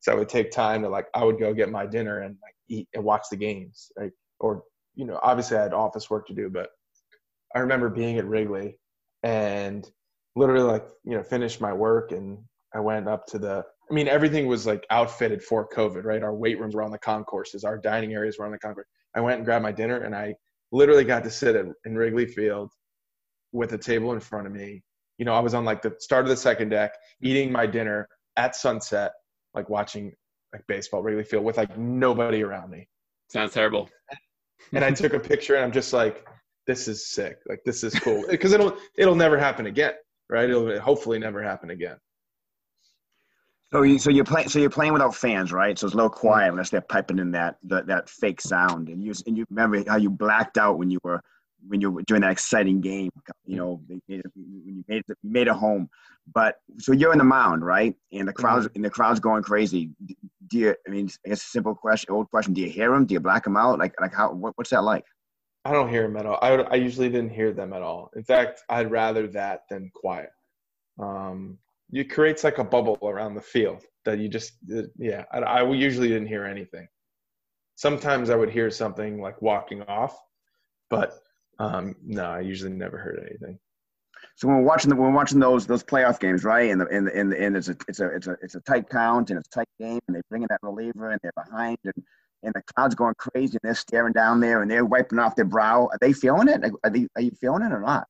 So 0.01 0.12
I 0.12 0.16
would 0.16 0.29
take 0.29 0.51
time 0.51 0.83
to 0.83 0.88
like 0.88 1.07
I 1.14 1.25
would 1.25 1.38
go 1.38 1.55
get 1.55 1.71
my 1.71 1.87
dinner 1.87 2.21
and 2.21 2.37
like 2.42 2.55
eat 2.68 2.88
and 2.95 3.05
watch 3.05 3.25
the 3.31 3.37
games, 3.37 3.90
right? 3.97 4.11
Or 4.40 4.64
you 4.95 5.07
know, 5.07 5.18
obviously 5.23 5.57
I 5.57 5.62
had 5.62 5.73
office 5.73 6.11
work 6.11 6.27
to 6.27 6.35
do, 6.35 6.51
but 6.51 6.71
I 7.55 7.61
remember 7.61 7.88
being 7.88 8.18
at 8.18 8.27
Wrigley 8.27 8.79
and 9.23 9.88
literally 10.35 10.64
like 10.64 10.87
you 11.05 11.16
know 11.16 11.23
finished 11.23 11.61
my 11.61 11.73
work 11.73 12.12
and 12.12 12.38
I 12.75 12.81
went 12.81 13.09
up 13.09 13.27
to 13.29 13.38
the. 13.38 13.64
I 13.90 13.95
mean, 13.95 14.09
everything 14.09 14.47
was 14.47 14.66
like 14.66 14.87
outfitted 14.90 15.42
for 15.42 15.68
COVID, 15.68 16.05
right? 16.05 16.23
Our 16.23 16.35
weight 16.35 16.59
rooms 16.59 16.75
were 16.75 16.83
on 16.83 16.90
the 16.90 16.99
concourses, 16.99 17.64
our 17.64 17.79
dining 17.79 18.14
areas 18.14 18.38
were 18.38 18.47
on 18.47 18.53
the 18.53 18.59
concourse. 18.59 18.87
I 19.14 19.21
went 19.21 19.37
and 19.37 19.45
grabbed 19.45 19.62
my 19.62 19.73
dinner, 19.73 19.99
and 19.99 20.14
I 20.14 20.35
literally 20.71 21.05
got 21.05 21.25
to 21.25 21.31
sit 21.31 21.57
in, 21.57 21.75
in 21.85 21.97
Wrigley 21.97 22.27
Field 22.27 22.71
with 23.53 23.73
a 23.73 23.79
table 23.79 24.12
in 24.12 24.21
front 24.21 24.47
of 24.47 24.53
me. 24.53 24.83
You 25.18 25.27
know, 25.27 25.35
I 25.35 25.40
was 25.40 25.55
on 25.55 25.64
like 25.64 25.83
the 25.83 25.95
start 25.99 26.25
of 26.25 26.31
the 26.31 26.37
second 26.37 26.71
deck, 26.71 26.92
eating 27.23 27.53
my 27.53 27.66
dinner 27.66 28.09
at 28.37 28.57
sunset, 28.57 29.12
like 29.55 29.68
watching 29.68 30.12
like 30.53 30.62
baseball 30.66 31.03
Wrigley 31.03 31.25
Field 31.25 31.45
with 31.45 31.59
like 31.59 31.77
nobody 31.77 32.42
around 32.42 32.71
me. 32.71 32.88
Sounds 33.31 33.53
terrible. 33.53 33.90
and 34.73 34.85
I 34.85 34.90
took 34.90 35.12
a 35.12 35.21
picture, 35.21 35.57
and 35.57 35.64
I'm 35.64 35.73
just 35.73 35.92
like, 35.92 36.27
this 36.66 36.88
is 36.88 37.11
sick. 37.11 37.38
Like 37.49 37.61
this 37.64 37.83
is 37.85 37.95
cool 37.95 38.25
because 38.31 38.53
it'll 38.53 38.77
it'll 38.97 39.14
never 39.14 39.38
happen 39.38 39.66
again, 39.66 39.95
right? 40.31 40.49
It'll 40.49 40.79
hopefully 40.81 41.18
never 41.18 41.42
happen 41.42 41.71
again. 41.71 41.97
So 43.73 43.83
you 43.83 43.99
so 43.99 44.11
you're 44.11 44.25
playing 44.25 44.49
so 44.49 44.59
you're 44.59 44.71
playing 44.71 44.93
without 44.93 45.15
fans, 45.15 45.51
right? 45.51 45.79
So 45.79 45.87
it's 45.87 45.95
a 45.95 45.97
little 45.97 46.11
quiet 46.11 46.51
unless 46.51 46.69
they're 46.69 46.83
piping 46.83 47.19
in 47.19 47.31
that 47.33 47.57
that, 47.65 47.87
that 47.87 48.09
fake 48.09 48.41
sound. 48.41 48.89
And 48.89 49.03
you 49.03 49.15
and 49.27 49.37
you 49.37 49.47
remember 49.49 49.83
how 49.89 49.97
you 49.97 50.11
blacked 50.11 50.59
out 50.59 50.79
when 50.79 50.91
you 50.91 50.99
were 51.03 51.23
when 51.69 51.81
you 51.81 51.91
were 51.91 52.03
doing 52.03 52.21
that 52.23 52.33
exciting 52.33 52.81
game, 52.81 53.11
you 53.47 53.57
know, 53.57 53.81
when 53.87 54.03
you 54.07 54.85
made 54.89 55.03
made 55.23 55.49
it 55.49 55.55
home. 55.55 55.89
But 56.35 56.57
so 56.79 56.93
you're 56.93 57.13
in 57.13 57.19
the 57.19 57.25
mound, 57.25 57.65
right? 57.65 57.95
And 58.13 58.29
the 58.29 58.33
crowd's 58.33 58.67
mm-hmm. 58.67 58.77
and 58.77 58.85
the 58.85 58.91
crowd's 58.91 59.21
going 59.21 59.43
crazy. 59.43 59.91
Do 60.49 60.59
you? 60.59 60.75
I 60.87 60.91
mean, 60.91 61.09
I 61.25 61.31
guess 61.31 61.43
a 61.43 61.47
simple 61.47 61.75
question, 61.75 62.13
old 62.13 62.29
question. 62.31 62.53
Do 62.53 62.61
you 62.61 62.69
hear 62.69 62.91
them? 62.91 63.07
Do 63.07 63.15
you 63.15 63.21
black 63.21 63.45
them 63.45 63.57
out? 63.57 63.79
Like, 63.79 63.99
like 64.01 64.15
how? 64.15 64.33
What, 64.33 64.53
what's 64.57 64.71
that 64.71 64.85
like? 64.85 65.05
I 65.65 65.73
don't 65.73 65.89
hear 65.89 66.03
them 66.03 66.17
at 66.17 66.27
all. 66.27 66.39
I, 66.43 66.57
I 66.57 66.75
usually 66.75 67.09
didn't 67.09 67.31
hear 67.31 67.53
them 67.53 67.73
at 67.73 67.83
all. 67.83 68.11
In 68.17 68.25
fact, 68.25 68.61
I'd 68.69 68.91
rather 68.91 69.29
that 69.29 69.63
than 69.71 69.91
quiet. 69.95 70.31
Um, 71.01 71.59
it 71.92 72.11
creates 72.11 72.42
like 72.44 72.59
a 72.59 72.64
bubble 72.64 72.98
around 73.02 73.35
the 73.35 73.40
field 73.40 73.83
that 74.05 74.18
you 74.18 74.28
just, 74.28 74.52
yeah. 74.98 75.24
I, 75.33 75.38
I 75.38 75.70
usually 75.72 76.09
didn't 76.09 76.28
hear 76.28 76.44
anything. 76.44 76.88
Sometimes 77.74 78.31
I 78.31 78.37
would 78.37 78.50
hear 78.50 78.70
something 78.70 79.20
like 79.20 79.40
walking 79.42 79.83
off, 79.83 80.18
but 80.90 81.18
um, 81.59 81.95
no, 82.05 82.24
I 82.24 82.40
usually 82.40 82.72
never 82.72 82.99
heard 82.99 83.24
anything. 83.28 83.59
So 84.36 84.49
when 84.49 84.59
we're 84.59 84.64
watching 84.64 84.88
the, 84.88 84.97
when 84.97 85.11
we're 85.11 85.16
watching 85.16 85.40
those 85.40 85.66
those 85.66 85.82
playoff 85.82 86.20
games, 86.20 86.45
right? 86.45 86.70
And 86.70 86.80
the 86.80 86.86
and 86.86 87.07
the, 87.07 87.16
and, 87.16 87.32
the, 87.32 87.43
and 87.43 87.57
it's 87.57 87.68
a 87.68 87.76
it's 87.88 88.01
a 88.01 88.07
it's 88.09 88.26
a 88.26 88.36
it's 88.43 88.55
a 88.55 88.61
tight 88.61 88.88
count 88.88 89.30
and 89.30 89.38
it's 89.38 89.49
a 89.49 89.59
tight 89.61 89.68
game, 89.78 90.01
and 90.07 90.16
they 90.16 90.22
bring 90.30 90.43
in 90.43 90.49
that 90.51 90.61
reliever 90.62 91.11
and 91.11 91.20
they're 91.22 91.32
behind 91.36 91.78
and 91.84 91.95
and 92.43 92.53
the 92.55 92.62
crowd's 92.74 92.95
going 92.95 93.14
crazy 93.18 93.53
and 93.53 93.61
they're 93.62 93.74
staring 93.74 94.12
down 94.12 94.40
there 94.40 94.62
and 94.62 94.70
they're 94.70 94.84
wiping 94.84 95.18
off 95.18 95.36
their 95.36 95.45
brow. 95.45 95.88
Are 95.93 95.99
they 96.01 96.12
feeling 96.12 96.49
it? 96.49 96.64
Are 96.84 96.90
they 96.90 97.07
are 97.16 97.22
you 97.22 97.32
feeling 97.40 97.62
it 97.62 97.72
or 97.72 97.80
not? 97.80 98.07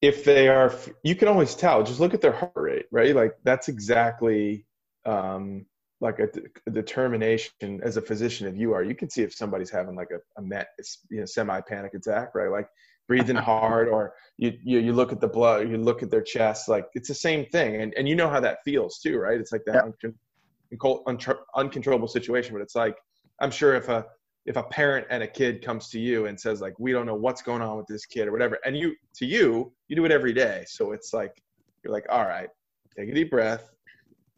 If 0.00 0.24
they 0.24 0.48
are, 0.48 0.72
you 1.02 1.16
can 1.16 1.28
always 1.28 1.54
tell. 1.54 1.82
Just 1.82 1.98
look 1.98 2.14
at 2.14 2.20
their 2.20 2.32
heart 2.32 2.52
rate, 2.54 2.86
right? 2.92 3.14
Like 3.14 3.34
that's 3.42 3.68
exactly 3.68 4.64
um, 5.04 5.66
like 6.00 6.18
a, 6.20 6.28
a, 6.66 6.70
determination 6.70 7.80
as 7.82 7.96
a 7.96 8.02
physician 8.02 8.46
if 8.46 8.56
you 8.56 8.72
are 8.72 8.82
you 8.82 8.94
can 8.94 9.10
see 9.10 9.22
if 9.22 9.34
somebody's 9.34 9.70
having 9.70 9.96
like 9.96 10.10
a, 10.10 10.40
a 10.40 10.42
met, 10.42 10.68
you 11.10 11.20
know 11.20 11.24
semi 11.26 11.60
panic 11.62 11.94
attack 11.94 12.34
right 12.34 12.50
like 12.50 12.68
breathing 13.08 13.36
hard 13.50 13.88
or 13.88 14.14
you, 14.36 14.56
you 14.62 14.78
you 14.78 14.92
look 14.92 15.12
at 15.12 15.20
the 15.20 15.28
blood 15.28 15.68
you 15.68 15.76
look 15.76 16.02
at 16.02 16.10
their 16.10 16.22
chest 16.22 16.68
like 16.68 16.86
it's 16.94 17.08
the 17.08 17.14
same 17.14 17.46
thing 17.46 17.80
and 17.82 17.94
and 17.96 18.08
you 18.08 18.14
know 18.14 18.28
how 18.28 18.40
that 18.40 18.58
feels 18.64 18.98
too 18.98 19.18
right 19.18 19.40
it's 19.40 19.52
like 19.52 19.64
that 19.66 19.86
yeah. 20.02 20.90
un- 21.08 21.38
uncontrollable 21.56 22.08
situation 22.08 22.52
but 22.52 22.62
it's 22.62 22.76
like 22.76 22.96
i'm 23.40 23.50
sure 23.50 23.74
if 23.74 23.88
a 23.88 24.04
if 24.46 24.56
a 24.56 24.62
parent 24.62 25.06
and 25.10 25.22
a 25.22 25.26
kid 25.26 25.62
comes 25.64 25.88
to 25.90 26.00
you 26.00 26.26
and 26.26 26.38
says 26.38 26.60
like 26.60 26.78
we 26.78 26.92
don't 26.92 27.06
know 27.06 27.14
what's 27.14 27.42
going 27.42 27.62
on 27.62 27.76
with 27.76 27.86
this 27.86 28.06
kid 28.06 28.28
or 28.28 28.32
whatever 28.32 28.58
and 28.64 28.76
you 28.76 28.94
to 29.14 29.26
you 29.26 29.72
you 29.88 29.96
do 29.96 30.04
it 30.04 30.12
every 30.12 30.32
day. 30.32 30.64
So 30.66 30.92
it's 30.92 31.12
like 31.12 31.42
you're 31.82 31.92
like 31.92 32.06
all 32.08 32.24
right 32.24 32.48
take 32.96 33.08
a 33.08 33.14
deep 33.14 33.30
breath. 33.30 33.70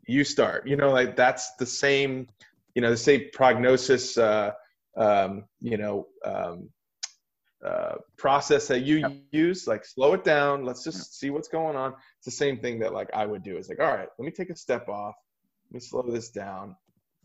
You 0.06 0.24
start. 0.24 0.66
You 0.66 0.76
know 0.76 0.90
like 0.90 1.16
that's 1.16 1.54
the 1.56 1.66
same 1.66 2.26
you 2.74 2.82
know 2.82 2.90
the 2.90 2.96
same 2.96 3.26
prognosis 3.32 4.18
uh 4.18 4.52
um 4.96 5.44
you 5.60 5.76
know 5.76 6.06
um 6.24 6.68
uh, 7.64 7.96
process 8.16 8.66
that 8.68 8.80
you 8.80 8.96
yep. 8.96 9.12
use. 9.32 9.66
Like 9.66 9.84
slow 9.84 10.14
it 10.14 10.24
down. 10.24 10.64
Let's 10.64 10.82
just 10.82 10.96
yep. 10.96 11.04
see 11.04 11.28
what's 11.30 11.48
going 11.48 11.76
on. 11.76 11.92
It's 12.16 12.24
the 12.24 12.30
same 12.30 12.58
thing 12.58 12.78
that 12.78 12.94
like 12.94 13.10
i 13.14 13.26
would 13.26 13.42
do. 13.42 13.56
Is 13.58 13.68
like 13.68 13.80
all 13.80 13.94
right 13.94 14.08
let 14.18 14.26
me 14.26 14.32
take 14.32 14.50
a 14.50 14.56
step 14.56 14.88
off. 14.88 15.14
Let 15.68 15.74
me 15.74 15.80
slow 15.80 16.02
this 16.02 16.30
down 16.30 16.74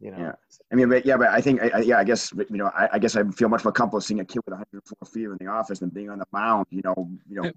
you 0.06 0.12
know. 0.12 0.18
Yeah, 0.20 0.34
I 0.72 0.76
mean, 0.76 0.89
but 0.89 1.06
yeah, 1.06 1.18
but 1.18 1.30
I 1.30 1.41
think, 1.41 1.62
I, 1.62 1.80
yeah, 1.80 1.97
I 1.97 2.03
guess 2.03 2.32
you 2.32 2.58
know, 2.58 2.68
I, 2.68 2.89
I, 2.93 2.99
guess 2.99 3.16
I 3.16 3.24
feel 3.32 3.49
much 3.49 3.64
more 3.66 3.72
comfortable 3.72 4.01
seeing 4.01 4.20
a 4.20 4.26
kid 4.26 4.41
with 4.45 4.53
104 4.53 5.08
fever 5.12 5.34
in 5.34 5.45
the 5.45 5.51
office 5.51 5.80
than 5.80 5.89
being 5.89 6.10
on 6.10 6.20
the 6.20 6.28
mound. 6.32 6.68
You 6.70 6.82
know, 6.84 7.10
you 7.28 7.41
know. 7.41 7.51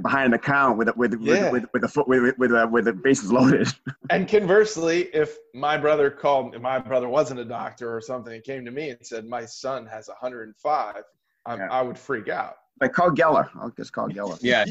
behind 0.00 0.32
the 0.32 0.38
count 0.38 0.76
with 0.76 0.94
with 0.96 1.14
yeah. 1.20 1.44
with, 1.44 1.52
with, 1.52 1.64
with 1.72 1.82
the 1.82 1.88
foot 1.88 2.08
with 2.08 2.22
with, 2.22 2.38
with, 2.38 2.52
uh, 2.52 2.68
with 2.70 2.86
the 2.86 2.92
bases 2.92 3.32
loaded. 3.32 3.68
and 4.10 4.26
conversely, 4.28 5.02
if 5.14 5.36
my 5.54 5.76
brother 5.76 6.10
called, 6.10 6.56
if 6.56 6.60
my 6.60 6.80
brother 6.80 7.08
wasn't 7.08 7.38
a 7.38 7.44
doctor 7.44 7.94
or 7.94 8.00
something, 8.00 8.34
and 8.34 8.42
came 8.42 8.64
to 8.64 8.72
me 8.72 8.90
and 8.90 8.98
said 9.06 9.24
my 9.26 9.44
son 9.44 9.86
has 9.86 10.08
105, 10.08 10.96
yeah. 11.46 11.68
I 11.70 11.80
would 11.80 11.98
freak 11.98 12.28
out. 12.28 12.56
Like 12.80 12.92
call 12.92 13.10
Geller. 13.10 13.48
I'll 13.54 13.70
just 13.70 13.92
call 13.92 14.08
Geller. 14.08 14.36
yeah. 14.42 14.64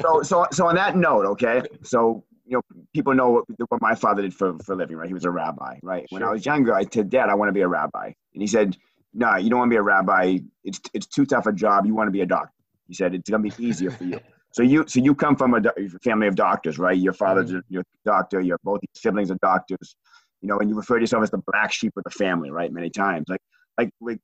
so 0.00 0.22
so 0.22 0.46
so 0.52 0.68
on 0.68 0.76
that 0.76 0.96
note, 0.96 1.26
okay. 1.26 1.62
So 1.82 2.22
you 2.48 2.56
know, 2.56 2.82
people 2.94 3.14
know 3.14 3.30
what, 3.30 3.44
what, 3.68 3.82
my 3.82 3.94
father 3.94 4.22
did 4.22 4.34
for, 4.34 4.58
for 4.60 4.72
a 4.72 4.76
living, 4.76 4.96
right? 4.96 5.08
He 5.08 5.14
was 5.14 5.24
a 5.24 5.30
rabbi, 5.30 5.78
right? 5.82 6.06
Sure. 6.08 6.18
When 6.18 6.28
I 6.28 6.32
was 6.32 6.46
younger, 6.46 6.74
I 6.74 6.84
said, 6.84 7.10
Dad, 7.10 7.28
I 7.28 7.34
want 7.34 7.48
to 7.50 7.52
be 7.52 7.60
a 7.60 7.68
rabbi. 7.68 8.06
And 8.06 8.42
he 8.42 8.46
said, 8.46 8.76
No, 9.12 9.26
nah, 9.26 9.36
you 9.36 9.50
don't 9.50 9.58
want 9.58 9.70
to 9.70 9.74
be 9.74 9.78
a 9.78 9.82
rabbi. 9.82 10.38
It's, 10.64 10.80
it's 10.94 11.06
too 11.06 11.26
tough 11.26 11.46
a 11.46 11.52
job. 11.52 11.86
You 11.86 11.94
want 11.94 12.08
to 12.08 12.12
be 12.12 12.22
a 12.22 12.26
doctor. 12.26 12.52
He 12.86 12.94
said, 12.94 13.14
It's 13.14 13.28
going 13.28 13.42
to 13.42 13.56
be 13.56 13.64
easier 13.64 13.90
for 13.90 14.04
you. 14.04 14.20
So 14.52 14.62
you, 14.62 14.86
so 14.88 14.98
you 15.00 15.14
come 15.14 15.36
from 15.36 15.54
a 15.54 15.60
family 16.02 16.26
of 16.26 16.34
doctors, 16.34 16.78
right? 16.78 16.96
Your 16.96 17.12
father's 17.12 17.50
mm-hmm. 17.50 17.58
your 17.68 17.84
doctor. 18.06 18.40
Your 18.40 18.56
both 18.64 18.80
your 18.82 18.88
siblings 18.94 19.30
are 19.30 19.36
doctors, 19.42 19.94
you 20.40 20.48
know, 20.48 20.58
and 20.58 20.70
you 20.70 20.74
refer 20.74 20.96
to 20.96 21.02
yourself 21.02 21.22
as 21.22 21.30
the 21.30 21.42
black 21.52 21.70
sheep 21.70 21.92
of 21.98 22.04
the 22.04 22.10
family, 22.10 22.50
right? 22.50 22.72
Many 22.72 22.88
times, 22.88 23.26
like, 23.28 23.42
like, 23.76 23.90
like 24.00 24.18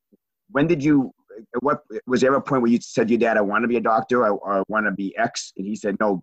when 0.51 0.67
did 0.67 0.83
you? 0.83 1.13
What 1.61 1.83
was 2.07 2.23
there 2.23 2.33
a 2.35 2.41
point 2.41 2.63
where 2.63 2.71
you 2.71 2.81
said 2.81 3.09
to 3.09 3.13
your 3.13 3.21
dad, 3.21 3.37
"I 3.37 3.43
want 3.43 3.65
to 3.65 3.69
be 3.69 3.77
a 3.77 3.83
doctor, 3.83 4.27
or 4.27 4.59
I 4.59 4.63
want 4.69 4.87
to 4.87 4.93
be 4.93 5.17
X," 5.19 5.53
and 5.59 5.67
he 5.67 5.77
said, 5.77 5.97
"No, 6.01 6.23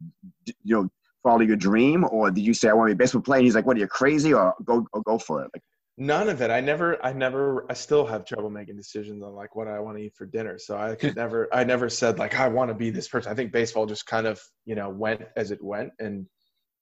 you 0.64 0.76
know, 0.76 0.90
follow 1.24 1.42
your 1.42 1.56
dream, 1.56 2.06
or 2.10 2.32
did 2.32 2.42
you 2.42 2.54
say 2.54 2.70
I 2.70 2.74
want 2.74 2.90
to 2.90 2.96
be 2.96 2.98
a 2.98 3.04
baseball 3.04 3.22
player? 3.22 3.40
And 3.40 3.46
he's 3.46 3.56
like, 3.56 3.66
"What 3.66 3.78
are 3.78 3.80
you 3.80 3.88
crazy?" 3.88 4.34
Or 4.34 4.54
go 4.64 4.86
or 4.94 5.02
go 5.04 5.18
for 5.18 5.44
it. 5.44 5.50
Like 5.54 5.64
none 5.98 6.30
of 6.30 6.42
it. 6.42 6.50
I 6.50 6.60
never, 6.62 7.04
I 7.06 7.14
never, 7.14 7.66
I 7.70 7.74
still 7.74 8.06
have 8.06 8.26
trouble 8.26 8.50
making 8.50 8.76
decisions 8.76 9.22
on 9.24 9.34
like 9.34 9.56
what 9.56 9.68
I 9.68 9.80
want 9.80 9.98
to 9.98 10.04
eat 10.04 10.16
for 10.16 10.26
dinner. 10.26 10.58
So 10.58 10.78
I 10.78 10.96
could 10.96 11.16
never, 11.16 11.48
I 11.54 11.64
never 11.64 11.90
said 11.90 12.20
like 12.20 12.40
I 12.40 12.48
want 12.48 12.70
to 12.70 12.76
be 12.76 12.90
this 12.90 13.08
person. 13.08 13.32
I 13.32 13.36
think 13.36 13.52
baseball 13.52 13.86
just 13.86 14.06
kind 14.06 14.28
of 14.28 14.42
you 14.66 14.76
know 14.76 14.90
went 14.90 15.22
as 15.36 15.52
it 15.52 15.64
went, 15.64 15.92
and 16.00 16.26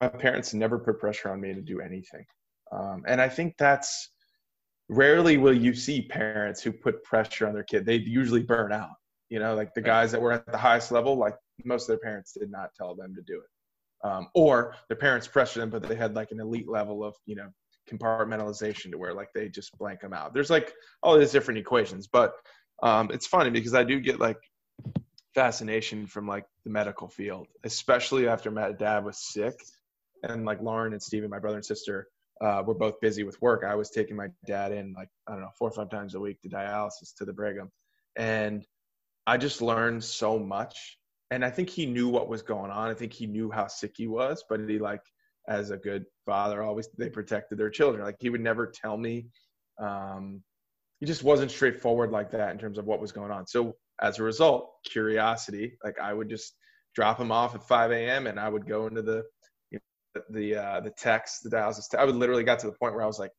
my 0.01 0.07
parents 0.07 0.53
never 0.53 0.79
put 0.79 0.99
pressure 0.99 1.29
on 1.29 1.41
me 1.41 1.53
to 1.53 1.61
do 1.61 1.81
anything. 1.81 2.25
Um, 2.71 3.03
and 3.07 3.19
I 3.19 3.27
think 3.27 3.55
that's 3.57 4.11
rarely 4.87 5.37
will 5.37 5.55
you 5.55 5.73
see 5.73 6.07
parents 6.07 6.61
who 6.61 6.71
put 6.71 7.03
pressure 7.03 7.47
on 7.47 7.53
their 7.53 7.63
kid. 7.63 7.85
They 7.85 7.95
usually 7.95 8.43
burn 8.43 8.71
out. 8.71 8.89
You 9.29 9.39
know, 9.39 9.53
like 9.53 9.73
the 9.75 9.81
guys 9.81 10.11
that 10.11 10.21
were 10.21 10.31
at 10.31 10.51
the 10.51 10.57
highest 10.57 10.91
level, 10.91 11.15
like 11.15 11.35
most 11.63 11.83
of 11.83 11.87
their 11.89 11.99
parents 11.99 12.33
did 12.33 12.49
not 12.49 12.71
tell 12.75 12.95
them 12.95 13.13
to 13.13 13.21
do 13.21 13.35
it 13.35 13.49
um, 14.03 14.27
or 14.33 14.75
their 14.87 14.97
parents 14.97 15.27
pressure 15.27 15.59
them, 15.59 15.69
but 15.69 15.83
they 15.83 15.95
had 15.95 16.15
like 16.15 16.31
an 16.31 16.39
elite 16.39 16.69
level 16.69 17.03
of 17.03 17.15
you 17.25 17.35
know 17.35 17.49
compartmentalization 17.89 18.91
to 18.91 18.97
where 18.97 19.13
like 19.13 19.29
they 19.33 19.49
just 19.49 19.77
blank 19.77 20.01
them 20.01 20.13
out. 20.13 20.33
There's 20.33 20.49
like 20.49 20.73
all 21.03 21.17
these 21.17 21.31
different 21.31 21.59
equations, 21.59 22.07
but 22.07 22.33
um, 22.81 23.09
it's 23.11 23.27
funny 23.27 23.49
because 23.49 23.73
I 23.73 23.83
do 23.83 23.99
get 23.99 24.19
like 24.19 24.37
fascination 25.35 26.07
from 26.07 26.27
like 26.27 26.45
the 26.63 26.69
medical 26.69 27.07
field, 27.07 27.47
especially 27.63 28.27
after 28.27 28.51
my 28.51 28.71
dad 28.71 29.03
was 29.03 29.17
sick, 29.17 29.55
and 30.23 30.45
like 30.45 30.61
Lauren 30.61 30.93
and 30.93 31.01
Steven, 31.01 31.29
my 31.29 31.39
brother 31.39 31.57
and 31.57 31.65
sister, 31.65 32.07
uh, 32.41 32.63
were 32.65 32.75
both 32.75 33.01
busy 33.01 33.23
with 33.23 33.41
work. 33.41 33.63
I 33.65 33.75
was 33.75 33.89
taking 33.89 34.15
my 34.15 34.27
dad 34.45 34.71
in 34.71 34.93
like 34.93 35.09
I 35.27 35.33
don't 35.33 35.41
know 35.41 35.49
four 35.57 35.69
or 35.69 35.73
five 35.73 35.89
times 35.89 36.15
a 36.15 36.19
week 36.19 36.41
to 36.41 36.49
dialysis 36.49 37.13
to 37.17 37.25
the 37.25 37.33
Brigham, 37.33 37.71
and 38.15 38.65
I 39.27 39.37
just 39.37 39.61
learned 39.61 40.03
so 40.03 40.39
much 40.39 40.98
and 41.31 41.45
I 41.45 41.49
think 41.49 41.69
he 41.69 41.85
knew 41.85 42.09
what 42.09 42.27
was 42.27 42.41
going 42.41 42.71
on. 42.71 42.89
I 42.89 42.93
think 42.93 43.13
he 43.13 43.27
knew 43.27 43.51
how 43.51 43.67
sick 43.67 43.93
he 43.97 44.07
was, 44.07 44.43
but 44.49 44.59
he 44.67 44.79
like 44.79 45.01
as 45.47 45.71
a 45.71 45.77
good 45.77 46.05
father 46.25 46.61
always 46.61 46.89
they 46.97 47.09
protected 47.09 47.57
their 47.57 47.69
children. 47.69 48.03
Like 48.03 48.17
he 48.19 48.29
would 48.29 48.41
never 48.41 48.67
tell 48.67 48.97
me. 48.97 49.27
Um, 49.79 50.43
he 50.99 51.05
just 51.05 51.23
wasn't 51.23 51.51
straightforward 51.51 52.11
like 52.11 52.31
that 52.31 52.51
in 52.51 52.57
terms 52.57 52.77
of 52.77 52.85
what 52.85 52.99
was 52.99 53.11
going 53.11 53.31
on. 53.31 53.47
So 53.47 53.75
as 54.01 54.19
a 54.19 54.23
result, 54.23 54.71
curiosity, 54.85 55.77
like 55.83 55.97
I 55.99 56.13
would 56.13 56.29
just 56.29 56.53
drop 56.93 57.19
him 57.19 57.31
off 57.31 57.55
at 57.55 57.63
5 57.67 57.91
a.m. 57.91 58.27
and 58.27 58.39
I 58.39 58.49
would 58.49 58.67
go 58.67 58.87
into 58.87 59.01
the 59.01 59.23
you 59.71 59.79
know, 60.15 60.21
the 60.29 60.55
uh, 60.55 60.79
the 60.81 60.91
text, 60.91 61.43
the 61.43 61.49
dialysis. 61.49 61.95
I 61.97 62.05
would 62.05 62.15
literally 62.15 62.43
got 62.43 62.59
to 62.59 62.67
the 62.67 62.73
point 62.73 62.95
where 62.95 63.03
I 63.03 63.07
was 63.07 63.19
like 63.19 63.31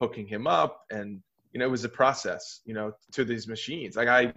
hooking 0.00 0.26
him 0.26 0.46
up, 0.46 0.80
and 0.90 1.20
you 1.52 1.60
know 1.60 1.66
it 1.66 1.70
was 1.70 1.84
a 1.84 1.88
process, 1.88 2.60
you 2.64 2.74
know, 2.74 2.92
to 3.12 3.24
these 3.24 3.48
machines. 3.48 3.96
Like 3.96 4.08
I 4.08 4.32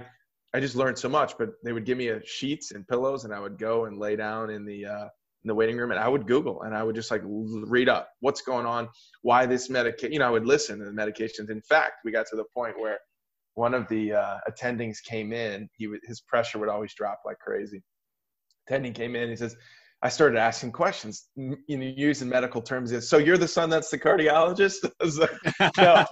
I 0.53 0.59
just 0.59 0.75
learned 0.75 0.97
so 0.97 1.09
much. 1.09 1.37
But 1.37 1.49
they 1.63 1.73
would 1.73 1.85
give 1.85 1.97
me 1.97 2.09
a 2.09 2.25
sheets 2.25 2.71
and 2.71 2.87
pillows, 2.87 3.25
and 3.25 3.33
I 3.33 3.39
would 3.39 3.57
go 3.57 3.85
and 3.85 3.97
lay 3.97 4.15
down 4.15 4.49
in 4.49 4.65
the 4.65 4.85
uh, 4.85 5.07
in 5.43 5.47
the 5.47 5.55
waiting 5.55 5.77
room, 5.77 5.91
and 5.91 5.99
I 5.99 6.07
would 6.07 6.27
Google 6.27 6.61
and 6.63 6.75
I 6.75 6.83
would 6.83 6.95
just 6.95 7.09
like 7.09 7.21
read 7.25 7.89
up 7.89 8.09
what's 8.19 8.41
going 8.41 8.65
on, 8.65 8.89
why 9.23 9.45
this 9.45 9.69
medication. 9.69 10.13
You 10.13 10.19
know, 10.19 10.27
I 10.27 10.31
would 10.31 10.45
listen 10.45 10.79
to 10.79 10.85
the 10.85 10.91
medications. 10.91 11.49
In 11.49 11.61
fact, 11.61 11.93
we 12.05 12.11
got 12.11 12.27
to 12.27 12.35
the 12.35 12.45
point 12.53 12.79
where 12.79 12.99
one 13.55 13.73
of 13.73 13.87
the 13.89 14.13
uh, 14.13 14.37
attendings 14.49 14.97
came 15.03 15.33
in. 15.33 15.67
He 15.73 15.87
would, 15.87 15.99
his 16.03 16.21
pressure 16.21 16.59
would 16.59 16.69
always 16.69 16.93
drop 16.93 17.19
like 17.25 17.39
crazy. 17.39 17.81
Attending 18.67 18.93
came 18.93 19.15
in. 19.15 19.29
He 19.29 19.35
says, 19.35 19.55
I 20.03 20.09
started 20.09 20.39
asking 20.39 20.71
questions, 20.71 21.27
you 21.35 21.77
know, 21.77 21.93
using 21.95 22.27
medical 22.27 22.61
terms. 22.61 23.07
So 23.07 23.17
you're 23.17 23.37
the 23.37 23.47
son 23.47 23.69
that's 23.69 23.89
the 23.89 23.99
cardiologist? 23.99 24.89
I 24.99 25.03
was 25.03 25.19
like, 25.19 25.31
no, 25.77 26.05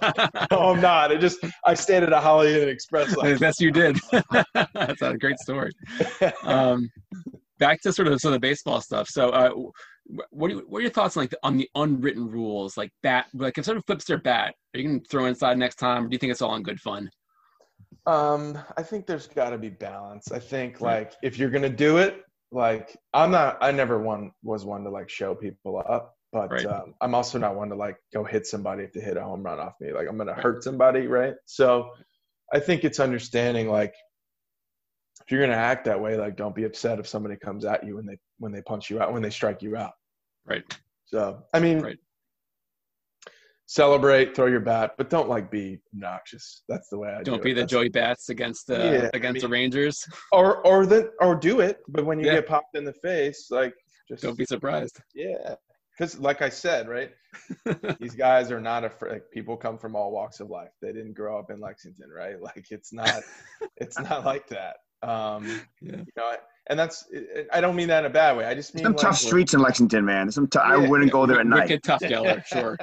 no, 0.50 0.70
I'm 0.70 0.80
not. 0.80 1.10
I 1.10 1.16
just 1.16 1.38
I 1.64 1.74
stayed 1.74 2.04
at 2.04 2.12
a 2.12 2.20
Holiday 2.20 2.62
Inn 2.62 2.68
Express. 2.68 3.16
Like, 3.16 3.40
yes, 3.40 3.60
you 3.60 3.72
did. 3.72 3.98
that's 4.54 5.02
a 5.02 5.16
great 5.18 5.38
story. 5.40 5.72
Um, 6.44 6.88
back 7.58 7.80
to 7.82 7.92
sort 7.92 8.08
of 8.08 8.20
some 8.20 8.28
of 8.28 8.34
the 8.34 8.40
baseball 8.40 8.80
stuff. 8.80 9.08
So, 9.08 9.30
uh, 9.30 9.50
what 10.30 10.50
are, 10.50 10.54
you, 10.54 10.64
what 10.68 10.78
are 10.78 10.82
your 10.82 10.90
thoughts 10.90 11.16
on, 11.16 11.24
like 11.24 11.30
the, 11.30 11.38
on 11.42 11.56
the 11.56 11.68
unwritten 11.74 12.28
rules, 12.28 12.76
like 12.76 12.90
bat? 13.02 13.26
Like 13.34 13.58
if 13.58 13.64
someone 13.64 13.82
flips 13.86 14.04
their 14.04 14.18
bat, 14.18 14.54
are 14.74 14.80
you 14.80 14.88
gonna 14.88 15.00
throw 15.10 15.26
inside 15.26 15.58
next 15.58 15.76
time, 15.76 16.04
or 16.04 16.08
do 16.08 16.14
you 16.14 16.18
think 16.18 16.30
it's 16.30 16.42
all 16.42 16.54
in 16.54 16.62
good 16.62 16.80
fun? 16.80 17.10
Um, 18.06 18.58
I 18.76 18.82
think 18.82 19.06
there's 19.06 19.26
got 19.26 19.50
to 19.50 19.58
be 19.58 19.68
balance. 19.68 20.30
I 20.32 20.38
think 20.38 20.80
like 20.80 21.12
if 21.22 21.38
you're 21.38 21.50
gonna 21.50 21.68
do 21.68 21.98
it, 21.98 22.22
like 22.52 22.96
I'm 23.12 23.30
not 23.30 23.58
I 23.60 23.72
never 23.72 24.00
one 24.00 24.32
was 24.42 24.64
one 24.64 24.84
to 24.84 24.90
like 24.90 25.08
show 25.08 25.34
people 25.34 25.82
up, 25.88 26.16
but 26.32 26.50
right. 26.50 26.66
um, 26.66 26.94
I'm 27.00 27.14
also 27.14 27.38
not 27.38 27.56
one 27.56 27.68
to 27.70 27.76
like 27.76 27.96
go 28.12 28.24
hit 28.24 28.46
somebody 28.46 28.84
if 28.84 28.92
they 28.92 29.00
hit 29.00 29.16
a 29.16 29.22
home 29.22 29.42
run 29.42 29.58
off 29.58 29.74
me. 29.80 29.92
Like 29.92 30.08
I'm 30.08 30.18
gonna 30.18 30.34
hurt 30.34 30.64
somebody, 30.64 31.06
right? 31.06 31.34
So 31.46 31.90
I 32.52 32.58
think 32.58 32.84
it's 32.84 33.00
understanding 33.00 33.68
like 33.68 33.94
if 35.22 35.30
you're 35.30 35.40
gonna 35.40 35.54
act 35.54 35.84
that 35.84 36.00
way, 36.00 36.16
like 36.16 36.36
don't 36.36 36.54
be 36.54 36.64
upset 36.64 36.98
if 36.98 37.06
somebody 37.06 37.36
comes 37.36 37.64
at 37.64 37.84
you 37.84 37.96
when 37.96 38.06
they 38.06 38.18
when 38.38 38.52
they 38.52 38.62
punch 38.62 38.90
you 38.90 39.00
out 39.00 39.12
when 39.12 39.22
they 39.22 39.30
strike 39.30 39.62
you 39.62 39.76
out. 39.76 39.92
Right. 40.44 40.64
So 41.06 41.44
I 41.54 41.60
mean, 41.60 41.80
right 41.80 41.98
celebrate, 43.70 44.34
throw 44.34 44.46
your 44.46 44.60
bat, 44.60 44.94
but 44.98 45.08
don't 45.08 45.28
like 45.28 45.48
be 45.48 45.78
obnoxious. 45.94 46.64
That's 46.68 46.88
the 46.88 46.98
way 46.98 47.10
I 47.10 47.22
don't 47.22 47.38
do 47.38 47.44
be 47.44 47.50
it. 47.52 47.54
the 47.54 47.60
That's 47.60 47.70
Joey 47.70 47.88
Bats 47.88 48.28
against 48.28 48.66
the 48.66 48.78
yeah, 48.78 49.10
against 49.14 49.24
I 49.24 49.32
mean, 49.32 49.40
the 49.42 49.48
Rangers. 49.48 50.08
Or 50.32 50.66
or 50.66 50.86
the 50.86 51.12
or 51.20 51.36
do 51.36 51.60
it, 51.60 51.80
but 51.88 52.04
when 52.04 52.18
you 52.18 52.26
yeah. 52.26 52.34
get 52.34 52.48
popped 52.48 52.76
in 52.76 52.84
the 52.84 52.92
face, 52.92 53.46
like 53.50 53.74
just 54.08 54.24
don't 54.24 54.36
be 54.36 54.44
surprised. 54.44 55.00
Yeah, 55.14 55.54
because 55.96 56.18
like 56.18 56.42
I 56.42 56.48
said, 56.48 56.88
right, 56.88 57.12
these 58.00 58.16
guys 58.16 58.50
are 58.50 58.60
not 58.60 58.82
afraid. 58.82 59.12
Like, 59.12 59.30
people 59.32 59.56
come 59.56 59.78
from 59.78 59.94
all 59.94 60.10
walks 60.10 60.40
of 60.40 60.50
life. 60.50 60.70
They 60.82 60.92
didn't 60.92 61.14
grow 61.14 61.38
up 61.38 61.50
in 61.50 61.60
Lexington, 61.60 62.10
right? 62.10 62.36
Like 62.42 62.66
it's 62.70 62.92
not 62.92 63.22
it's 63.76 64.00
not 64.00 64.24
like 64.24 64.48
that. 64.48 64.78
Um, 65.02 65.46
yeah. 65.80 65.96
You 65.98 66.06
know, 66.16 66.34
and 66.70 66.78
that's 66.78 67.04
I 67.52 67.60
don't 67.60 67.74
mean 67.74 67.88
that 67.88 68.04
in 68.04 68.10
a 68.10 68.14
bad 68.14 68.36
way. 68.36 68.44
I 68.46 68.54
just 68.54 68.74
mean 68.76 68.84
some 68.84 68.92
like, 68.92 69.02
tough 69.02 69.18
streets 69.18 69.54
in 69.54 69.60
Lexington, 69.60 70.04
man. 70.04 70.30
Some 70.30 70.46
t- 70.46 70.60
yeah, 70.60 70.74
I 70.74 70.76
wouldn't 70.76 71.10
go 71.10 71.26
there 71.26 71.40
at 71.40 71.46
night. 71.46 71.68
Wicked 71.68 71.82
tough 71.82 72.00
Geller, 72.00 72.44
sure. 72.46 72.78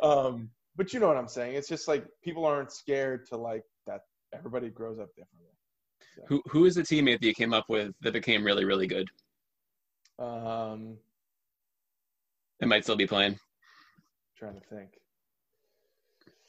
um, 0.00 0.48
but 0.76 0.92
you 0.92 1.00
know 1.00 1.08
what 1.08 1.16
I'm 1.16 1.28
saying? 1.28 1.56
It's 1.56 1.68
just 1.68 1.88
like 1.88 2.06
people 2.22 2.46
aren't 2.46 2.70
scared 2.70 3.26
to 3.30 3.36
like 3.36 3.64
that. 3.88 4.02
Everybody 4.32 4.70
grows 4.70 5.00
up 5.00 5.08
differently. 5.16 5.50
So. 6.16 6.22
Who 6.28 6.42
who 6.46 6.64
is 6.64 6.76
the 6.76 6.82
teammate 6.82 7.20
that 7.20 7.26
you 7.26 7.34
came 7.34 7.52
up 7.52 7.64
with 7.68 7.92
that 8.00 8.12
became 8.12 8.44
really 8.44 8.64
really 8.64 8.86
good? 8.86 9.08
Um, 10.20 10.98
it 12.60 12.68
might 12.68 12.84
still 12.84 12.96
be 12.96 13.08
playing. 13.08 13.40
Trying 14.38 14.54
to 14.54 14.60
think. 14.60 14.90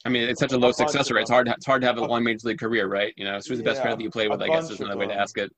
I 0.04 0.10
mean, 0.10 0.28
it's 0.28 0.38
such 0.38 0.52
a 0.52 0.58
low 0.58 0.70
success 0.70 1.10
rate. 1.10 1.22
It's 1.22 1.30
hard. 1.30 1.48
It's 1.48 1.66
hard 1.66 1.80
to 1.80 1.88
have 1.88 1.96
a 1.96 2.04
long 2.04 2.22
major 2.22 2.46
league 2.48 2.60
career, 2.60 2.86
right? 2.86 3.12
You 3.16 3.24
know, 3.24 3.34
who's 3.34 3.58
the 3.58 3.64
best 3.64 3.82
player 3.82 3.96
that 3.96 4.02
you 4.02 4.10
play 4.10 4.28
with? 4.28 4.40
I 4.40 4.46
guess 4.46 4.70
is 4.70 4.78
another 4.78 4.96
way 4.96 5.08
to 5.08 5.14
ask 5.14 5.38
it. 5.38 5.50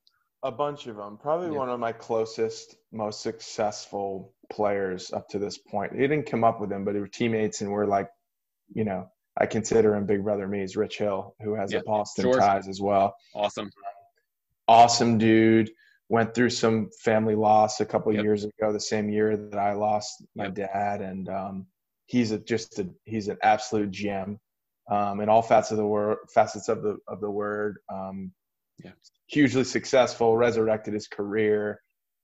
A 0.42 0.52
bunch 0.52 0.86
of 0.86 0.96
them. 0.96 1.18
Probably 1.20 1.48
yeah. 1.48 1.58
one 1.58 1.68
of 1.68 1.80
my 1.80 1.92
closest, 1.92 2.76
most 2.92 3.22
successful 3.22 4.32
players 4.50 5.12
up 5.12 5.28
to 5.30 5.38
this 5.38 5.58
point. 5.58 5.92
He 5.92 6.00
didn't 6.00 6.26
come 6.26 6.44
up 6.44 6.60
with 6.60 6.70
them, 6.70 6.84
but 6.84 6.92
they 6.94 7.00
were 7.00 7.08
teammates, 7.08 7.62
and 7.62 7.70
we're 7.72 7.86
like, 7.86 8.08
you 8.72 8.84
know, 8.84 9.08
I 9.38 9.46
consider 9.46 9.94
him 9.94 10.06
big 10.06 10.22
brother 10.22 10.46
me 10.46 10.62
is 10.62 10.76
Rich 10.76 10.98
Hill, 10.98 11.34
who 11.42 11.54
has 11.54 11.72
Yeah, 11.72 11.80
a 11.80 11.82
Boston 11.82 12.24
sure. 12.24 12.38
ties 12.40 12.68
as 12.68 12.80
well. 12.80 13.16
Awesome. 13.34 13.70
Awesome 14.68 15.18
dude. 15.18 15.70
Went 16.08 16.34
through 16.34 16.50
some 16.50 16.90
family 17.02 17.34
loss 17.34 17.80
a 17.80 17.86
couple 17.86 18.12
Yep. 18.12 18.22
years 18.24 18.44
ago, 18.44 18.72
the 18.72 18.80
same 18.80 19.08
year 19.08 19.36
that 19.36 19.58
I 19.58 19.72
lost 19.72 20.24
my 20.34 20.44
Yep. 20.44 20.54
dad, 20.54 21.00
and 21.02 21.28
um, 21.28 21.66
he's 22.06 22.30
a, 22.30 22.38
just 22.38 22.78
a 22.78 22.88
he's 23.04 23.26
an 23.28 23.38
absolute 23.42 23.90
gem 23.90 24.38
um, 24.88 25.20
in 25.20 25.28
all 25.28 25.42
facets 25.42 25.72
of 25.72 25.78
the 25.78 25.86
word 25.86 26.18
facets 26.32 26.68
of 26.68 26.82
the 26.82 26.98
of 27.08 27.20
the 27.20 27.30
word. 27.30 27.78
Um, 27.92 28.32
Yeah. 28.86 28.92
hugely 29.26 29.64
successful, 29.64 30.36
resurrected 30.36 30.94
his 30.94 31.08
career. 31.08 31.80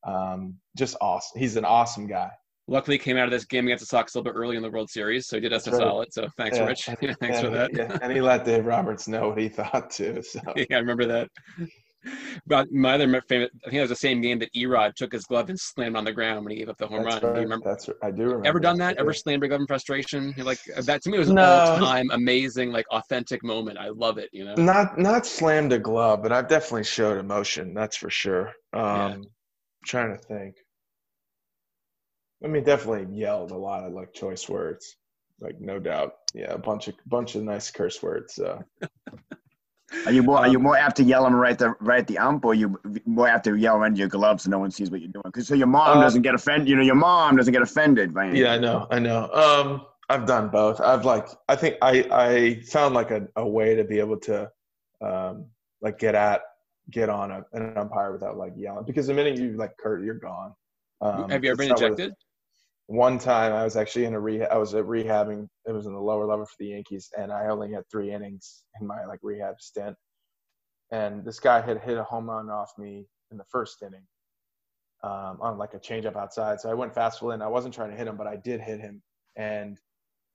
Um, 0.07 0.57
just 0.77 0.97
awesome. 1.01 1.39
He's 1.39 1.57
an 1.57 1.65
awesome 1.65 2.07
guy. 2.07 2.31
Luckily, 2.69 2.97
came 2.97 3.17
out 3.17 3.25
of 3.25 3.31
this 3.33 3.45
game 3.45 3.67
against 3.67 3.83
the 3.83 3.87
Sox 3.87 4.15
a 4.15 4.19
little 4.19 4.33
bit 4.33 4.39
early 4.39 4.57
in 4.57 4.63
the 4.63 4.71
World 4.71 4.89
Series, 4.89 5.27
so 5.27 5.37
he 5.37 5.41
did 5.41 5.53
us 5.53 5.67
a 5.67 5.73
right. 5.73 5.79
solid. 5.81 6.13
So 6.13 6.29
thanks, 6.37 6.57
Yeah, 6.59 6.65
Rich. 6.67 6.89
and- 6.89 7.17
thanks 7.21 7.41
for 7.41 7.51
that. 7.51 7.75
Yeah, 7.75 7.99
and 8.01 8.13
he 8.13 8.21
let 8.21 8.45
Dave 8.45 8.67
Roberts 8.67 9.09
know 9.09 9.29
what 9.31 9.39
he 9.39 9.49
thought 9.49 9.91
too. 9.91 10.23
So 10.23 10.41
yeah, 10.57 10.65
I 10.71 10.79
remember 10.79 11.07
that. 11.07 11.29
But 12.47 12.73
my 12.73 12.95
other 12.95 13.07
famous, 13.29 13.49
I 13.65 13.71
think 13.71 13.79
it 13.79 13.81
was 13.83 13.91
the 13.91 13.97
same 13.97 14.21
game 14.21 14.39
that 14.41 14.53
Erod 14.55 14.95
took 14.95 15.13
his 15.13 15.25
glove 15.25 15.49
and 15.51 15.59
slammed 15.59 15.97
on 15.97 16.05
the 16.05 16.13
ground 16.13 16.45
when 16.45 16.51
he 16.53 16.59
gave 16.59 16.69
up 16.69 16.77
the 16.79 16.87
home 16.87 17.05
that's 17.05 17.23
run. 17.23 17.23
right. 17.23 17.35
Do 17.35 17.41
you 17.41 17.45
remember? 17.47 17.69
That's 17.69 17.89
I 18.03 18.11
do 18.11 18.25
remember. 18.25 18.47
Ever 18.49 18.61
done 18.61 18.79
that? 18.79 18.97
Ever 18.99 19.13
do. 19.13 19.19
slammed 19.19 19.43
your 19.43 19.49
glove 19.49 19.61
in 19.61 19.67
frustration? 19.67 20.35
You're 20.37 20.47
like 20.47 20.59
that 20.85 21.03
to 21.03 21.11
me 21.11 21.19
was 21.19 21.29
an 21.29 21.37
No. 21.37 21.43
all-time 21.45 22.11
amazing, 22.13 22.73
like 22.73 22.87
authentic 22.91 23.45
moment. 23.45 23.79
I 23.79 23.89
love 23.91 24.19
it. 24.19 24.29
You 24.33 24.45
know. 24.45 24.55
Not 24.57 24.99
not 24.99 25.27
slammed 25.27 25.73
a 25.73 25.79
glove, 25.79 26.23
but 26.23 26.33
I've 26.33 26.49
definitely 26.49 26.85
showed 26.85 27.19
emotion. 27.19 27.75
That's 27.75 27.97
for 27.97 28.11
sure. 28.11 28.49
Um, 28.73 28.83
Yeah. 28.83 29.17
Trying 29.85 30.17
to 30.17 30.19
think. 30.19 30.57
I 32.45 32.49
mean, 32.49 32.65
definitely 32.65 33.07
yelled 33.17 33.53
a 33.53 33.57
lot 33.57 33.85
of 33.85 33.93
like 33.93 34.13
choice 34.13 34.49
words, 34.49 34.97
like 35.41 35.61
no 35.61 35.79
doubt. 35.79 36.15
Yeah, 36.35 36.53
a 36.53 36.59
bunch 36.59 36.89
of 36.89 36.95
bunch 37.07 37.35
of 37.37 37.43
nice 37.45 37.71
curse 37.71 38.03
words. 38.03 38.35
So 38.35 38.63
Are 40.07 40.13
you 40.13 40.23
more 40.23 40.39
are 40.39 40.49
you 40.49 40.59
Um, 40.59 40.63
more 40.65 40.77
apt 40.77 40.97
to 40.97 41.05
yell 41.05 41.25
them 41.25 41.35
right 41.35 41.59
the 41.59 41.75
right 41.81 42.01
at 42.01 42.07
the 42.07 42.19
ump, 42.19 42.45
or 42.45 42.55
you 42.55 42.79
more 43.05 43.29
apt 43.29 43.45
to 43.45 43.55
yell 43.57 43.77
around 43.77 43.99
your 43.99 44.09
gloves 44.09 44.45
so 44.45 44.51
no 44.51 44.59
one 44.59 44.71
sees 44.71 44.91
what 44.91 45.01
you're 45.01 45.11
doing? 45.11 45.23
Because 45.27 45.47
so 45.47 45.55
your 45.55 45.67
mom 45.67 45.99
Uh, 45.99 46.01
doesn't 46.01 46.23
get 46.23 46.35
offended. 46.35 46.69
You 46.69 46.77
know, 46.77 46.83
your 46.83 46.95
mom 46.95 47.37
doesn't 47.37 47.53
get 47.53 47.63
offended 47.63 48.13
by 48.15 48.25
anything. 48.25 48.43
yeah, 48.43 48.53
I 48.53 48.59
know, 48.59 48.87
I 48.91 48.99
know. 48.99 49.31
Um, 49.33 49.87
I've 50.09 50.27
done 50.27 50.49
both. 50.49 50.81
I've 50.81 51.05
like, 51.05 51.29
I 51.49 51.57
think 51.57 51.77
I 51.83 52.07
I 52.11 52.63
found 52.67 52.95
like 52.95 53.11
a, 53.11 53.29
a 53.37 53.47
way 53.47 53.75
to 53.75 53.85
be 53.85 53.99
able 53.99 54.19
to, 54.21 54.51
um, 55.01 55.47
like 55.81 55.99
get 55.99 56.15
at 56.15 56.43
get 56.91 57.09
on 57.09 57.31
a, 57.31 57.45
an 57.53 57.77
umpire 57.79 58.13
without 58.13 58.37
like 58.37 58.53
yelling 58.57 58.85
because 58.85 59.07
the 59.07 59.15
minute 59.15 59.37
you 59.37 59.57
like 59.57 59.77
Kurt, 59.79 60.03
you're 60.03 60.15
gone. 60.15 60.53
Um, 61.01 61.31
Have 61.31 61.43
you 61.45 61.51
ever 61.51 61.57
been 61.57 61.73
ejected? 61.73 62.15
One 62.93 63.19
time 63.19 63.55
I 63.55 63.65
was 63.65 63.75
actually 63.75 64.05
in 64.05 64.13
a 64.13 64.21
rehab. 64.21 64.49
I 64.53 64.59
was 64.59 64.75
at 64.75 64.85
rehabbing. 64.85 65.49
It 65.67 65.73
was 65.73 65.87
in 65.87 65.95
the 65.95 66.01
lower 66.01 66.27
level 66.27 66.45
for 66.45 66.57
the 66.59 66.67
Yankees, 66.67 67.09
and 67.19 67.33
I 67.33 67.47
only 67.47 67.73
had 67.73 67.85
three 67.91 68.13
innings 68.13 68.65
in 68.79 68.87
my 68.87 69.07
like 69.07 69.21
rehab 69.23 69.55
stint. 69.61 69.97
And 70.91 71.25
this 71.25 71.41
guy 71.41 71.63
had 71.63 71.83
hit 71.83 71.97
a 71.97 72.05
home 72.05 72.29
run 72.29 72.51
off 72.51 72.71
me 72.77 73.07
in 73.31 73.39
the 73.39 73.47
first 73.51 73.83
inning 73.83 74.07
um, 75.03 75.39
on 75.41 75.57
like 75.57 75.73
a 75.73 75.79
changeup 75.79 76.17
outside. 76.17 76.61
So 76.61 76.71
I 76.71 76.75
went 76.75 76.95
fastball 76.95 77.33
in. 77.33 77.41
I 77.41 77.49
wasn't 77.49 77.73
trying 77.73 77.93
to 77.93 77.97
hit 77.97 78.07
him, 78.07 78.19
but 78.19 78.27
I 78.27 78.37
did 78.37 78.61
hit 78.61 78.79
him, 78.79 79.03
and 79.37 79.79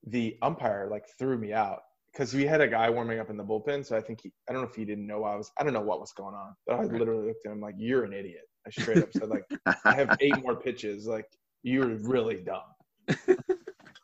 the 0.04 0.36
umpire 0.42 0.88
like 0.90 1.04
threw 1.16 1.38
me 1.38 1.52
out 1.52 1.78
because 2.12 2.34
we 2.34 2.44
had 2.44 2.60
a 2.60 2.66
guy 2.66 2.90
warming 2.90 3.20
up 3.20 3.30
in 3.30 3.36
the 3.36 3.44
bullpen. 3.44 3.86
So 3.86 3.96
I 3.96 4.00
think 4.00 4.22
he, 4.24 4.32
I 4.50 4.52
don't 4.52 4.62
know 4.62 4.68
if 4.68 4.74
he 4.74 4.84
didn't 4.84 5.06
know 5.06 5.22
I 5.22 5.36
was. 5.36 5.52
I 5.60 5.62
don't 5.62 5.74
know 5.74 5.80
what 5.80 6.00
was 6.00 6.10
going 6.10 6.34
on, 6.34 6.56
but 6.66 6.80
I 6.80 6.82
literally 6.82 7.28
looked 7.28 7.46
at 7.46 7.52
him 7.52 7.60
like, 7.60 7.76
"You're 7.78 8.02
an 8.02 8.12
idiot." 8.12 8.48
I 8.66 8.70
straight 8.70 8.98
up 8.98 9.12
said 9.12 9.28
like, 9.28 9.44
I 9.84 9.94
have 9.94 10.16
eight 10.20 10.42
more 10.42 10.56
pitches. 10.56 11.06
Like 11.06 11.26
you're 11.68 11.96
really 11.98 12.36
dumb. 12.36 13.16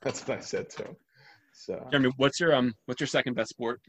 That's 0.02 0.26
what 0.26 0.38
I 0.38 0.40
said 0.40 0.70
to 0.70 0.84
him. 0.84 0.96
So 1.54 1.86
Jeremy, 1.90 2.12
what's 2.16 2.40
your 2.40 2.54
um, 2.54 2.74
what's 2.86 3.00
your 3.00 3.06
second 3.06 3.34
best 3.34 3.50
sport? 3.50 3.80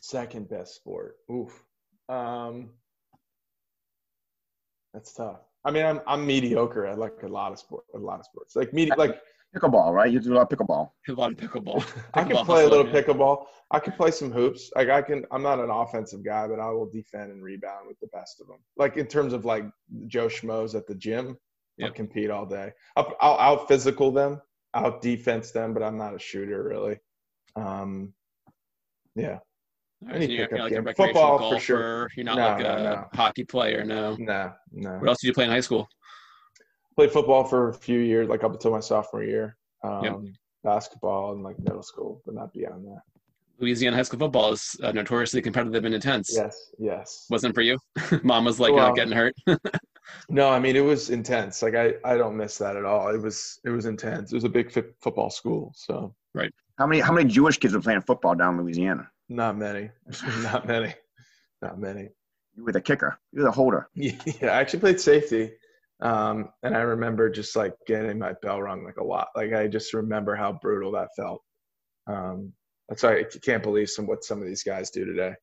second 0.00 0.48
best 0.48 0.74
sport. 0.74 1.16
Oof. 1.30 1.62
Um, 2.08 2.70
that's 4.92 5.12
tough. 5.12 5.40
I 5.64 5.70
mean, 5.70 5.86
I'm 5.86 6.00
I'm 6.06 6.26
mediocre 6.26 6.86
at 6.86 6.98
like 6.98 7.22
a 7.22 7.28
lot 7.28 7.52
of 7.52 7.58
sport, 7.58 7.84
a 7.94 7.98
lot 7.98 8.18
of 8.18 8.24
sports. 8.24 8.56
Like 8.56 8.72
medi- 8.72 8.92
like 8.96 9.20
Pickleball, 9.54 9.92
right? 9.92 10.10
You 10.12 10.20
do 10.20 10.32
a 10.32 10.36
lot 10.36 10.52
of 10.52 10.58
pickleball. 10.58 10.90
A 11.08 11.12
lot 11.12 11.32
of 11.32 11.36
pickleball. 11.36 11.84
I 12.14 12.22
can 12.22 12.36
play 12.36 12.36
a 12.36 12.44
hustler, 12.44 12.68
little 12.68 12.86
yeah. 12.86 13.02
pickleball. 13.02 13.46
I 13.72 13.80
can 13.80 13.92
play 13.94 14.12
some 14.12 14.30
hoops. 14.30 14.70
Like 14.76 14.88
I 14.88 15.02
can. 15.02 15.24
I'm 15.32 15.42
not 15.42 15.58
an 15.58 15.70
offensive 15.70 16.24
guy, 16.24 16.46
but 16.46 16.60
I 16.60 16.70
will 16.70 16.88
defend 16.88 17.32
and 17.32 17.42
rebound 17.42 17.88
with 17.88 17.98
the 18.00 18.06
best 18.08 18.40
of 18.40 18.46
them. 18.46 18.58
Like 18.76 18.96
in 18.96 19.06
terms 19.06 19.32
of 19.32 19.44
like 19.44 19.64
Joe 20.06 20.28
Schmoes 20.28 20.74
at 20.76 20.86
the 20.86 20.94
gym, 20.94 21.36
I'll 21.84 21.92
compete 21.92 22.30
all 22.30 22.46
day. 22.46 22.72
I'll, 22.96 23.14
I'll 23.20 23.38
out 23.38 23.68
physical 23.68 24.10
them, 24.10 24.40
out 24.74 25.02
defense 25.02 25.50
them, 25.52 25.74
but 25.74 25.82
I'm 25.82 25.96
not 25.96 26.14
a 26.14 26.18
shooter 26.18 26.62
really. 26.62 26.98
Um, 27.56 28.12
yeah. 29.14 29.38
Right, 30.02 30.16
Any 30.16 30.26
so 30.26 30.32
you're, 30.32 30.48
pickup 30.48 30.60
like 30.60 30.72
a 30.72 30.74
game. 30.82 30.94
Football, 30.94 31.50
for 31.52 31.60
sure. 31.60 32.08
You're 32.16 32.24
not 32.24 32.36
No, 32.38 32.46
like 32.46 32.58
no, 32.60 32.76
a 32.76 32.82
no. 32.82 33.04
hockey 33.12 33.44
player. 33.44 33.84
No. 33.84 34.16
No, 34.18 34.52
no. 34.72 34.90
What 34.98 35.08
else 35.08 35.20
did 35.20 35.26
you 35.28 35.34
play 35.34 35.44
in 35.44 35.50
high 35.50 35.60
school? 35.60 35.88
Played 36.96 37.12
football 37.12 37.44
for 37.44 37.68
a 37.68 37.74
few 37.74 37.98
years, 37.98 38.28
like 38.28 38.42
up 38.44 38.52
until 38.52 38.70
my 38.70 38.80
sophomore 38.80 39.24
year. 39.24 39.56
Um, 39.84 40.04
Yep. 40.04 40.18
Basketball 40.62 41.32
in 41.32 41.42
like 41.42 41.58
middle 41.58 41.82
school, 41.82 42.20
but 42.26 42.34
not 42.34 42.52
beyond 42.52 42.84
that. 42.86 43.00
Louisiana 43.60 43.96
high 43.96 44.02
school 44.02 44.18
football 44.20 44.52
is 44.52 44.74
uh, 44.82 44.92
notoriously 44.92 45.40
competitive 45.42 45.84
and 45.84 45.94
intense. 45.94 46.32
Yes, 46.34 46.70
yes. 46.78 47.26
Wasn't 47.30 47.54
for 47.54 47.60
you. 47.62 47.78
Mom 48.22 48.44
was 48.46 48.58
like 48.60 48.72
uh, 48.72 48.92
getting 48.92 49.12
hurt. 49.12 49.34
No, 50.28 50.48
I 50.50 50.58
mean 50.58 50.76
it 50.76 50.80
was 50.80 51.10
intense. 51.10 51.62
Like 51.62 51.74
I, 51.74 51.94
I 52.04 52.16
don't 52.16 52.36
miss 52.36 52.58
that 52.58 52.76
at 52.76 52.84
all. 52.84 53.08
It 53.08 53.20
was, 53.20 53.60
it 53.64 53.70
was 53.70 53.86
intense. 53.86 54.32
It 54.32 54.36
was 54.36 54.44
a 54.44 54.48
big 54.48 54.70
fi- 54.70 54.84
football 55.00 55.30
school, 55.30 55.72
so 55.74 56.14
right. 56.34 56.52
How 56.78 56.86
many 56.86 57.00
how 57.00 57.12
many 57.12 57.28
Jewish 57.28 57.58
kids 57.58 57.74
were 57.74 57.80
playing 57.80 58.00
football 58.02 58.34
down 58.34 58.54
in 58.54 58.62
Louisiana? 58.62 59.10
not 59.30 59.56
many, 59.56 59.90
not 60.42 60.66
many, 60.66 60.92
not 61.62 61.78
many. 61.78 62.08
You 62.56 62.64
were 62.64 62.72
the 62.72 62.80
kicker. 62.80 63.18
You 63.32 63.40
were 63.40 63.44
the 63.46 63.52
holder. 63.52 63.88
Yeah, 63.94 64.16
I 64.42 64.60
actually 64.60 64.80
played 64.80 65.00
safety, 65.00 65.52
um, 66.00 66.50
and 66.62 66.76
I 66.76 66.80
remember 66.80 67.30
just 67.30 67.56
like 67.56 67.74
getting 67.86 68.18
my 68.18 68.34
bell 68.42 68.60
rung 68.60 68.84
like 68.84 68.98
a 68.98 69.04
lot. 69.04 69.28
Like 69.36 69.52
I 69.52 69.68
just 69.68 69.94
remember 69.94 70.34
how 70.34 70.52
brutal 70.52 70.92
that 70.92 71.10
felt. 71.16 71.42
Um, 72.06 72.52
that's 72.88 73.04
why 73.04 73.20
I 73.20 73.24
can't 73.42 73.62
believe 73.62 73.88
some 73.88 74.06
what 74.06 74.24
some 74.24 74.42
of 74.42 74.48
these 74.48 74.64
guys 74.64 74.90
do 74.90 75.04
today. 75.04 75.34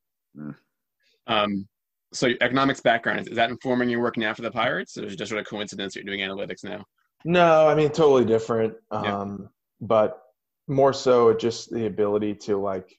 Um, 1.28 1.68
so 2.14 2.28
your 2.28 2.38
economics 2.42 2.82
background 2.82 3.20
is, 3.20 3.28
is 3.28 3.36
that 3.36 3.50
informing 3.50 3.90
your 3.90 4.02
work 4.02 4.18
now 4.18 4.34
for 4.34 4.42
the 4.42 4.52
Pirates, 4.52 4.98
or 4.98 5.06
is 5.06 5.14
it 5.14 5.18
just 5.18 5.30
sort 5.30 5.42
of 5.42 5.48
coincidence 5.48 5.94
that 5.94 6.04
you're 6.04 6.16
doing 6.16 6.28
analytics 6.28 6.64
now? 6.64 6.84
No, 7.26 7.68
I 7.68 7.76
mean 7.76 7.90
totally 7.90 8.26
different. 8.26 8.76
Yeah. 8.92 9.20
Um, 9.20 9.50
but 9.82 10.22
more 10.68 10.94
so 10.94 11.34
just 11.34 11.72
the 11.72 11.86
ability 11.86 12.36
to 12.36 12.58
like 12.58 12.98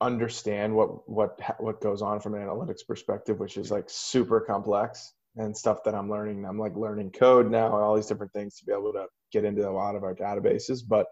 understand 0.00 0.74
what 0.74 1.08
what 1.08 1.38
what 1.58 1.80
goes 1.80 2.02
on 2.02 2.20
from 2.20 2.34
an 2.34 2.42
analytics 2.42 2.86
perspective, 2.86 3.38
which 3.38 3.56
is 3.56 3.70
like 3.70 3.84
super 3.88 4.40
complex 4.40 5.14
and 5.36 5.56
stuff 5.56 5.84
that 5.84 5.94
I'm 5.94 6.10
learning. 6.10 6.44
I'm 6.44 6.58
like 6.58 6.76
learning 6.76 7.12
code 7.12 7.50
now 7.50 7.66
and 7.66 7.84
all 7.84 7.94
these 7.94 8.06
different 8.06 8.32
things 8.32 8.56
to 8.56 8.64
be 8.64 8.72
able 8.72 8.92
to 8.92 9.06
get 9.32 9.44
into 9.44 9.68
a 9.68 9.70
lot 9.70 9.94
of 9.94 10.02
our 10.02 10.14
databases, 10.14 10.80
but 10.86 11.06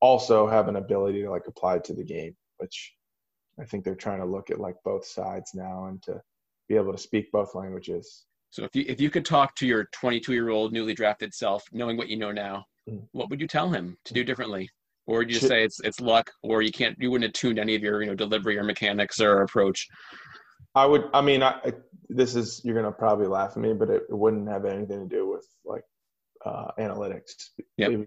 also 0.00 0.46
have 0.46 0.68
an 0.68 0.76
ability 0.76 1.22
to 1.22 1.30
like 1.30 1.46
apply 1.46 1.76
it 1.76 1.84
to 1.84 1.94
the 1.94 2.04
game, 2.04 2.36
which 2.58 2.94
I 3.58 3.64
think 3.64 3.84
they're 3.84 3.94
trying 3.94 4.20
to 4.20 4.26
look 4.26 4.50
at 4.50 4.60
like 4.60 4.76
both 4.84 5.06
sides 5.06 5.52
now 5.54 5.86
and 5.86 6.02
to 6.02 6.20
be 6.68 6.76
able 6.76 6.92
to 6.92 6.98
speak 6.98 7.30
both 7.32 7.54
languages. 7.54 8.24
So 8.50 8.64
if 8.64 8.74
you 8.74 8.84
if 8.86 9.00
you 9.00 9.10
could 9.10 9.24
talk 9.24 9.54
to 9.56 9.66
your 9.66 9.88
22 9.92 10.32
year 10.32 10.50
old 10.50 10.72
newly 10.72 10.94
drafted 10.94 11.32
self, 11.34 11.64
knowing 11.72 11.96
what 11.96 12.08
you 12.08 12.16
know 12.16 12.32
now, 12.32 12.64
Mm. 12.88 13.06
what 13.12 13.30
would 13.30 13.40
you 13.40 13.46
tell 13.46 13.70
him 13.70 13.96
to 14.04 14.14
do 14.14 14.24
differently? 14.24 14.68
Or 15.06 15.18
would 15.18 15.28
you 15.28 15.34
just 15.34 15.48
say 15.48 15.64
it's 15.64 15.80
it's 15.80 16.00
luck, 16.00 16.30
or 16.42 16.62
you 16.62 16.70
can't 16.70 16.96
you 16.98 17.10
wouldn't 17.10 17.28
have 17.28 17.32
tuned 17.32 17.58
any 17.58 17.74
of 17.74 17.82
your 17.82 18.02
you 18.02 18.08
know 18.08 18.14
delivery 18.14 18.56
or 18.56 18.64
mechanics 18.64 19.20
or 19.20 19.42
approach? 19.42 19.88
I 20.74 20.86
would. 20.86 21.08
I 21.12 21.20
mean, 21.20 21.42
I, 21.42 21.72
this 22.08 22.34
is 22.36 22.60
you're 22.64 22.76
gonna 22.76 22.92
probably 22.92 23.26
laugh 23.26 23.52
at 23.52 23.56
me, 23.58 23.72
but 23.72 23.90
it, 23.90 24.02
it 24.08 24.14
wouldn't 24.14 24.48
have 24.48 24.64
anything 24.64 25.08
to 25.08 25.16
do 25.16 25.28
with 25.28 25.44
like 25.64 25.82
uh, 26.44 26.68
analytics. 26.78 27.50
Yep. 27.78 28.06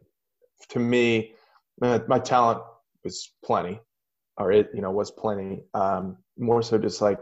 To 0.70 0.80
me, 0.80 1.34
my, 1.80 2.02
my 2.08 2.20
talent 2.20 2.62
was 3.04 3.34
plenty, 3.44 3.80
or 4.38 4.52
it 4.52 4.70
you 4.74 4.82
know 4.82 4.92
was 4.92 5.12
plenty. 5.12 5.64
Um, 5.74 6.18
more 6.38 6.62
so, 6.62 6.78
just 6.78 7.02
like 7.02 7.20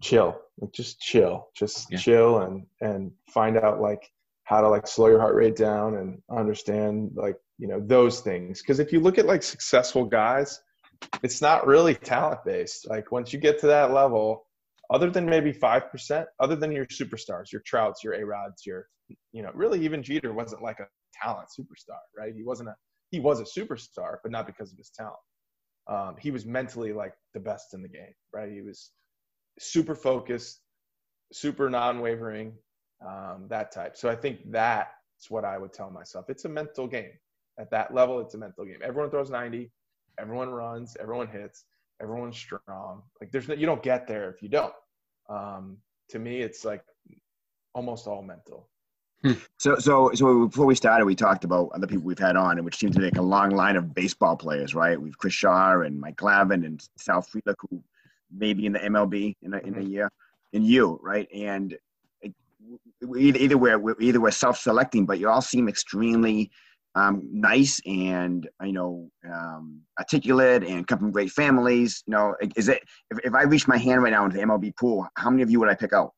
chill, 0.00 0.38
like 0.58 0.72
just 0.72 1.00
chill, 1.00 1.48
just 1.56 1.90
Yeah. 1.90 1.98
chill, 1.98 2.38
and 2.40 2.66
and 2.80 3.12
find 3.28 3.56
out 3.56 3.80
like 3.80 4.10
how 4.44 4.60
to 4.60 4.68
like 4.68 4.86
slow 4.86 5.08
your 5.08 5.20
heart 5.20 5.34
rate 5.34 5.56
down 5.56 5.96
and 5.96 6.22
understand 6.30 7.12
like 7.14 7.36
you 7.58 7.68
know 7.68 7.80
those 7.80 8.20
things. 8.20 8.60
Because 8.62 8.78
if 8.80 8.92
you 8.92 9.00
look 9.00 9.18
at 9.18 9.26
like 9.26 9.42
successful 9.42 10.04
guys, 10.04 10.60
it's 11.22 11.42
not 11.42 11.66
really 11.66 11.94
talent 11.94 12.40
based. 12.44 12.88
Like 12.88 13.12
once 13.12 13.32
you 13.32 13.38
get 13.38 13.58
to 13.60 13.66
that 13.68 13.92
level, 13.92 14.46
other 14.90 15.10
than 15.10 15.26
maybe 15.26 15.52
five 15.52 15.90
percent, 15.90 16.28
other 16.40 16.56
than 16.56 16.72
your 16.72 16.86
superstars, 16.86 17.52
your 17.52 17.62
Trouts, 17.64 18.02
your 18.04 18.14
A 18.14 18.24
Rods, 18.24 18.64
your 18.66 18.88
you 19.32 19.42
know, 19.42 19.50
really 19.54 19.80
even 19.84 20.02
Jeter 20.02 20.32
wasn't 20.32 20.62
like 20.62 20.80
a 20.80 20.86
talent 21.22 21.48
superstar, 21.58 22.00
right? 22.16 22.34
He 22.34 22.42
wasn't 22.42 22.68
a 22.70 22.74
he 23.10 23.20
was 23.20 23.40
a 23.40 23.44
superstar, 23.44 24.16
but 24.22 24.32
not 24.32 24.46
because 24.46 24.72
of 24.72 24.78
his 24.78 24.90
talent. 24.90 25.16
Um, 25.88 26.16
he 26.18 26.32
was 26.32 26.44
mentally 26.44 26.92
like 26.92 27.14
the 27.34 27.40
best 27.40 27.72
in 27.74 27.82
the 27.82 27.88
game, 27.88 28.14
right? 28.34 28.50
He 28.50 28.62
was 28.62 28.90
super 29.58 29.94
focused, 29.94 30.60
super 31.32 31.68
non-wavering, 31.70 32.52
um, 33.06 33.46
that 33.48 33.72
type. 33.72 33.96
So 33.96 34.08
I 34.08 34.14
think 34.16 34.50
that's 34.50 35.30
what 35.30 35.44
I 35.44 35.58
would 35.58 35.72
tell 35.72 35.90
myself. 35.90 36.28
It's 36.28 36.44
a 36.44 36.48
mental 36.48 36.86
game. 36.86 37.12
At 37.58 37.70
that 37.70 37.94
level, 37.94 38.20
it's 38.20 38.34
a 38.34 38.38
mental 38.38 38.64
game. 38.64 38.78
Everyone 38.82 39.10
throws 39.10 39.30
90. 39.30 39.70
everyone 40.18 40.50
runs, 40.50 40.96
everyone 41.00 41.28
hits, 41.28 41.64
everyone's 42.00 42.36
strong. 42.36 43.02
Like 43.20 43.30
there's 43.32 43.48
no, 43.48 43.54
you 43.54 43.66
don't 43.66 43.82
get 43.82 44.06
there 44.06 44.30
if 44.30 44.42
you 44.42 44.48
don't. 44.48 44.72
Um, 45.28 45.78
to 46.10 46.18
me, 46.18 46.40
it's 46.40 46.64
like 46.64 46.82
almost 47.74 48.06
all 48.06 48.22
mental. 48.22 48.68
So, 49.58 49.76
so, 49.78 50.10
so 50.14 50.46
before 50.46 50.66
we 50.66 50.74
started, 50.76 51.04
we 51.04 51.16
talked 51.16 51.42
about 51.42 51.70
other 51.74 51.86
people 51.86 52.04
we've 52.04 52.18
had 52.18 52.36
on, 52.36 52.58
and 52.58 52.64
which 52.64 52.76
seems 52.76 52.94
to 52.94 53.02
make 53.02 53.16
a 53.16 53.22
long 53.22 53.50
line 53.50 53.74
of 53.74 53.92
baseball 53.92 54.36
players, 54.36 54.74
right? 54.74 55.00
We've 55.00 55.18
Chris 55.18 55.32
Shaw 55.32 55.80
and 55.80 55.98
Mike 55.98 56.16
Glavine 56.16 56.64
and 56.64 56.86
Sal 56.96 57.22
Frelick, 57.22 57.56
who 57.68 57.82
may 58.34 58.52
be 58.52 58.66
in 58.66 58.72
the 58.72 58.78
MLB 58.78 59.36
in 59.42 59.54
a, 59.54 59.58
in 59.58 59.78
a 59.78 59.82
year, 59.82 60.10
and 60.52 60.64
you, 60.64 60.98
right? 61.02 61.28
And 61.34 61.76
either, 63.16 63.38
either 63.38 63.58
we're 63.58 64.00
either 64.00 64.20
we're 64.20 64.30
self-selecting, 64.30 65.06
but 65.06 65.18
you 65.18 65.28
all 65.28 65.42
seem 65.42 65.68
extremely 65.68 66.50
um, 66.94 67.28
nice 67.30 67.78
and 67.86 68.48
you 68.64 68.72
know 68.72 69.10
um, 69.30 69.82
articulate 69.98 70.64
and 70.64 70.86
come 70.86 70.98
from 70.98 71.12
great 71.12 71.30
families. 71.30 72.02
You 72.06 72.12
know, 72.12 72.34
is 72.56 72.68
it 72.68 72.82
if, 73.10 73.18
if 73.24 73.34
I 73.34 73.42
reach 73.42 73.68
my 73.68 73.76
hand 73.76 74.02
right 74.02 74.10
now 74.10 74.24
into 74.24 74.38
the 74.38 74.42
MLB 74.42 74.76
pool, 74.76 75.06
how 75.16 75.30
many 75.30 75.42
of 75.42 75.50
you 75.50 75.60
would 75.60 75.68
I 75.68 75.74
pick 75.74 75.92
out? 75.92 76.12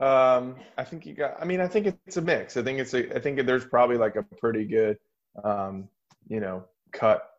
Um, 0.00 0.56
I 0.76 0.84
think 0.84 1.06
you 1.06 1.14
got. 1.14 1.40
I 1.40 1.44
mean, 1.44 1.60
I 1.60 1.66
think 1.66 1.86
it's 2.06 2.18
a 2.18 2.22
mix. 2.22 2.56
I 2.56 2.62
think 2.62 2.78
it's 2.78 2.94
a. 2.94 3.16
I 3.16 3.18
think 3.18 3.44
there's 3.46 3.64
probably 3.64 3.96
like 3.96 4.16
a 4.16 4.22
pretty 4.22 4.64
good, 4.64 4.98
um, 5.42 5.88
you 6.28 6.40
know, 6.40 6.64
cut 6.92 7.30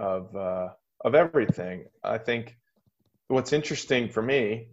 of 0.00 0.34
uh, 0.34 0.68
of 1.04 1.14
everything. 1.14 1.86
I 2.02 2.18
think 2.18 2.56
what's 3.28 3.52
interesting 3.52 4.08
for 4.08 4.22
me, 4.22 4.68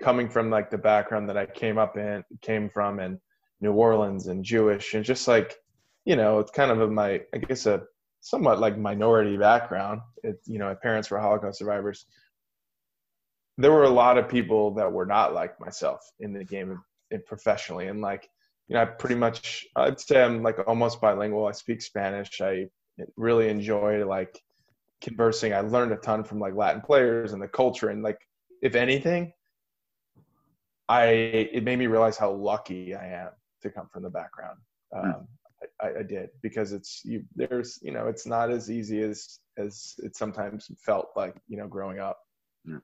coming 0.00 0.28
from 0.28 0.50
like 0.50 0.70
the 0.70 0.78
background 0.78 1.28
that 1.28 1.36
I 1.36 1.46
came 1.46 1.78
up 1.78 1.96
in, 1.96 2.24
came 2.42 2.70
from 2.70 3.00
in 3.00 3.20
New 3.60 3.72
Orleans 3.72 4.28
and 4.28 4.44
Jewish, 4.44 4.94
and 4.94 5.04
just 5.04 5.26
like, 5.28 5.56
you 6.04 6.16
know, 6.16 6.38
it's 6.38 6.50
kind 6.50 6.70
of 6.70 6.80
a, 6.80 6.88
my, 6.88 7.22
I 7.34 7.38
guess 7.38 7.66
a 7.66 7.82
somewhat 8.20 8.60
like 8.60 8.78
minority 8.78 9.36
background. 9.36 10.00
It, 10.22 10.40
you 10.46 10.58
know, 10.58 10.66
my 10.66 10.74
parents 10.74 11.10
were 11.10 11.18
Holocaust 11.18 11.58
survivors 11.58 12.06
there 13.58 13.72
were 13.72 13.84
a 13.84 13.90
lot 13.90 14.16
of 14.16 14.28
people 14.28 14.72
that 14.74 14.90
were 14.90 15.04
not 15.04 15.34
like 15.34 15.60
myself 15.60 16.00
in 16.20 16.32
the 16.32 16.44
game 16.44 16.80
professionally 17.26 17.88
and 17.88 18.00
like 18.00 18.28
you 18.68 18.74
know 18.74 18.82
i 18.82 18.84
pretty 18.84 19.16
much 19.16 19.66
i'd 19.76 20.00
say 20.00 20.22
i'm 20.22 20.42
like 20.42 20.56
almost 20.66 21.00
bilingual 21.00 21.46
i 21.46 21.52
speak 21.52 21.82
spanish 21.82 22.40
i 22.40 22.66
really 23.16 23.48
enjoy 23.48 24.06
like 24.06 24.40
conversing 25.00 25.52
i 25.52 25.60
learned 25.60 25.92
a 25.92 25.96
ton 25.96 26.24
from 26.24 26.38
like 26.38 26.54
latin 26.54 26.80
players 26.80 27.32
and 27.32 27.42
the 27.42 27.48
culture 27.48 27.90
and 27.90 28.02
like 28.02 28.18
if 28.62 28.74
anything 28.74 29.32
i 30.88 31.04
it 31.06 31.64
made 31.64 31.78
me 31.78 31.86
realize 31.86 32.16
how 32.16 32.30
lucky 32.30 32.94
i 32.94 33.06
am 33.06 33.30
to 33.62 33.70
come 33.70 33.88
from 33.92 34.02
the 34.02 34.10
background 34.10 34.58
hmm. 34.92 35.10
um, 35.10 35.28
I, 35.80 36.00
I, 36.00 36.02
did 36.04 36.30
because 36.40 36.72
it's 36.72 37.02
you 37.04 37.24
there's 37.34 37.80
you 37.82 37.90
know 37.90 38.06
it's 38.06 38.26
not 38.26 38.48
as 38.50 38.70
easy 38.70 39.02
as 39.02 39.40
as 39.56 39.94
it 39.98 40.16
sometimes 40.16 40.70
felt 40.78 41.08
like 41.16 41.36
you 41.48 41.56
know 41.56 41.66
growing 41.66 41.98
up 41.98 42.18
yeah. 42.64 42.78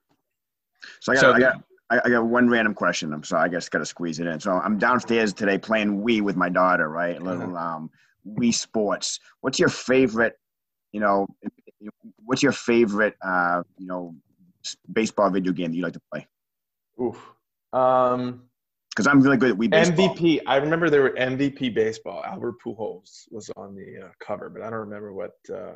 So 1.00 1.12
I 1.12 1.14
got, 1.14 1.20
so, 1.20 1.32
I 1.32 1.40
got, 1.40 1.64
I 1.90 2.08
got 2.08 2.26
one 2.26 2.48
random 2.48 2.74
question. 2.74 3.12
I'm 3.12 3.24
sorry, 3.24 3.44
I 3.44 3.48
guess 3.48 3.68
got 3.68 3.78
to 3.78 3.86
squeeze 3.86 4.18
it 4.20 4.26
in. 4.26 4.40
So 4.40 4.52
I'm 4.52 4.78
downstairs 4.78 5.32
today 5.32 5.58
playing 5.58 6.02
Wii 6.02 6.22
with 6.22 6.36
my 6.36 6.48
daughter, 6.48 6.88
right? 6.88 7.16
A 7.16 7.22
little 7.22 7.48
mm-hmm. 7.48 7.56
um, 7.56 7.90
Wii 8.26 8.54
Sports. 8.54 9.20
What's 9.40 9.58
your 9.58 9.68
favorite? 9.68 10.34
You 10.92 11.00
know, 11.00 11.26
what's 12.24 12.42
your 12.42 12.52
favorite? 12.52 13.14
Uh, 13.24 13.62
you 13.78 13.86
know, 13.86 14.14
baseball 14.92 15.30
video 15.30 15.52
game 15.52 15.70
that 15.70 15.76
you 15.76 15.82
like 15.82 15.92
to 15.92 16.00
play? 16.12 16.26
Oof. 17.00 17.18
Um, 17.72 18.42
because 18.90 19.08
I'm 19.08 19.20
really 19.20 19.36
good 19.36 19.50
at 19.50 19.56
Wii 19.56 19.70
baseball. 19.70 20.14
MVP. 20.14 20.40
I 20.46 20.56
remember 20.56 20.88
there 20.88 21.02
were 21.02 21.10
MVP 21.10 21.74
baseball. 21.74 22.22
Albert 22.24 22.54
Pujols 22.64 23.24
was 23.30 23.50
on 23.56 23.74
the 23.74 24.06
uh, 24.06 24.08
cover, 24.24 24.48
but 24.48 24.62
I 24.62 24.70
don't 24.70 24.80
remember 24.80 25.12
what. 25.12 25.32
Uh, 25.52 25.74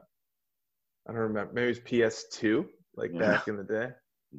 I 1.09 1.13
don't 1.13 1.17
remember. 1.17 1.53
Maybe 1.53 1.67
it 1.67 1.69
was 1.69 1.81
PS2, 1.81 2.65
like 2.97 3.11
yeah. 3.13 3.21
back 3.21 3.49
in 3.49 3.57
the 3.57 3.65
day. 3.65 3.89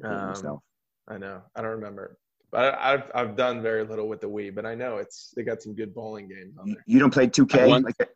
Um, 0.02 0.60
I 1.08 1.18
know. 1.18 1.42
I 1.54 1.60
don't 1.60 1.72
remember. 1.72 2.16
But 2.50 2.74
I, 2.78 2.90
have 2.92 3.10
I've 3.14 3.36
done 3.36 3.62
very 3.62 3.84
little 3.84 4.08
with 4.08 4.20
the 4.20 4.28
Wii, 4.28 4.54
but 4.54 4.64
I 4.64 4.74
know 4.74 4.96
it's 4.96 5.32
they 5.36 5.42
got 5.42 5.62
some 5.62 5.74
good 5.74 5.94
bowling 5.94 6.28
games 6.28 6.56
on 6.58 6.68
there. 6.68 6.82
You 6.86 6.98
don't 6.98 7.12
play 7.12 7.26
2K 7.26 7.82
like 7.82 7.96
that? 7.98 8.10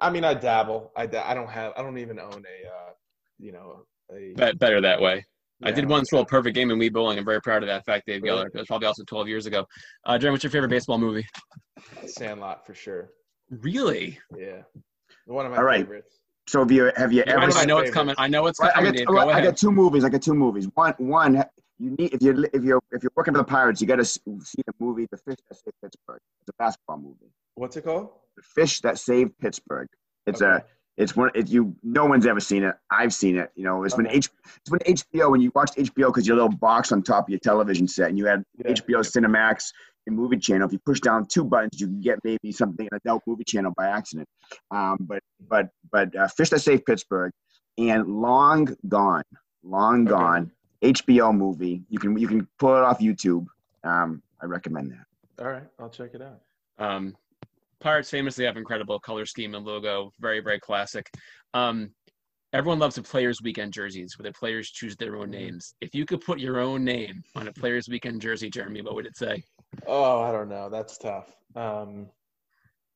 I 0.00 0.10
mean, 0.10 0.24
I 0.24 0.34
dabble. 0.34 0.92
I, 0.96 1.02
I 1.02 1.34
don't 1.34 1.48
have. 1.48 1.72
I 1.76 1.82
don't 1.82 1.98
even 1.98 2.18
own 2.18 2.44
a. 2.44 2.68
Uh, 2.68 2.92
you 3.38 3.52
know, 3.52 3.82
a 4.10 4.54
better 4.54 4.80
that 4.80 5.00
way. 5.00 5.24
Yeah, 5.60 5.68
I 5.68 5.72
did 5.72 5.88
once 5.88 6.12
roll 6.12 6.22
a 6.22 6.26
perfect 6.26 6.54
game 6.54 6.70
in 6.70 6.78
Wii 6.78 6.92
bowling. 6.92 7.18
I'm 7.18 7.24
very 7.24 7.40
proud 7.40 7.62
of 7.62 7.68
that 7.68 7.84
fact, 7.84 8.06
Dave 8.06 8.22
really? 8.22 8.44
Geller. 8.44 8.46
It 8.46 8.54
was 8.54 8.66
probably 8.66 8.86
also 8.86 9.04
12 9.04 9.28
years 9.28 9.46
ago. 9.46 9.66
Uh, 10.04 10.18
Jeremy, 10.18 10.34
what's 10.34 10.44
your 10.44 10.50
favorite 10.50 10.68
baseball 10.68 10.98
movie? 10.98 11.26
Sandlot 12.06 12.66
for 12.66 12.74
sure. 12.74 13.10
Really? 13.50 14.18
Yeah, 14.36 14.62
one 15.26 15.46
of 15.46 15.52
my 15.52 15.58
All 15.58 15.64
right. 15.64 15.80
favorites. 15.80 16.18
So 16.48 16.60
have 16.60 16.70
you 16.70 16.92
have 16.96 17.12
you 17.12 17.22
ever? 17.22 17.50
I 17.52 17.64
know 17.64 17.78
it's 17.78 17.90
coming. 17.90 18.14
I 18.18 18.28
know 18.28 18.46
it's 18.46 18.58
coming. 18.58 18.72
I 18.76 19.04
got, 19.04 19.28
I 19.28 19.40
got 19.40 19.56
two 19.56 19.72
movies. 19.72 20.04
I 20.04 20.08
got 20.08 20.22
two 20.22 20.34
movies. 20.34 20.68
One 20.74 20.94
one 20.98 21.44
you 21.78 21.90
need 21.98 22.14
if 22.14 22.22
you're 22.22 22.44
if 22.52 22.62
you're 22.62 22.80
if 22.92 23.02
you're 23.02 23.12
working 23.16 23.34
for 23.34 23.38
the 23.38 23.44
Pirates, 23.44 23.80
you 23.80 23.86
got 23.86 23.96
to 23.96 24.04
see 24.04 24.20
the 24.24 24.72
movie 24.78 25.08
The 25.10 25.16
Fish 25.16 25.36
That 25.48 25.56
Saved 25.56 25.76
Pittsburgh. 25.82 26.20
It's 26.40 26.50
a 26.50 26.52
basketball 26.58 26.98
movie. 26.98 27.32
What's 27.56 27.76
it 27.76 27.84
called? 27.84 28.10
The 28.36 28.42
Fish 28.42 28.80
That 28.80 28.98
Saved 28.98 29.38
Pittsburgh. 29.38 29.88
It's 30.26 30.42
okay. 30.42 30.64
a 30.64 30.64
it's 30.96 31.14
one 31.14 31.30
if 31.34 31.50
you 31.50 31.76
no 31.82 32.06
one's 32.06 32.26
ever 32.26 32.40
seen 32.40 32.62
it. 32.62 32.74
I've 32.90 33.12
seen 33.12 33.36
it. 33.36 33.50
You 33.54 33.64
know, 33.64 33.84
it's 33.84 33.94
okay. 33.94 34.04
when 34.04 34.12
H 34.12 34.28
it's 34.60 34.70
when 34.70 34.80
HBO 34.80 35.30
when 35.30 35.40
you 35.40 35.52
watched 35.54 35.76
HBO 35.76 36.06
because 36.06 36.26
your 36.26 36.36
little 36.36 36.56
box 36.56 36.90
on 36.92 37.02
top 37.02 37.24
of 37.24 37.30
your 37.30 37.38
television 37.38 37.86
set 37.86 38.08
and 38.08 38.18
you 38.18 38.26
had 38.26 38.42
yeah. 38.64 38.72
HBO 38.72 39.00
Cinemax 39.00 39.72
and 40.06 40.16
movie 40.16 40.38
channel. 40.38 40.66
If 40.66 40.72
you 40.72 40.78
push 40.78 41.00
down 41.00 41.26
two 41.26 41.44
buttons, 41.44 41.80
you 41.80 41.86
can 41.86 42.00
get 42.00 42.18
maybe 42.24 42.50
something 42.52 42.88
an 42.90 42.98
adult 43.04 43.22
movie 43.26 43.44
channel 43.44 43.72
by 43.76 43.88
accident. 43.88 44.28
Um, 44.70 44.96
but 45.00 45.20
but 45.48 45.68
but 45.92 46.16
uh, 46.16 46.28
Fish 46.28 46.50
That 46.50 46.60
Saved 46.60 46.86
Pittsburgh 46.86 47.32
and 47.78 48.06
Long 48.06 48.74
Gone, 48.88 49.24
Long 49.62 50.02
okay. 50.02 50.10
Gone, 50.10 50.52
HBO 50.82 51.36
movie. 51.36 51.82
You 51.90 51.98
can 51.98 52.16
you 52.16 52.28
can 52.28 52.48
pull 52.58 52.76
it 52.76 52.82
off 52.82 53.00
YouTube. 53.00 53.46
Um, 53.84 54.22
I 54.40 54.46
recommend 54.46 54.92
that. 54.92 55.44
All 55.44 55.50
right, 55.50 55.64
I'll 55.78 55.90
check 55.90 56.14
it 56.14 56.22
out. 56.22 56.40
Um, 56.78 57.16
Pirates 57.80 58.10
famously 58.10 58.44
have 58.44 58.56
incredible 58.56 58.98
color 58.98 59.26
scheme 59.26 59.54
and 59.54 59.64
logo, 59.64 60.12
very 60.20 60.40
very 60.40 60.60
classic. 60.60 61.10
Um, 61.54 61.90
everyone 62.52 62.78
loves 62.78 62.96
the 62.96 63.02
Players 63.02 63.42
Weekend 63.42 63.72
jerseys, 63.72 64.16
where 64.18 64.24
the 64.30 64.38
players 64.38 64.70
choose 64.70 64.96
their 64.96 65.16
own 65.16 65.30
names. 65.30 65.74
If 65.80 65.94
you 65.94 66.06
could 66.06 66.20
put 66.20 66.38
your 66.38 66.58
own 66.58 66.84
name 66.84 67.22
on 67.34 67.48
a 67.48 67.52
Players 67.52 67.88
Weekend 67.88 68.20
jersey, 68.20 68.50
Jeremy, 68.50 68.82
what 68.82 68.94
would 68.94 69.06
it 69.06 69.16
say? 69.16 69.42
Oh, 69.86 70.20
I 70.20 70.32
don't 70.32 70.48
know. 70.48 70.70
That's 70.70 70.96
tough. 70.96 71.34
Um, 71.54 72.08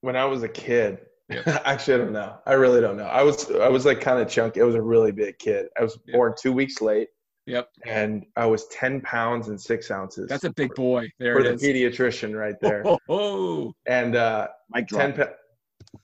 when 0.00 0.16
I 0.16 0.24
was 0.24 0.42
a 0.42 0.48
kid, 0.48 1.00
actually, 1.46 1.94
I 1.94 1.98
don't 1.98 2.12
know. 2.12 2.38
I 2.46 2.54
really 2.54 2.80
don't 2.80 2.96
know. 2.96 3.04
I 3.04 3.22
was 3.22 3.50
I 3.50 3.68
was 3.68 3.84
like 3.84 4.00
kind 4.00 4.20
of 4.20 4.28
chunky. 4.28 4.60
I 4.60 4.64
was 4.64 4.74
a 4.74 4.82
really 4.82 5.12
big 5.12 5.38
kid. 5.38 5.66
I 5.78 5.82
was 5.82 5.98
born 6.12 6.34
two 6.40 6.52
weeks 6.52 6.80
late. 6.80 7.08
Yep. 7.50 7.68
And 7.84 8.24
I 8.36 8.46
was 8.46 8.66
ten 8.68 9.00
pounds 9.00 9.48
and 9.48 9.60
six 9.60 9.90
ounces. 9.90 10.28
That's 10.28 10.44
a 10.44 10.52
big 10.52 10.74
boy. 10.74 11.08
There 11.18 11.34
for 11.34 11.42
the 11.42 11.54
is. 11.54 11.62
pediatrician 11.62 12.38
right 12.38 12.54
there. 12.60 12.82
Oh, 12.86 12.98
oh. 13.08 13.72
and 13.86 14.14
uh, 14.14 14.48
Mike 14.70 14.86
ten. 14.86 15.12
Pa- 15.12 15.34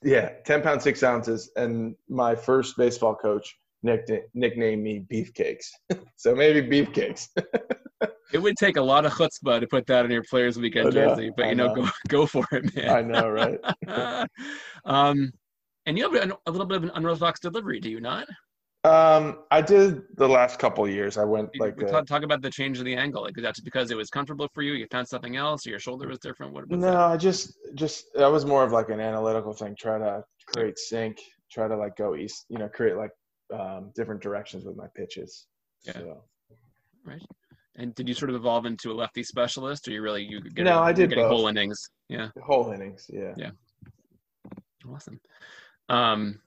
yeah, 0.02 0.30
ten 0.44 0.62
pounds 0.62 0.82
six 0.82 1.02
ounces. 1.02 1.50
And 1.56 1.94
my 2.08 2.34
first 2.34 2.76
baseball 2.76 3.14
coach 3.14 3.56
nicked 3.82 4.10
nicknamed 4.34 4.82
me 4.82 5.04
Beefcakes. 5.10 5.66
so 6.16 6.34
maybe 6.34 6.62
Beefcakes. 6.62 7.28
it 8.32 8.38
would 8.38 8.56
take 8.56 8.76
a 8.76 8.82
lot 8.82 9.06
of 9.06 9.12
chutzpah 9.12 9.60
to 9.60 9.66
put 9.68 9.86
that 9.86 10.04
on 10.04 10.10
your 10.10 10.24
players 10.28 10.58
weekend 10.58 10.92
jersey, 10.92 11.30
but 11.36 11.46
you 11.46 11.54
know, 11.54 11.68
know, 11.72 11.74
go 11.82 11.88
go 12.08 12.26
for 12.26 12.44
it, 12.50 12.74
man. 12.74 12.90
I 12.90 13.02
know, 13.02 13.30
right? 13.30 13.60
um, 14.84 15.32
and 15.86 15.96
you 15.96 16.10
have 16.10 16.38
a 16.46 16.50
little 16.50 16.66
bit 16.66 16.78
of 16.78 16.82
an 16.82 16.90
unorthodox 16.94 17.38
delivery, 17.38 17.78
do 17.78 17.88
you 17.88 18.00
not? 18.00 18.26
Um, 18.86 19.38
I 19.50 19.62
did 19.62 20.02
the 20.16 20.28
last 20.28 20.60
couple 20.60 20.86
years. 20.88 21.18
I 21.18 21.24
went 21.24 21.50
like 21.58 21.82
uh, 21.82 21.88
talk, 21.88 22.06
talk, 22.06 22.22
about 22.22 22.40
the 22.40 22.50
change 22.50 22.78
of 22.78 22.84
the 22.84 22.94
angle. 22.94 23.22
Like 23.22 23.34
that's 23.36 23.58
because 23.58 23.90
it 23.90 23.96
was 23.96 24.10
comfortable 24.10 24.48
for 24.54 24.62
you. 24.62 24.74
You 24.74 24.86
found 24.92 25.08
something 25.08 25.34
else, 25.34 25.66
or 25.66 25.70
your 25.70 25.80
shoulder 25.80 26.06
was 26.06 26.20
different. 26.20 26.52
What? 26.52 26.70
No, 26.70 26.78
that? 26.78 26.96
I 26.96 27.16
just 27.16 27.58
just 27.74 28.04
that 28.14 28.30
was 28.30 28.44
more 28.44 28.62
of 28.62 28.70
like 28.70 28.88
an 28.90 29.00
analytical 29.00 29.52
thing. 29.52 29.74
Try 29.76 29.98
to 29.98 30.22
create 30.54 30.78
sync. 30.78 31.18
Try 31.50 31.66
to 31.66 31.76
like 31.76 31.96
go 31.96 32.14
east. 32.14 32.46
You 32.48 32.58
know, 32.58 32.68
create 32.68 32.96
like 32.96 33.10
um, 33.52 33.90
different 33.96 34.22
directions 34.22 34.64
with 34.64 34.76
my 34.76 34.86
pitches. 34.94 35.46
Yeah. 35.84 35.94
So. 35.94 36.22
Right. 37.04 37.22
And 37.74 37.92
did 37.96 38.06
you 38.08 38.14
sort 38.14 38.30
of 38.30 38.36
evolve 38.36 38.66
into 38.66 38.92
a 38.92 38.94
lefty 38.94 39.24
specialist, 39.24 39.88
or 39.88 39.90
you 39.90 40.00
really 40.00 40.22
you 40.22 40.40
get 40.42 40.62
no? 40.62 40.80
I 40.80 40.92
did 40.92 41.08
getting 41.08 41.24
both. 41.24 41.32
whole 41.32 41.48
innings. 41.48 41.90
Yeah. 42.08 42.28
Whole 42.40 42.70
innings. 42.70 43.06
Yeah. 43.08 43.34
Yeah. 43.36 43.50
Awesome. 44.88 45.20
Um, 45.88 46.40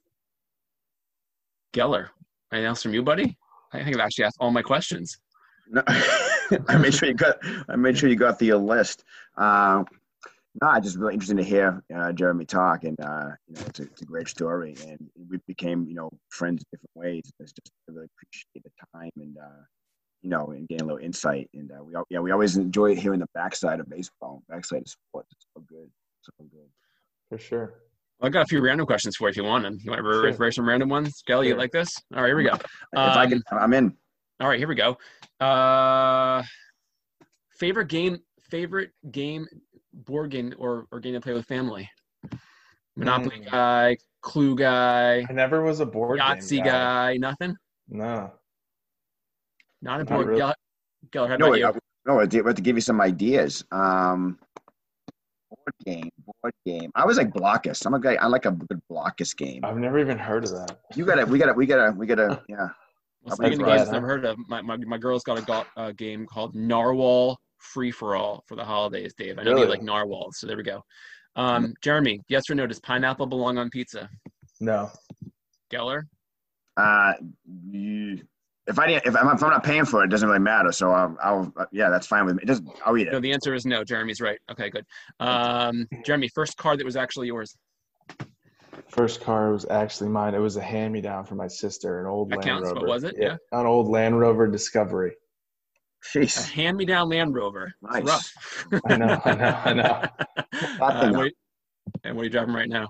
Geller, 1.74 2.08
anything 2.52 2.68
else 2.68 2.84
from 2.84 2.94
you, 2.94 3.04
buddy? 3.04 3.38
I 3.74 3.84
think 3.84 3.96
I've 3.96 4.02
actually 4.02 4.26
asked 4.26 4.38
all 4.40 4.52
my 4.52 4.62
questions. 4.62 5.18
No, 5.70 5.84
I 5.88 6.78
made 6.78 6.94
sure 6.94 7.10
you 7.10 7.16
got. 7.16 7.38
I 7.68 7.76
made 7.76 7.98
sure 7.98 8.10
you 8.10 8.16
got 8.16 8.40
the 8.40 8.54
list. 8.54 9.04
Uh, 9.38 9.84
no, 10.62 10.68
I 10.68 10.80
just 10.80 10.98
really 10.98 11.14
interesting 11.14 11.38
to 11.38 11.44
hear 11.44 11.82
uh, 11.96 12.12
Jeremy 12.12 12.46
talk, 12.46 12.84
and 12.84 13.00
uh, 13.00 13.30
you 13.48 13.56
know, 13.56 13.62
it's 13.68 13.80
a, 13.80 13.84
it's 13.84 14.02
a, 14.02 14.06
great 14.06 14.28
story, 14.28 14.76
and 14.88 15.00
we 15.30 15.38
became 15.48 15.88
you 15.88 15.94
know 15.96 16.10
friends 16.30 16.64
in 16.64 16.78
different 16.78 16.96
ways. 16.96 17.32
It's 17.40 17.52
just 17.52 17.72
I 17.88 17.94
really 17.94 18.08
appreciate 18.18 18.64
the 18.64 18.72
time 18.98 19.12
and 19.18 19.38
uh, 19.38 19.64
you 20.22 20.30
know, 20.30 20.48
and 20.48 20.68
getting 20.68 20.84
a 20.84 20.86
little 20.86 21.06
insight. 21.06 21.50
And 21.54 21.72
uh, 21.72 21.84
we 21.84 21.94
yeah, 22.10 22.20
we 22.20 22.32
always 22.32 22.58
enjoy 22.58 22.96
hearing 22.96 23.20
the 23.20 23.30
backside 23.34 23.80
of 23.80 23.90
baseball, 23.90 24.42
backside 24.50 24.82
of 24.82 24.88
sports. 24.88 25.30
It's 25.32 25.46
so 25.56 25.64
good, 25.70 25.90
so 26.24 26.32
good. 26.52 26.70
For 27.30 27.38
sure. 27.38 27.76
Well, 28.20 28.28
I 28.28 28.30
got 28.32 28.42
a 28.42 28.46
few 28.48 28.62
random 28.62 28.86
questions 28.86 29.16
for 29.16 29.28
you 29.28 29.30
if 29.32 29.38
you 29.38 29.44
want 29.46 29.64
them. 29.64 29.78
You 29.82 29.92
want 29.92 30.04
to 30.04 30.12
Sure. 30.12 30.34
sure. 30.34 30.52
some 30.52 30.68
random 30.68 30.90
ones? 30.90 31.24
Kelly, 31.26 31.48
you 31.48 31.56
like 31.56 31.72
this? 31.72 31.96
All 32.14 32.22
right, 32.22 32.28
here 32.28 32.36
we 32.36 32.44
go. 32.44 32.54
if 32.54 32.62
I 32.94 33.28
can, 33.28 33.42
I'm 33.52 33.74
in. 33.74 33.96
All 34.42 34.48
right, 34.48 34.60
here 34.60 34.68
we 34.68 34.76
go. 34.76 34.98
Uh, 35.40 36.44
favorite 37.58 37.88
game, 37.88 38.20
favorite 38.50 38.92
game, 39.12 39.48
board 39.94 40.32
game, 40.32 40.54
or, 40.58 40.86
or 40.92 41.00
game 41.00 41.14
to 41.14 41.22
play 41.22 41.34
with 41.34 41.46
family. 41.46 41.90
Monopoly 42.98 43.40
Mm. 43.42 43.52
guy, 43.52 43.98
Clue 44.22 44.56
guy, 44.56 45.26
I 45.30 45.32
never 45.32 45.62
was 45.64 45.80
a 45.80 45.86
board 45.86 46.20
Yahtzee 46.20 46.58
game 46.58 46.66
guy. 46.66 47.16
Nothing. 47.18 47.56
No. 47.88 48.34
Not 49.82 50.02
a 50.02 50.04
Not 50.04 50.08
board. 50.08 50.28
really. 50.28 50.42
Geller, 50.42 50.54
Geller, 51.12 51.30
how 51.30 51.38
No, 51.38 51.48
about 51.48 51.60
you? 51.60 51.68
I, 51.68 51.72
no, 52.06 52.20
I 52.20 52.26
did- 52.26 52.46
have 52.46 52.56
to 52.56 52.62
give 52.62 52.76
you 52.76 52.82
some 52.82 53.00
ideas. 53.00 53.64
Um, 53.72 54.38
board 55.50 55.74
game, 55.86 56.10
board 56.42 56.54
game. 56.66 56.92
I 56.96 57.06
was 57.06 57.18
like 57.18 57.32
Blokus. 57.32 57.86
I'm 57.86 57.94
a 57.94 58.00
guy. 58.00 58.16
I 58.16 58.28
like 58.28 58.46
a 58.46 58.52
good 58.52 58.82
Blokus 58.92 59.36
game. 59.36 59.64
I've 59.64 59.78
never 59.78 60.00
even 60.00 60.18
heard 60.18 60.44
of 60.46 60.52
that. 60.52 60.80
You 60.96 61.06
gotta, 61.06 61.26
we 61.26 61.38
gotta, 61.38 61.54
we 61.54 61.66
gotta, 61.66 61.92
we 61.92 62.06
gotta. 62.06 62.42
Yeah. 62.50 62.70
Well, 63.22 63.32
I'll 63.32 63.36
speaking 63.36 63.60
of 63.60 63.66
play 63.66 63.78
games 63.78 63.90
that. 63.90 63.98
I've 63.98 64.02
heard 64.04 64.24
of, 64.24 64.38
my, 64.48 64.62
my, 64.62 64.78
my 64.78 64.98
girl's 64.98 65.24
got 65.24 65.38
a 65.38 65.42
go- 65.42 65.66
uh, 65.76 65.92
game 65.92 66.26
called 66.26 66.56
Narwhal 66.56 67.38
Free 67.58 67.92
for 67.92 68.16
All 68.16 68.44
for 68.48 68.56
the 68.56 68.64
holidays, 68.64 69.14
Dave. 69.18 69.38
I 69.38 69.44
know 69.44 69.52
you 69.52 69.56
Really? 69.58 69.68
like 69.68 69.82
narwhals, 69.82 70.38
so 70.40 70.48
there 70.48 70.56
we 70.56 70.64
go. 70.64 70.82
Um, 71.36 71.74
Jeremy, 71.82 72.22
yes 72.30 72.50
or 72.50 72.56
no? 72.56 72.66
Does 72.66 72.80
pineapple 72.80 73.26
belong 73.26 73.58
on 73.58 73.70
pizza? 73.70 74.10
No. 74.62 74.90
Geller, 75.72 76.04
Uh, 76.78 77.14
you, 77.70 78.22
if 78.70 78.80
I 78.80 78.88
didn't, 78.88 79.06
if 79.08 79.16
I'm, 79.16 79.28
if 79.36 79.44
I'm 79.44 79.50
not 79.50 79.64
paying 79.64 79.84
for 79.86 80.02
it, 80.02 80.06
it 80.06 80.10
doesn't 80.10 80.28
really 80.30 80.40
matter. 80.40 80.72
So 80.72 80.92
I'll, 80.92 81.18
I'll 81.22 81.54
yeah, 81.72 81.90
that's 81.90 82.08
fine 82.08 82.26
with 82.26 82.36
me. 82.36 82.44
It 82.44 82.46
doesn't, 82.46 82.68
I'll 82.86 82.98
eat 82.98 83.08
it. 83.08 83.14
no. 83.14 83.20
The 83.20 83.34
answer 83.34 83.54
is 83.54 83.66
no. 83.66 83.84
Jeremy's 83.84 84.22
right. 84.22 84.40
Okay, 84.52 84.70
good. 84.70 84.86
Um, 85.20 85.88
Jeremy, 86.06 86.30
first 86.30 86.56
car 86.58 86.78
that 86.78 86.86
was 86.86 86.96
actually 86.96 87.28
yours. 87.28 87.58
First 88.88 89.22
car 89.22 89.52
was 89.52 89.66
actually 89.70 90.10
mine. 90.10 90.34
It 90.34 90.40
was 90.40 90.56
a 90.58 90.62
hand 90.62 90.94
me 90.94 91.02
down 91.02 91.26
from 91.26 91.38
my 91.38 91.48
sister, 91.48 92.00
an 92.00 92.08
old 92.08 92.30
That 92.30 92.38
Land 92.38 92.48
counts. 92.50 92.68
Rover. 92.70 92.80
What 92.82 92.88
was 92.88 93.04
it? 93.04 93.16
Yeah. 93.18 93.38
An 93.52 93.66
old 93.66 93.88
Land 93.90 94.20
Rover 94.20 94.48
Discovery. 94.48 95.14
A 96.16 96.28
hand-me-down 96.42 97.10
Land 97.10 97.36
Rover. 97.36 97.66
It's 97.66 97.76
Nice. 97.82 98.04
rough. 98.04 98.82
I 98.86 98.96
know, 98.98 99.22
I 99.26 99.36
know, 99.36 99.62
I 99.66 99.74
know. 99.74 100.02
Uh, 100.80 101.12
what 101.14 101.26
you- 101.26 101.32
and 102.04 102.16
what 102.16 102.22
are 102.22 102.26
you 102.26 102.30
driving 102.30 102.54
right 102.54 102.68
now? 102.70 102.88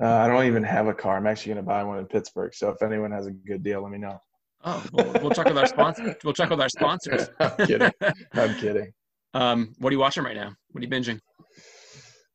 Uh, 0.00 0.06
I 0.06 0.26
don't 0.28 0.46
even 0.46 0.62
have 0.62 0.86
a 0.86 0.94
car. 0.94 1.16
I'm 1.16 1.26
actually 1.26 1.54
going 1.54 1.64
to 1.64 1.68
buy 1.68 1.82
one 1.84 1.98
in 1.98 2.06
Pittsburgh. 2.06 2.54
So 2.54 2.70
if 2.70 2.82
anyone 2.82 3.10
has 3.12 3.26
a 3.26 3.30
good 3.32 3.62
deal, 3.62 3.82
let 3.82 3.90
me 3.92 3.98
know. 3.98 4.18
Oh, 4.64 4.84
we'll, 4.92 5.12
we'll 5.14 5.30
check 5.30 5.46
with 5.46 5.58
our 5.58 5.66
sponsors. 5.66 6.14
We'll 6.24 6.34
check 6.34 6.50
with 6.50 6.60
our 6.60 6.68
sponsors. 6.68 7.28
I'm 7.40 7.66
kidding. 7.66 7.92
I'm 8.32 8.54
kidding. 8.56 8.92
um, 9.34 9.74
what 9.78 9.90
are 9.90 9.94
you 9.94 9.98
watching 9.98 10.24
right 10.24 10.36
now? 10.36 10.52
What 10.70 10.82
are 10.82 10.84
you 10.84 10.90
binging? 10.90 11.20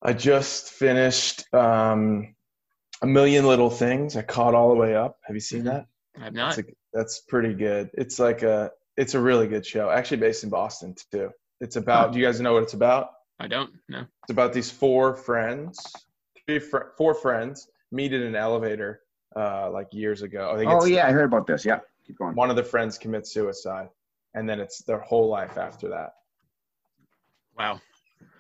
I 0.02 0.14
just 0.14 0.72
finished 0.72 1.46
um, 1.54 2.36
A 3.02 3.08
Million 3.08 3.46
Little 3.48 3.70
Things. 3.70 4.16
I 4.18 4.22
caught 4.22 4.54
all 4.54 4.70
the 4.70 4.76
way 4.76 4.96
up. 4.96 5.18
Have 5.26 5.36
you 5.36 5.40
seen 5.42 5.64
that? 5.66 5.86
I 6.20 6.26
have 6.26 6.34
not. 6.34 6.56
That's, 6.56 6.68
a, 6.68 6.72
that's 6.94 7.22
pretty 7.28 7.54
good. 7.54 7.90
It's 7.94 8.20
like 8.20 8.44
a, 8.44 8.72
it's 8.98 9.14
a 9.14 9.20
really 9.20 9.48
good 9.48 9.66
show. 9.66 9.90
Actually 9.90 10.18
based 10.18 10.44
in 10.44 10.50
Boston 10.50 10.96
too. 11.12 11.30
It's 11.62 11.76
about, 11.76 12.12
do 12.14 12.20
you 12.20 12.26
guys 12.26 12.40
know 12.42 12.54
what 12.54 12.64
it's 12.64 12.74
about? 12.74 13.10
I 13.40 13.48
don't. 13.48 13.72
No. 13.90 14.00
It's 14.00 14.32
about 14.32 14.54
these 14.54 14.70
four 14.70 15.16
friends, 15.16 15.80
three 16.46 16.60
fr- 16.60 16.92
four 16.98 17.14
friends 17.14 17.68
meet 17.92 18.14
in 18.14 18.22
an 18.22 18.36
elevator 18.36 19.02
uh, 19.36 19.70
like 19.72 19.88
years 19.92 20.22
ago. 20.24 20.52
I 20.54 20.58
think 20.58 20.72
Oh 20.72 20.78
it's 20.78 20.90
yeah, 20.90 21.08
I 21.08 21.12
heard 21.12 21.26
about 21.26 21.48
this. 21.48 21.66
Yeah, 21.66 21.80
keep 22.08 22.18
going. 22.18 22.34
one 22.36 22.50
of 22.50 22.56
the 22.56 22.64
friends 22.64 22.98
commits 22.98 23.32
suicide, 23.32 23.90
and 24.34 24.48
then 24.50 24.60
it's 24.60 24.82
their 24.84 25.00
whole 25.00 25.28
life 25.30 25.58
after 25.58 25.88
that. 25.90 26.12
Wow. 27.58 27.80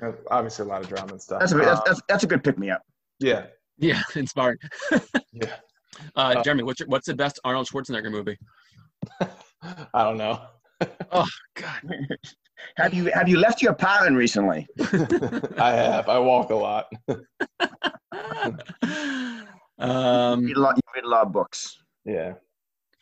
Uh, 0.01 0.11
Obviously, 0.32 0.65
a 0.65 0.68
lot 0.68 0.82
of 0.82 0.88
drama 0.88 1.11
and 1.13 1.22
stuff. 1.22 1.39
That's 1.39 1.51
a, 1.51 1.57
that's, 1.57 1.80
Uh, 1.80 1.84
that's, 1.86 2.01
that's 2.07 2.24
a 2.24 2.28
good 2.28 2.43
pick 2.43 2.57
me 2.57 2.70
up. 2.70 2.82
yeah, 3.20 3.47
Yeah, 3.78 4.01
inspiring. 4.15 4.57
yeah. 5.34 5.55
Uh, 6.15 6.34
Uh, 6.38 6.43
Jeremy, 6.43 6.63
what's 6.63 6.80
your, 6.80 6.88
what's 6.89 7.07
the 7.07 7.15
best 7.15 7.39
Arnold 7.43 7.68
Schwarzenegger 7.68 8.11
movie? 8.11 8.38
I 9.22 10.03
don't 10.03 10.18
know. 10.18 10.41
Oh 11.11 11.26
God. 11.55 11.82
Have 12.78 12.93
you 12.93 13.05
have 13.13 13.28
you 13.28 13.39
left 13.39 13.61
your 13.63 13.72
apartment 13.72 14.15
recently? 14.15 14.68
I 15.57 15.72
have. 15.74 16.07
I 16.09 16.20
walk 16.20 16.51
a 16.51 16.55
lot. 16.55 16.86
um, 19.80 20.41
You 20.41 20.47
read, 20.47 20.57
a 20.57 20.59
lot, 20.59 20.76
you 20.76 20.82
read 20.95 21.03
a 21.05 21.09
lot 21.09 21.26
of 21.26 21.32
books. 21.32 21.78
Yeah. 22.05 22.34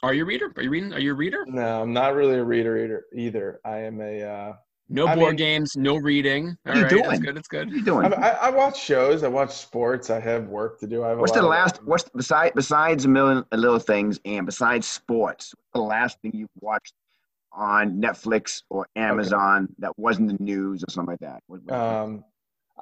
Are 0.05 0.13
you 0.13 0.23
a 0.23 0.25
reader? 0.25 0.51
Are 0.55 0.63
you 0.63 0.69
reading? 0.69 0.93
Are 0.93 0.99
you 0.99 1.11
a 1.11 1.15
reader? 1.15 1.45
No, 1.47 1.81
I'm 1.81 1.93
not 1.93 2.15
really 2.15 2.35
a 2.35 2.43
reader 2.43 2.77
either. 2.77 3.05
Either 3.13 3.59
I 3.65 3.77
am 3.79 3.99
a. 4.01 4.21
Uh, 4.23 4.53
No 4.87 5.07
I 5.07 5.15
board 5.15 5.29
mean- 5.31 5.37
games, 5.37 5.75
no 5.75 5.95
reading. 5.97 6.55
What 6.63 6.75
are 6.77 6.79
you 6.79 6.85
All 6.85 6.89
right, 6.89 6.91
That's 6.91 7.09
doing? 7.09 7.21
good. 7.21 7.35
That's 7.35 7.47
good. 7.47 7.65
What 7.67 7.73
are 7.73 7.77
you 7.77 7.83
doing? 7.85 8.13
I, 8.13 8.17
I, 8.17 8.29
I 8.29 8.49
watch 8.51 8.79
shows. 8.81 9.23
I 9.23 9.27
watch 9.27 9.51
sports. 9.51 10.09
I 10.11 10.19
have 10.19 10.47
work 10.47 10.79
to 10.81 10.87
do. 10.87 11.03
I 11.03 11.09
have 11.09 11.17
a 11.17 11.21
What's 11.21 11.33
lot 11.33 11.39
the 11.41 11.45
of- 11.45 11.49
last? 11.49 11.83
What's 11.83 12.07
beside 12.09 12.53
besides 12.53 13.05
a 13.05 13.09
million 13.09 13.43
little 13.51 13.79
things 13.79 14.19
and 14.25 14.45
besides 14.45 14.87
sports? 14.87 15.53
What's 15.55 15.73
the 15.73 15.81
last 15.87 16.19
thing 16.21 16.31
you've 16.35 16.49
watched 16.61 16.93
on 17.51 17.99
Netflix 18.01 18.61
or 18.69 18.87
Amazon 18.95 19.69
that 19.79 19.97
wasn't 19.97 20.27
the 20.27 20.43
news 20.43 20.83
or 20.83 20.91
something 20.91 21.13
like 21.13 21.19
that? 21.21 21.41
What- 21.47 21.63
what- 21.63 21.73
Um, 21.79 22.23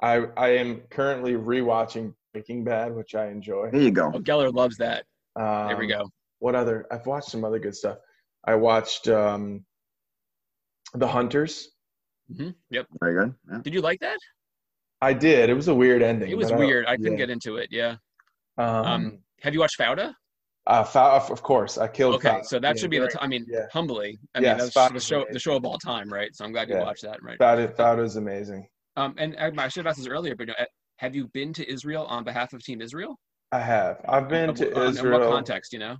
I 0.02 0.26
I 0.36 0.48
am 0.56 0.80
currently 0.90 1.34
rewatching 1.34 2.12
Breaking 2.32 2.64
Bad, 2.64 2.94
which 2.94 3.14
I 3.14 3.28
enjoy. 3.28 3.70
there 3.70 3.80
you 3.80 3.92
go. 3.92 4.10
Oh, 4.12 4.18
Geller 4.18 4.52
loves 4.52 4.76
that. 4.78 5.04
Um, 5.36 5.68
There 5.68 5.76
we 5.76 5.86
go. 5.86 6.10
What 6.44 6.54
other? 6.54 6.84
I've 6.90 7.06
watched 7.06 7.30
some 7.30 7.42
other 7.42 7.58
good 7.58 7.74
stuff. 7.74 7.96
I 8.46 8.54
watched 8.54 9.08
um, 9.08 9.64
The 10.92 11.06
Hunters. 11.08 11.70
hmm 12.36 12.50
Yep. 12.68 12.86
Very 13.00 13.14
good. 13.14 13.34
Yeah. 13.50 13.58
Did 13.62 13.72
you 13.72 13.80
like 13.80 13.98
that? 14.00 14.18
I 15.00 15.14
did. 15.14 15.48
It 15.48 15.54
was 15.54 15.68
a 15.68 15.74
weird 15.74 16.02
ending. 16.02 16.30
It 16.30 16.36
was 16.36 16.50
but 16.50 16.56
I 16.56 16.64
weird. 16.66 16.84
I 16.86 16.96
couldn't 16.98 17.12
yeah. 17.12 17.16
get 17.16 17.30
into 17.30 17.56
it. 17.56 17.68
Yeah. 17.70 17.96
Um, 18.58 18.68
Um, 18.92 19.18
have 19.40 19.54
you 19.54 19.60
watched 19.60 19.78
Fauda? 19.78 20.12
uh, 20.66 20.84
Fa- 20.84 21.24
of 21.32 21.42
course, 21.42 21.78
I 21.78 21.88
killed. 21.88 22.16
Okay, 22.16 22.28
Fauda. 22.28 22.44
so 22.44 22.58
that 22.58 22.76
Yeah, 22.76 22.80
should 22.80 22.90
be 22.90 22.98
the. 22.98 23.04
very- 23.06 23.12
T- 23.14 23.18
I 23.22 23.26
mean, 23.26 23.46
yeah. 23.48 23.66
humbly. 23.72 24.18
I 24.34 24.40
Yes, 24.40 24.44
mean, 24.44 24.58
that's 24.58 24.76
Fauda's 24.76 24.92
the 24.92 25.00
show. 25.00 25.16
amazing. 25.20 25.32
The 25.32 25.40
show 25.46 25.56
of 25.56 25.64
all 25.64 25.78
time, 25.78 26.12
right? 26.12 26.36
So 26.36 26.44
I'm 26.44 26.52
glad 26.52 26.68
you 26.68 26.74
Yeah. 26.74 26.82
watched 26.82 27.04
that, 27.04 27.22
right? 27.22 27.38
Fauda, 27.38 27.74
Fauda's 27.74 28.16
amazing. 28.16 28.68
Um, 28.96 29.14
and 29.16 29.34
I 29.38 29.46
I 29.64 29.68
should 29.68 29.86
have 29.86 29.90
asked 29.92 30.00
this 30.00 30.08
earlier, 30.08 30.36
but 30.36 30.48
you 30.48 30.54
know, 30.58 30.66
have 30.98 31.14
you 31.16 31.28
been 31.28 31.54
to 31.54 31.62
Israel 31.74 32.04
on 32.04 32.22
behalf 32.22 32.52
of 32.52 32.62
Team 32.62 32.82
Israel? 32.82 33.18
I 33.50 33.60
have. 33.60 34.02
I've 34.06 34.28
been 34.28 34.50
Uh, 34.50 34.60
to 34.60 34.64
uh, 34.78 34.90
In 34.90 35.10
what 35.10 35.22
context? 35.22 35.72
You 35.72 35.78
know. 35.78 35.96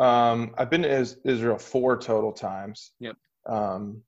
Um, 0.00 0.54
I've 0.56 0.70
been 0.70 0.82
to 0.82 1.06
Israel 1.24 1.58
four 1.58 1.98
total 1.98 2.32
times. 2.32 2.92
Yep. 3.00 3.16
Um, 3.46 4.02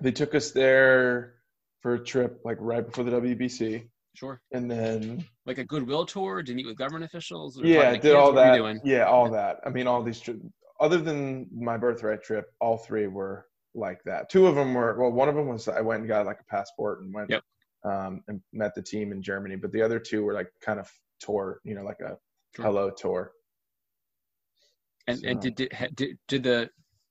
they 0.00 0.12
took 0.12 0.34
us 0.34 0.52
there 0.52 1.34
for 1.82 1.94
a 1.94 2.04
trip 2.04 2.40
like 2.44 2.56
right 2.60 2.84
before 2.86 3.04
the 3.04 3.10
WBC, 3.10 3.88
Sure. 4.14 4.40
and 4.52 4.70
then 4.70 5.24
Like 5.46 5.58
a 5.58 5.64
goodwill 5.64 6.06
tour 6.06 6.42
to 6.42 6.54
meet 6.54 6.66
with 6.66 6.76
government 6.76 7.04
officials. 7.04 7.60
Or 7.60 7.66
yeah, 7.66 7.76
talk 7.76 7.84
I 7.84 7.88
to 7.88 7.92
did 7.96 8.02
kids? 8.02 8.14
all 8.14 8.32
What 8.32 8.62
that. 8.64 8.80
Yeah, 8.84 9.04
all 9.04 9.30
that. 9.30 9.60
I 9.64 9.70
mean, 9.70 9.86
all 9.86 10.02
these 10.02 10.20
trips. 10.20 10.40
Other 10.80 10.98
than 10.98 11.48
my 11.52 11.76
birthright 11.76 12.22
trip, 12.22 12.46
all 12.60 12.78
three 12.78 13.08
were 13.08 13.46
like 13.74 14.02
that. 14.04 14.30
Two 14.30 14.46
of 14.46 14.54
them 14.54 14.72
were. 14.74 14.98
Well, 14.98 15.10
one 15.12 15.28
of 15.28 15.34
them 15.34 15.48
was 15.48 15.68
I 15.68 15.80
went 15.80 16.00
and 16.00 16.08
got 16.08 16.24
like 16.26 16.40
a 16.40 16.44
passport 16.44 17.02
and 17.02 17.12
went 17.12 17.30
Yep. 17.30 17.42
um, 17.84 18.22
and 18.28 18.40
met 18.52 18.74
the 18.74 18.82
team 18.82 19.12
in 19.12 19.20
Germany. 19.22 19.56
But 19.56 19.72
the 19.72 19.82
other 19.82 19.98
two 19.98 20.24
were 20.24 20.32
like 20.32 20.48
kind 20.62 20.80
of 20.80 20.90
tour, 21.20 21.60
you 21.64 21.74
know, 21.74 21.82
like 21.84 22.00
a 22.00 22.16
Sure. 22.56 22.64
hello 22.64 22.90
tour. 22.90 23.32
And 25.08 25.24
and 25.24 25.40
did, 25.40 25.54
did 25.56 25.70
did 25.94 26.18
did 26.28 26.42
the 26.42 26.70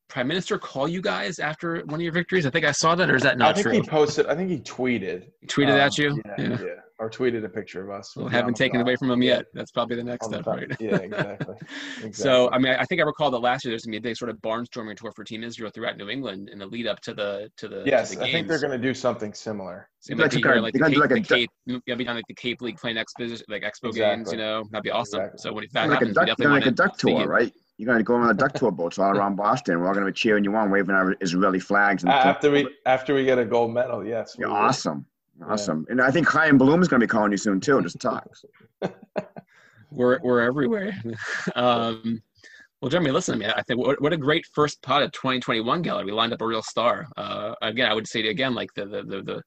prime 0.10 0.28
minister 0.28 0.58
call 0.58 0.88
you 0.88 1.02
guys 1.02 1.40
after 1.40 1.82
one 1.86 1.96
of 1.96 2.02
your 2.02 2.14
victories? 2.14 2.46
I 2.46 2.50
think 2.50 2.66
I 2.66 2.72
saw 2.72 2.96
that, 2.96 3.10
or 3.10 3.16
is 3.16 3.24
that 3.24 3.38
not 3.38 3.46
I 3.46 3.48
not 3.50 3.56
think 3.56 3.64
true? 3.64 3.74
he 3.74 3.82
posted. 3.82 4.26
I 4.28 4.36
think 4.36 4.50
he 4.50 4.60
tweeted. 4.60 5.28
He 5.42 5.48
tweeted 5.48 5.74
um, 5.74 5.80
at 5.80 5.98
you. 5.98 6.22
Yeah, 6.26 6.58
yeah, 6.62 6.68
Or 7.00 7.10
tweeted 7.10 7.44
a 7.44 7.50
picture 7.50 7.84
of 7.84 7.90
us. 7.90 8.16
Well, 8.16 8.28
haven't 8.28 8.56
taken 8.56 8.80
away 8.80 8.96
from 8.96 9.12
him 9.12 9.22
yet. 9.22 9.46
That's 9.54 9.72
probably 9.72 9.98
the 9.98 10.04
next 10.04 10.26
On 10.26 10.32
the 10.32 10.42
step, 10.42 10.48
right? 10.48 10.72
Yeah, 10.80 10.96
exactly. 10.98 11.56
So, 12.14 12.50
I 12.52 12.58
mean, 12.58 12.74
I 12.74 12.86
think 12.86 13.02
I 13.02 13.04
recall 13.04 13.32
that 13.32 13.40
last 13.40 13.66
year 13.66 13.72
there's 13.72 13.84
gonna 13.84 13.92
be 13.94 13.98
a 13.98 14.02
big 14.02 14.16
sort 14.16 14.30
of 14.30 14.38
barnstorming 14.38 14.96
tour 14.96 15.12
for 15.16 15.24
Team 15.24 15.44
Israel 15.44 15.72
throughout 15.74 15.98
New 15.98 16.10
England 16.10 16.50
in 16.50 16.60
the 16.60 16.66
lead 16.66 16.88
up 16.88 17.02
to 17.02 17.14
the 17.14 17.50
to 17.58 17.68
the 17.68 17.84
Yes, 17.86 18.12
to 18.12 18.20
the 18.20 18.26
I 18.26 18.32
think 18.32 18.48
they're 18.48 18.60
going 18.60 18.72
to 18.72 18.78
do 18.78 18.94
something 18.94 19.34
similar. 19.34 19.90
So 20.00 20.14
it 20.14 20.18
They're 20.18 20.26
might 20.26 20.32
be 20.32 20.42
here, 20.42 20.56
like 20.62 20.74
the 20.74 20.80
they're 20.80 20.90
Cape, 20.90 20.98
gonna 20.98 21.10
the 21.10 21.16
like 21.16 21.28
Cape, 21.28 21.50
you'll 21.66 21.98
be 21.98 22.04
down 22.06 22.16
like 22.16 22.26
the 22.28 22.34
Cape 22.36 22.62
League 22.62 22.78
playing 22.78 22.98
expo, 22.98 23.42
like 23.50 23.64
Expo 23.64 23.94
games. 23.94 24.32
You 24.32 24.38
know, 24.38 24.64
that'd 24.72 24.84
be 24.84 24.92
awesome. 24.92 25.20
Exactly. 25.20 25.40
So 25.40 25.54
when 25.54 25.64
if 25.66 25.72
that 25.72 25.90
like 25.90 26.02
a 26.02 26.06
happens, 26.06 26.16
duck, 26.16 26.24
we 26.38 26.44
you're 26.44 26.52
definitely 26.52 26.60
like 26.60 26.66
a 26.68 26.72
duck 26.72 26.98
tour, 26.98 27.28
right? 27.28 27.54
You're 27.78 27.88
gonna 27.88 28.04
go 28.04 28.16
on 28.16 28.30
a 28.30 28.34
duck 28.34 28.54
tour 28.54 28.72
boats 28.72 28.98
all 28.98 29.12
around 29.12 29.36
Boston. 29.36 29.80
We're 29.80 29.88
all 29.88 29.94
gonna 29.94 30.08
be 30.08 30.12
cheering 30.12 30.44
you 30.44 30.56
on, 30.56 30.72
waving 30.72 30.96
our 30.96 31.16
Israeli 31.22 31.60
flags. 31.60 32.04
And 32.04 32.12
After 32.12 32.50
we 32.50 32.68
after 32.86 33.14
we 33.14 33.24
get 33.24 33.38
a 33.38 33.46
gold 33.46 33.74
medal, 33.74 34.04
yes. 34.06 34.36
we 34.38 34.42
You're 34.42 34.50
will. 34.50 34.58
awesome, 34.58 35.06
awesome. 35.46 35.86
And 35.90 36.02
I 36.02 36.10
think 36.10 36.28
Chaim 36.28 36.58
Bloom 36.58 36.82
is 36.82 36.88
gonna 36.88 37.02
be 37.02 37.08
calling 37.08 37.32
you 37.32 37.38
soon 37.38 37.60
too. 37.60 37.82
Just 37.82 38.00
talks. 38.00 38.44
We're 39.92 40.20
we're 40.22 40.42
everywhere. 40.42 40.94
um, 41.56 42.22
well, 42.82 42.90
Jeremy, 42.90 43.12
listen 43.12 43.40
to 43.40 43.46
me. 43.46 43.52
I 43.52 43.64
think 43.64 43.80
what, 43.80 44.02
what 44.02 44.14
a 44.14 44.18
great 44.18 44.46
first 44.54 44.82
pot 44.82 45.02
of 45.02 45.12
2021 45.14 45.82
gallery. 45.82 46.06
We 46.06 46.12
lined 46.12 46.34
up 46.34 46.42
a 46.42 46.46
real 46.46 46.62
star. 46.62 47.08
Uh, 47.16 47.56
again, 47.62 47.90
I 47.90 47.94
would 47.94 48.08
say 48.08 48.22
to 48.22 48.28
again, 48.28 48.54
like 48.54 48.74
the 48.76 48.86
the 48.86 49.04
the 49.04 49.22
the, 49.24 49.44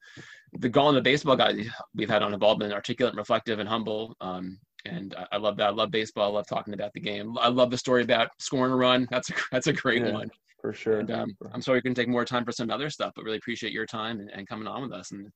the 0.53 0.69
gall 0.69 0.89
in 0.89 0.95
the 0.95 1.01
baseball 1.01 1.35
guys 1.35 1.55
we've 1.95 2.09
had 2.09 2.23
on 2.23 2.31
have 2.31 2.43
all 2.43 2.61
articulate, 2.61 3.13
and 3.13 3.19
reflective, 3.19 3.59
and 3.59 3.69
humble. 3.69 4.15
Um, 4.19 4.57
and 4.85 5.15
I, 5.17 5.25
I 5.33 5.37
love 5.37 5.57
that. 5.57 5.67
I 5.67 5.71
love 5.71 5.91
baseball. 5.91 6.31
I 6.31 6.33
love 6.33 6.47
talking 6.47 6.73
about 6.73 6.91
the 6.93 6.99
game. 6.99 7.37
I 7.39 7.47
love 7.49 7.71
the 7.71 7.77
story 7.77 8.03
about 8.03 8.29
scoring 8.39 8.71
a 8.71 8.75
run. 8.75 9.07
That's 9.11 9.29
a 9.29 9.33
that's 9.51 9.67
a 9.67 9.73
great 9.73 10.03
Yeah. 10.05 10.11
one. 10.13 10.29
for 10.61 10.73
sure. 10.73 10.99
And 10.99 11.11
um, 11.11 11.35
I'm 11.53 11.61
sorry 11.61 11.77
we 11.77 11.81
couldn't 11.81 11.95
take 11.95 12.07
more 12.07 12.25
time 12.25 12.45
for 12.45 12.51
some 12.51 12.69
other 12.69 12.89
stuff, 12.89 13.13
but 13.15 13.25
really 13.25 13.37
appreciate 13.37 13.73
your 13.73 13.85
time 13.85 14.19
and, 14.19 14.29
and 14.31 14.47
coming 14.47 14.67
on 14.67 14.81
with 14.83 14.93
us. 14.93 15.11
And 15.11 15.31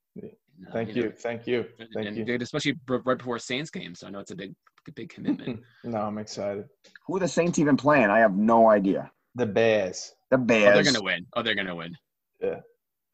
Thank 0.72 0.96
you, 0.96 0.96
you 0.96 1.04
know, 1.10 1.16
thank 1.18 1.48
you, 1.48 1.66
thank 1.94 2.08
and 2.08 2.28
you. 2.28 2.38
Especially 2.40 2.76
right 2.88 3.18
before 3.18 3.40
Saints 3.40 3.70
game, 3.70 3.94
so 3.96 4.08
I 4.08 4.10
know 4.10 4.20
it's 4.20 4.32
a 4.32 4.36
big, 4.36 4.54
big 4.96 5.10
commitment. 5.10 5.60
no, 5.84 5.98
I'm 5.98 6.18
excited. 6.18 6.66
Who 7.08 7.18
are 7.18 7.20
the 7.20 7.28
Saints 7.28 7.60
even 7.60 7.76
playing? 7.76 8.06
I 8.10 8.20
have 8.20 8.36
no 8.38 8.70
idea. 8.70 9.12
The 9.36 9.46
Bears. 9.46 10.14
The 10.32 10.38
Bears. 10.38 10.70
Oh, 10.70 10.74
they're 10.76 10.92
gonna 10.94 11.04
win. 11.04 11.26
Oh, 11.36 11.42
they're 11.42 11.56
gonna 11.56 11.76
win. 11.76 11.94
Yeah. 12.42 12.60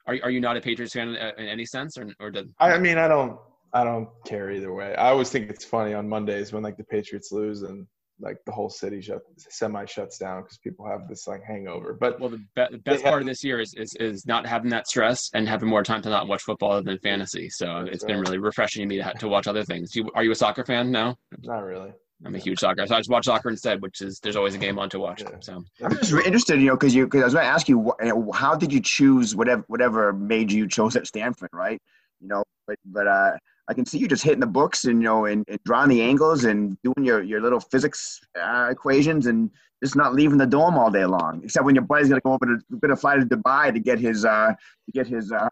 Are 0.05 0.17
are 0.23 0.29
you 0.29 0.39
not 0.39 0.57
a 0.57 0.61
Patriots 0.61 0.93
fan 0.93 1.09
in 1.09 1.47
any 1.47 1.65
sense, 1.65 1.97
or 1.97 2.07
or 2.19 2.29
did? 2.29 2.53
I 2.59 2.77
mean, 2.77 2.97
I 2.97 3.07
don't, 3.07 3.39
I 3.73 3.83
don't 3.83 4.09
care 4.25 4.51
either 4.51 4.73
way. 4.73 4.95
I 4.95 5.09
always 5.09 5.29
think 5.29 5.49
it's 5.49 5.65
funny 5.65 5.93
on 5.93 6.07
Mondays 6.07 6.51
when 6.51 6.63
like 6.63 6.77
the 6.77 6.83
Patriots 6.83 7.31
lose 7.31 7.63
and 7.63 7.87
like 8.19 8.37
the 8.45 8.51
whole 8.51 8.69
city 8.69 9.01
shut 9.01 9.21
semi 9.37 9.85
shuts 9.85 10.17
down 10.17 10.43
because 10.43 10.57
people 10.59 10.85
have 10.85 11.07
this 11.07 11.27
like 11.27 11.43
hangover. 11.43 11.97
But 11.99 12.19
well, 12.19 12.29
the, 12.29 12.37
be- 12.37 12.67
the 12.71 12.77
best 12.77 13.03
part 13.03 13.21
of 13.21 13.27
this 13.27 13.43
year 13.43 13.59
is, 13.59 13.73
is 13.75 13.95
is 13.99 14.25
not 14.25 14.45
having 14.45 14.69
that 14.71 14.87
stress 14.87 15.29
and 15.33 15.47
having 15.47 15.69
more 15.69 15.83
time 15.83 16.01
to 16.03 16.09
not 16.09 16.27
watch 16.27 16.43
football 16.43 16.71
other 16.71 16.83
than 16.83 16.99
fantasy. 16.99 17.49
So 17.49 17.85
it's 17.89 18.03
right. 18.03 18.13
been 18.13 18.21
really 18.21 18.37
refreshing 18.37 18.81
to 18.81 18.85
me 18.85 18.97
to, 19.01 19.13
to 19.19 19.27
watch 19.27 19.47
other 19.47 19.63
things. 19.63 19.95
You, 19.95 20.09
are 20.13 20.23
you 20.23 20.31
a 20.31 20.35
soccer 20.35 20.63
fan 20.63 20.91
now? 20.91 21.17
Not 21.43 21.63
really. 21.63 21.93
I'm 22.23 22.35
a 22.35 22.39
huge 22.39 22.59
soccer. 22.59 22.85
So 22.85 22.95
I 22.95 22.99
just 22.99 23.09
watch 23.09 23.25
soccer 23.25 23.49
instead, 23.49 23.81
which 23.81 24.01
is 24.01 24.19
there's 24.19 24.35
always 24.35 24.53
a 24.53 24.59
game 24.59 24.77
on 24.77 24.89
to 24.91 24.99
watch. 24.99 25.23
Yeah. 25.23 25.37
So 25.39 25.63
I'm 25.83 25.97
just 25.97 26.13
interested, 26.13 26.59
you 26.61 26.67
know, 26.67 26.75
because 26.75 26.93
you 26.93 27.05
because 27.05 27.21
I 27.21 27.25
was 27.25 27.33
going 27.33 27.45
to 27.45 27.49
ask 27.49 27.67
you, 27.67 27.93
how 28.33 28.55
did 28.55 28.71
you 28.71 28.79
choose 28.79 29.35
whatever 29.35 29.63
whatever 29.67 30.13
made 30.13 30.51
you 30.51 30.67
chose 30.67 30.95
at 30.95 31.07
Stanford, 31.07 31.49
right? 31.51 31.81
You 32.19 32.27
know, 32.27 32.43
but 32.67 32.77
but 32.85 33.07
uh, 33.07 33.31
I 33.69 33.73
can 33.73 33.85
see 33.85 33.97
you 33.97 34.07
just 34.07 34.23
hitting 34.23 34.39
the 34.39 34.47
books 34.47 34.85
and 34.85 35.01
you 35.01 35.07
know 35.07 35.25
and, 35.25 35.45
and 35.47 35.59
drawing 35.65 35.89
the 35.89 36.01
angles 36.01 36.43
and 36.45 36.77
doing 36.83 37.05
your 37.05 37.21
your 37.23 37.41
little 37.41 37.59
physics 37.59 38.19
uh, 38.39 38.67
equations 38.71 39.27
and 39.27 39.49
just 39.83 39.95
not 39.95 40.13
leaving 40.13 40.37
the 40.37 40.45
dorm 40.45 40.77
all 40.77 40.91
day 40.91 41.05
long. 41.05 41.41
Except 41.43 41.65
when 41.65 41.75
your 41.75 41.83
buddy's 41.83 42.09
gonna 42.09 42.21
go 42.21 42.33
over 42.33 42.45
to 42.45 42.59
gonna 42.79 42.95
fly 42.95 43.17
to 43.17 43.25
Dubai 43.25 43.73
to 43.73 43.79
get 43.79 43.99
his 43.99 44.25
uh 44.25 44.53
to 44.53 44.91
get 44.93 45.07
his 45.07 45.31
uh 45.31 45.47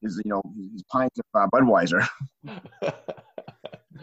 his 0.00 0.20
you 0.24 0.30
know 0.30 0.42
his 0.72 0.82
pints 0.90 1.18
of 1.18 1.24
uh, 1.34 1.46
Budweiser. 1.52 2.06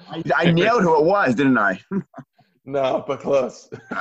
I, 0.09 0.23
I 0.35 0.51
nailed 0.51 0.83
who 0.83 0.97
it 0.99 1.05
was, 1.05 1.35
didn't 1.35 1.57
I? 1.57 1.79
no, 2.71 3.03
but 3.07 3.19
close. 3.19 3.69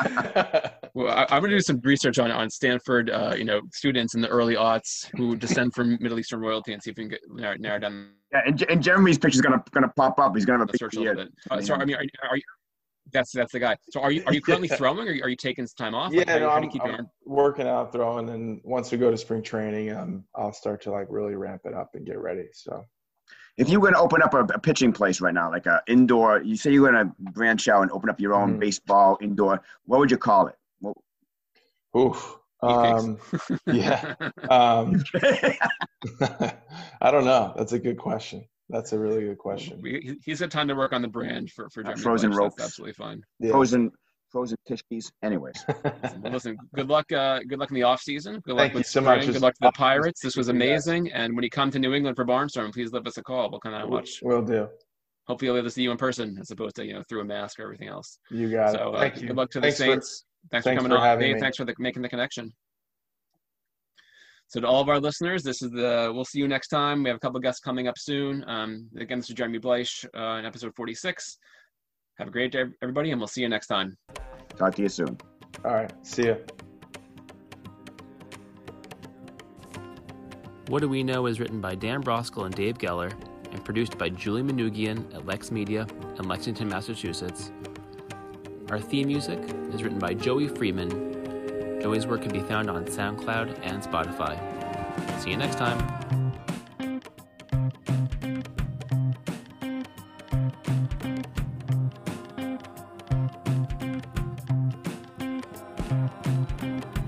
well, 0.94 1.08
I, 1.08 1.26
am 1.30 1.40
going 1.40 1.50
to 1.50 1.56
do 1.56 1.60
some 1.60 1.80
research 1.82 2.18
on 2.18 2.30
on 2.30 2.50
Stanford, 2.50 3.10
uh, 3.10 3.34
you 3.36 3.44
know, 3.44 3.60
students 3.72 4.14
in 4.14 4.20
the 4.20 4.28
early 4.28 4.56
aughts 4.56 5.08
who 5.16 5.36
descend 5.36 5.74
from 5.74 5.98
Middle 6.00 6.18
Eastern 6.18 6.40
royalty, 6.40 6.72
and 6.74 6.82
see 6.82 6.90
if 6.90 6.96
we 6.96 7.04
can 7.04 7.10
get 7.10 7.20
narrow, 7.28 7.56
narrow 7.56 7.78
down. 7.78 8.10
Yeah, 8.32 8.40
and, 8.46 8.62
and 8.68 8.82
Jeremy's 8.82 9.18
picture's 9.18 9.40
gonna 9.40 9.62
gonna 9.72 9.92
pop 9.96 10.18
up. 10.18 10.34
He's 10.34 10.44
gonna 10.44 10.58
have 10.58 10.70
a 10.70 10.76
search 10.76 10.96
a 10.96 11.00
little 11.00 11.14
bit. 11.14 11.28
Uh, 11.50 11.60
so, 11.60 11.74
I 11.74 11.84
mean, 11.84 11.96
are, 11.96 12.04
are 12.30 12.36
you? 12.36 12.42
That's 13.10 13.32
that's 13.32 13.52
the 13.52 13.58
guy. 13.58 13.76
So 13.90 14.00
are 14.00 14.12
you 14.12 14.22
are 14.26 14.34
you 14.34 14.42
currently 14.42 14.68
throwing, 14.76 15.08
or 15.08 15.12
are 15.12 15.28
you 15.28 15.36
taking 15.36 15.66
some 15.66 15.86
time 15.86 15.94
off? 15.94 16.12
Yeah, 16.12 16.24
like, 16.26 16.40
no, 16.40 16.50
I'm, 16.50 16.70
I'm 16.82 17.08
working 17.24 17.66
out, 17.66 17.92
throwing, 17.92 18.28
and 18.28 18.60
once 18.64 18.92
we 18.92 18.98
go 18.98 19.10
to 19.10 19.16
spring 19.16 19.42
training, 19.42 19.92
um, 19.92 20.24
I'll 20.34 20.52
start 20.52 20.82
to 20.82 20.90
like 20.90 21.06
really 21.08 21.36
ramp 21.36 21.62
it 21.64 21.72
up 21.72 21.90
and 21.94 22.04
get 22.04 22.18
ready. 22.18 22.48
So 22.52 22.84
if 23.58 23.68
you 23.68 23.80
were 23.80 23.90
going 23.90 23.94
to 23.94 24.00
open 24.00 24.22
up 24.22 24.32
a, 24.34 24.44
a, 24.54 24.58
pitching 24.58 24.92
place 24.92 25.20
right 25.20 25.34
now, 25.34 25.50
like 25.50 25.66
a 25.66 25.82
indoor, 25.88 26.40
you 26.40 26.56
say 26.56 26.72
you're 26.72 26.90
going 26.90 27.06
to 27.06 27.12
branch 27.32 27.68
out 27.68 27.82
and 27.82 27.90
open 27.90 28.08
up 28.08 28.20
your 28.20 28.32
own 28.32 28.50
mm-hmm. 28.50 28.60
baseball 28.60 29.18
indoor, 29.20 29.60
what 29.84 29.98
would 29.98 30.10
you 30.10 30.16
call 30.16 30.46
it? 30.46 30.54
What... 30.80 30.96
Oof. 31.96 32.36
Um, 32.62 33.18
yeah. 33.66 34.14
Um, 34.48 35.04
I 37.00 37.10
don't 37.10 37.24
know. 37.24 37.52
That's 37.56 37.72
a 37.72 37.78
good 37.78 37.98
question. 37.98 38.44
That's 38.70 38.92
a 38.92 38.98
really 38.98 39.22
good 39.22 39.38
question. 39.38 39.82
He's 40.24 40.40
got 40.40 40.50
time 40.50 40.68
to 40.68 40.74
work 40.74 40.92
on 40.92 41.02
the 41.02 41.08
brand 41.08 41.50
for 41.50 41.70
for 41.70 41.84
frozen 41.96 42.32
ropes. 42.32 42.56
That's 42.56 42.68
absolutely 42.68 42.92
fine. 42.92 43.22
Yeah. 43.40 43.52
Frozen 43.52 43.92
frozen 44.30 44.56
tishkis. 44.68 45.10
Anyways, 45.22 45.64
listen. 46.22 46.56
Good 46.74 46.88
luck. 46.88 47.10
Uh, 47.12 47.40
good 47.48 47.58
luck 47.58 47.70
in 47.70 47.74
the 47.74 47.82
off 47.82 48.00
season. 48.00 48.34
Good 48.44 48.56
Thank 48.56 48.74
luck 48.74 48.74
with 48.74 48.86
so 48.86 49.00
much. 49.00 49.26
Good 49.26 49.40
luck 49.40 49.54
to 49.54 49.60
the 49.62 49.72
Pirates. 49.72 50.20
This 50.20 50.36
was 50.36 50.48
amazing. 50.48 51.10
And 51.12 51.34
when 51.34 51.44
you 51.44 51.50
come 51.50 51.70
to 51.70 51.78
New 51.78 51.94
England 51.94 52.16
for 52.16 52.24
Barnstorm, 52.24 52.72
please 52.72 52.90
give 52.90 53.06
us 53.06 53.16
a 53.16 53.22
call. 53.22 53.50
We'll 53.50 53.60
come 53.60 53.74
out 53.74 53.82
and 53.82 53.90
watch. 53.90 54.20
We'll 54.22 54.42
do. 54.42 54.68
Hopefully, 55.26 55.50
we'll 55.50 55.56
be 55.56 55.58
able 55.58 55.68
to 55.68 55.74
see 55.74 55.82
you 55.82 55.90
in 55.90 55.98
person 55.98 56.38
as 56.40 56.50
opposed 56.50 56.76
to 56.76 56.86
you 56.86 56.94
know 56.94 57.02
through 57.08 57.20
a 57.20 57.24
mask 57.24 57.58
or 57.58 57.64
everything 57.64 57.88
else. 57.88 58.18
You 58.30 58.50
got 58.50 58.72
so, 58.72 58.94
it. 58.94 58.94
Uh, 58.94 58.98
Thank 59.00 59.20
you. 59.20 59.28
Good 59.28 59.36
luck 59.36 59.50
to 59.50 59.60
thanks 59.60 59.78
the 59.78 59.84
Saints. 59.84 60.24
For, 60.42 60.48
thanks, 60.50 60.64
thanks 60.64 60.82
for 60.82 60.84
coming 60.84 60.98
for 60.98 61.06
on. 61.06 61.18
Dave. 61.18 61.34
Me. 61.34 61.40
Thanks 61.40 61.56
for 61.58 61.64
the, 61.64 61.74
making 61.78 62.02
the 62.02 62.08
connection. 62.08 62.52
So 64.48 64.60
to 64.60 64.66
all 64.66 64.80
of 64.80 64.88
our 64.88 64.98
listeners, 64.98 65.42
this 65.42 65.60
is 65.60 65.70
the. 65.70 66.10
We'll 66.14 66.24
see 66.24 66.38
you 66.38 66.48
next 66.48 66.68
time. 66.68 67.02
We 67.02 67.10
have 67.10 67.16
a 67.16 67.20
couple 67.20 67.38
guests 67.40 67.60
coming 67.60 67.86
up 67.86 67.98
soon. 67.98 68.42
Um, 68.48 68.88
again, 68.98 69.18
this 69.18 69.28
is 69.28 69.34
Jeremy 69.34 69.58
Bleich 69.58 70.06
uh, 70.16 70.38
in 70.38 70.46
episode 70.46 70.74
46. 70.74 71.36
Have 72.18 72.28
a 72.28 72.30
great 72.32 72.50
day, 72.50 72.64
everybody, 72.82 73.12
and 73.12 73.20
we'll 73.20 73.28
see 73.28 73.42
you 73.42 73.48
next 73.48 73.68
time. 73.68 73.96
Talk 74.56 74.74
to 74.74 74.82
you 74.82 74.88
soon. 74.88 75.16
All 75.64 75.74
right. 75.74 75.92
See 76.04 76.26
ya. 76.26 76.34
What 80.66 80.80
Do 80.80 80.88
We 80.88 81.02
Know 81.02 81.26
is 81.26 81.38
written 81.38 81.60
by 81.60 81.76
Dan 81.76 82.02
Brosgol 82.02 82.46
and 82.46 82.54
Dave 82.54 82.76
Geller 82.76 83.12
and 83.52 83.64
produced 83.64 83.96
by 83.96 84.08
Julie 84.08 84.42
Manugian 84.42 85.14
at 85.14 85.26
Lex 85.26 85.50
Media 85.50 85.86
in 86.18 86.28
Lexington, 86.28 86.68
Massachusetts. 86.68 87.52
Our 88.68 88.80
theme 88.80 89.06
music 89.06 89.38
is 89.72 89.82
written 89.82 89.98
by 89.98 90.12
Joey 90.12 90.48
Freeman. 90.48 91.80
Joey's 91.80 92.06
work 92.06 92.22
can 92.22 92.32
be 92.32 92.40
found 92.40 92.68
on 92.68 92.84
SoundCloud 92.84 93.60
and 93.62 93.82
Spotify. 93.82 94.38
See 95.20 95.30
you 95.30 95.36
next 95.36 95.56
time. 95.56 96.27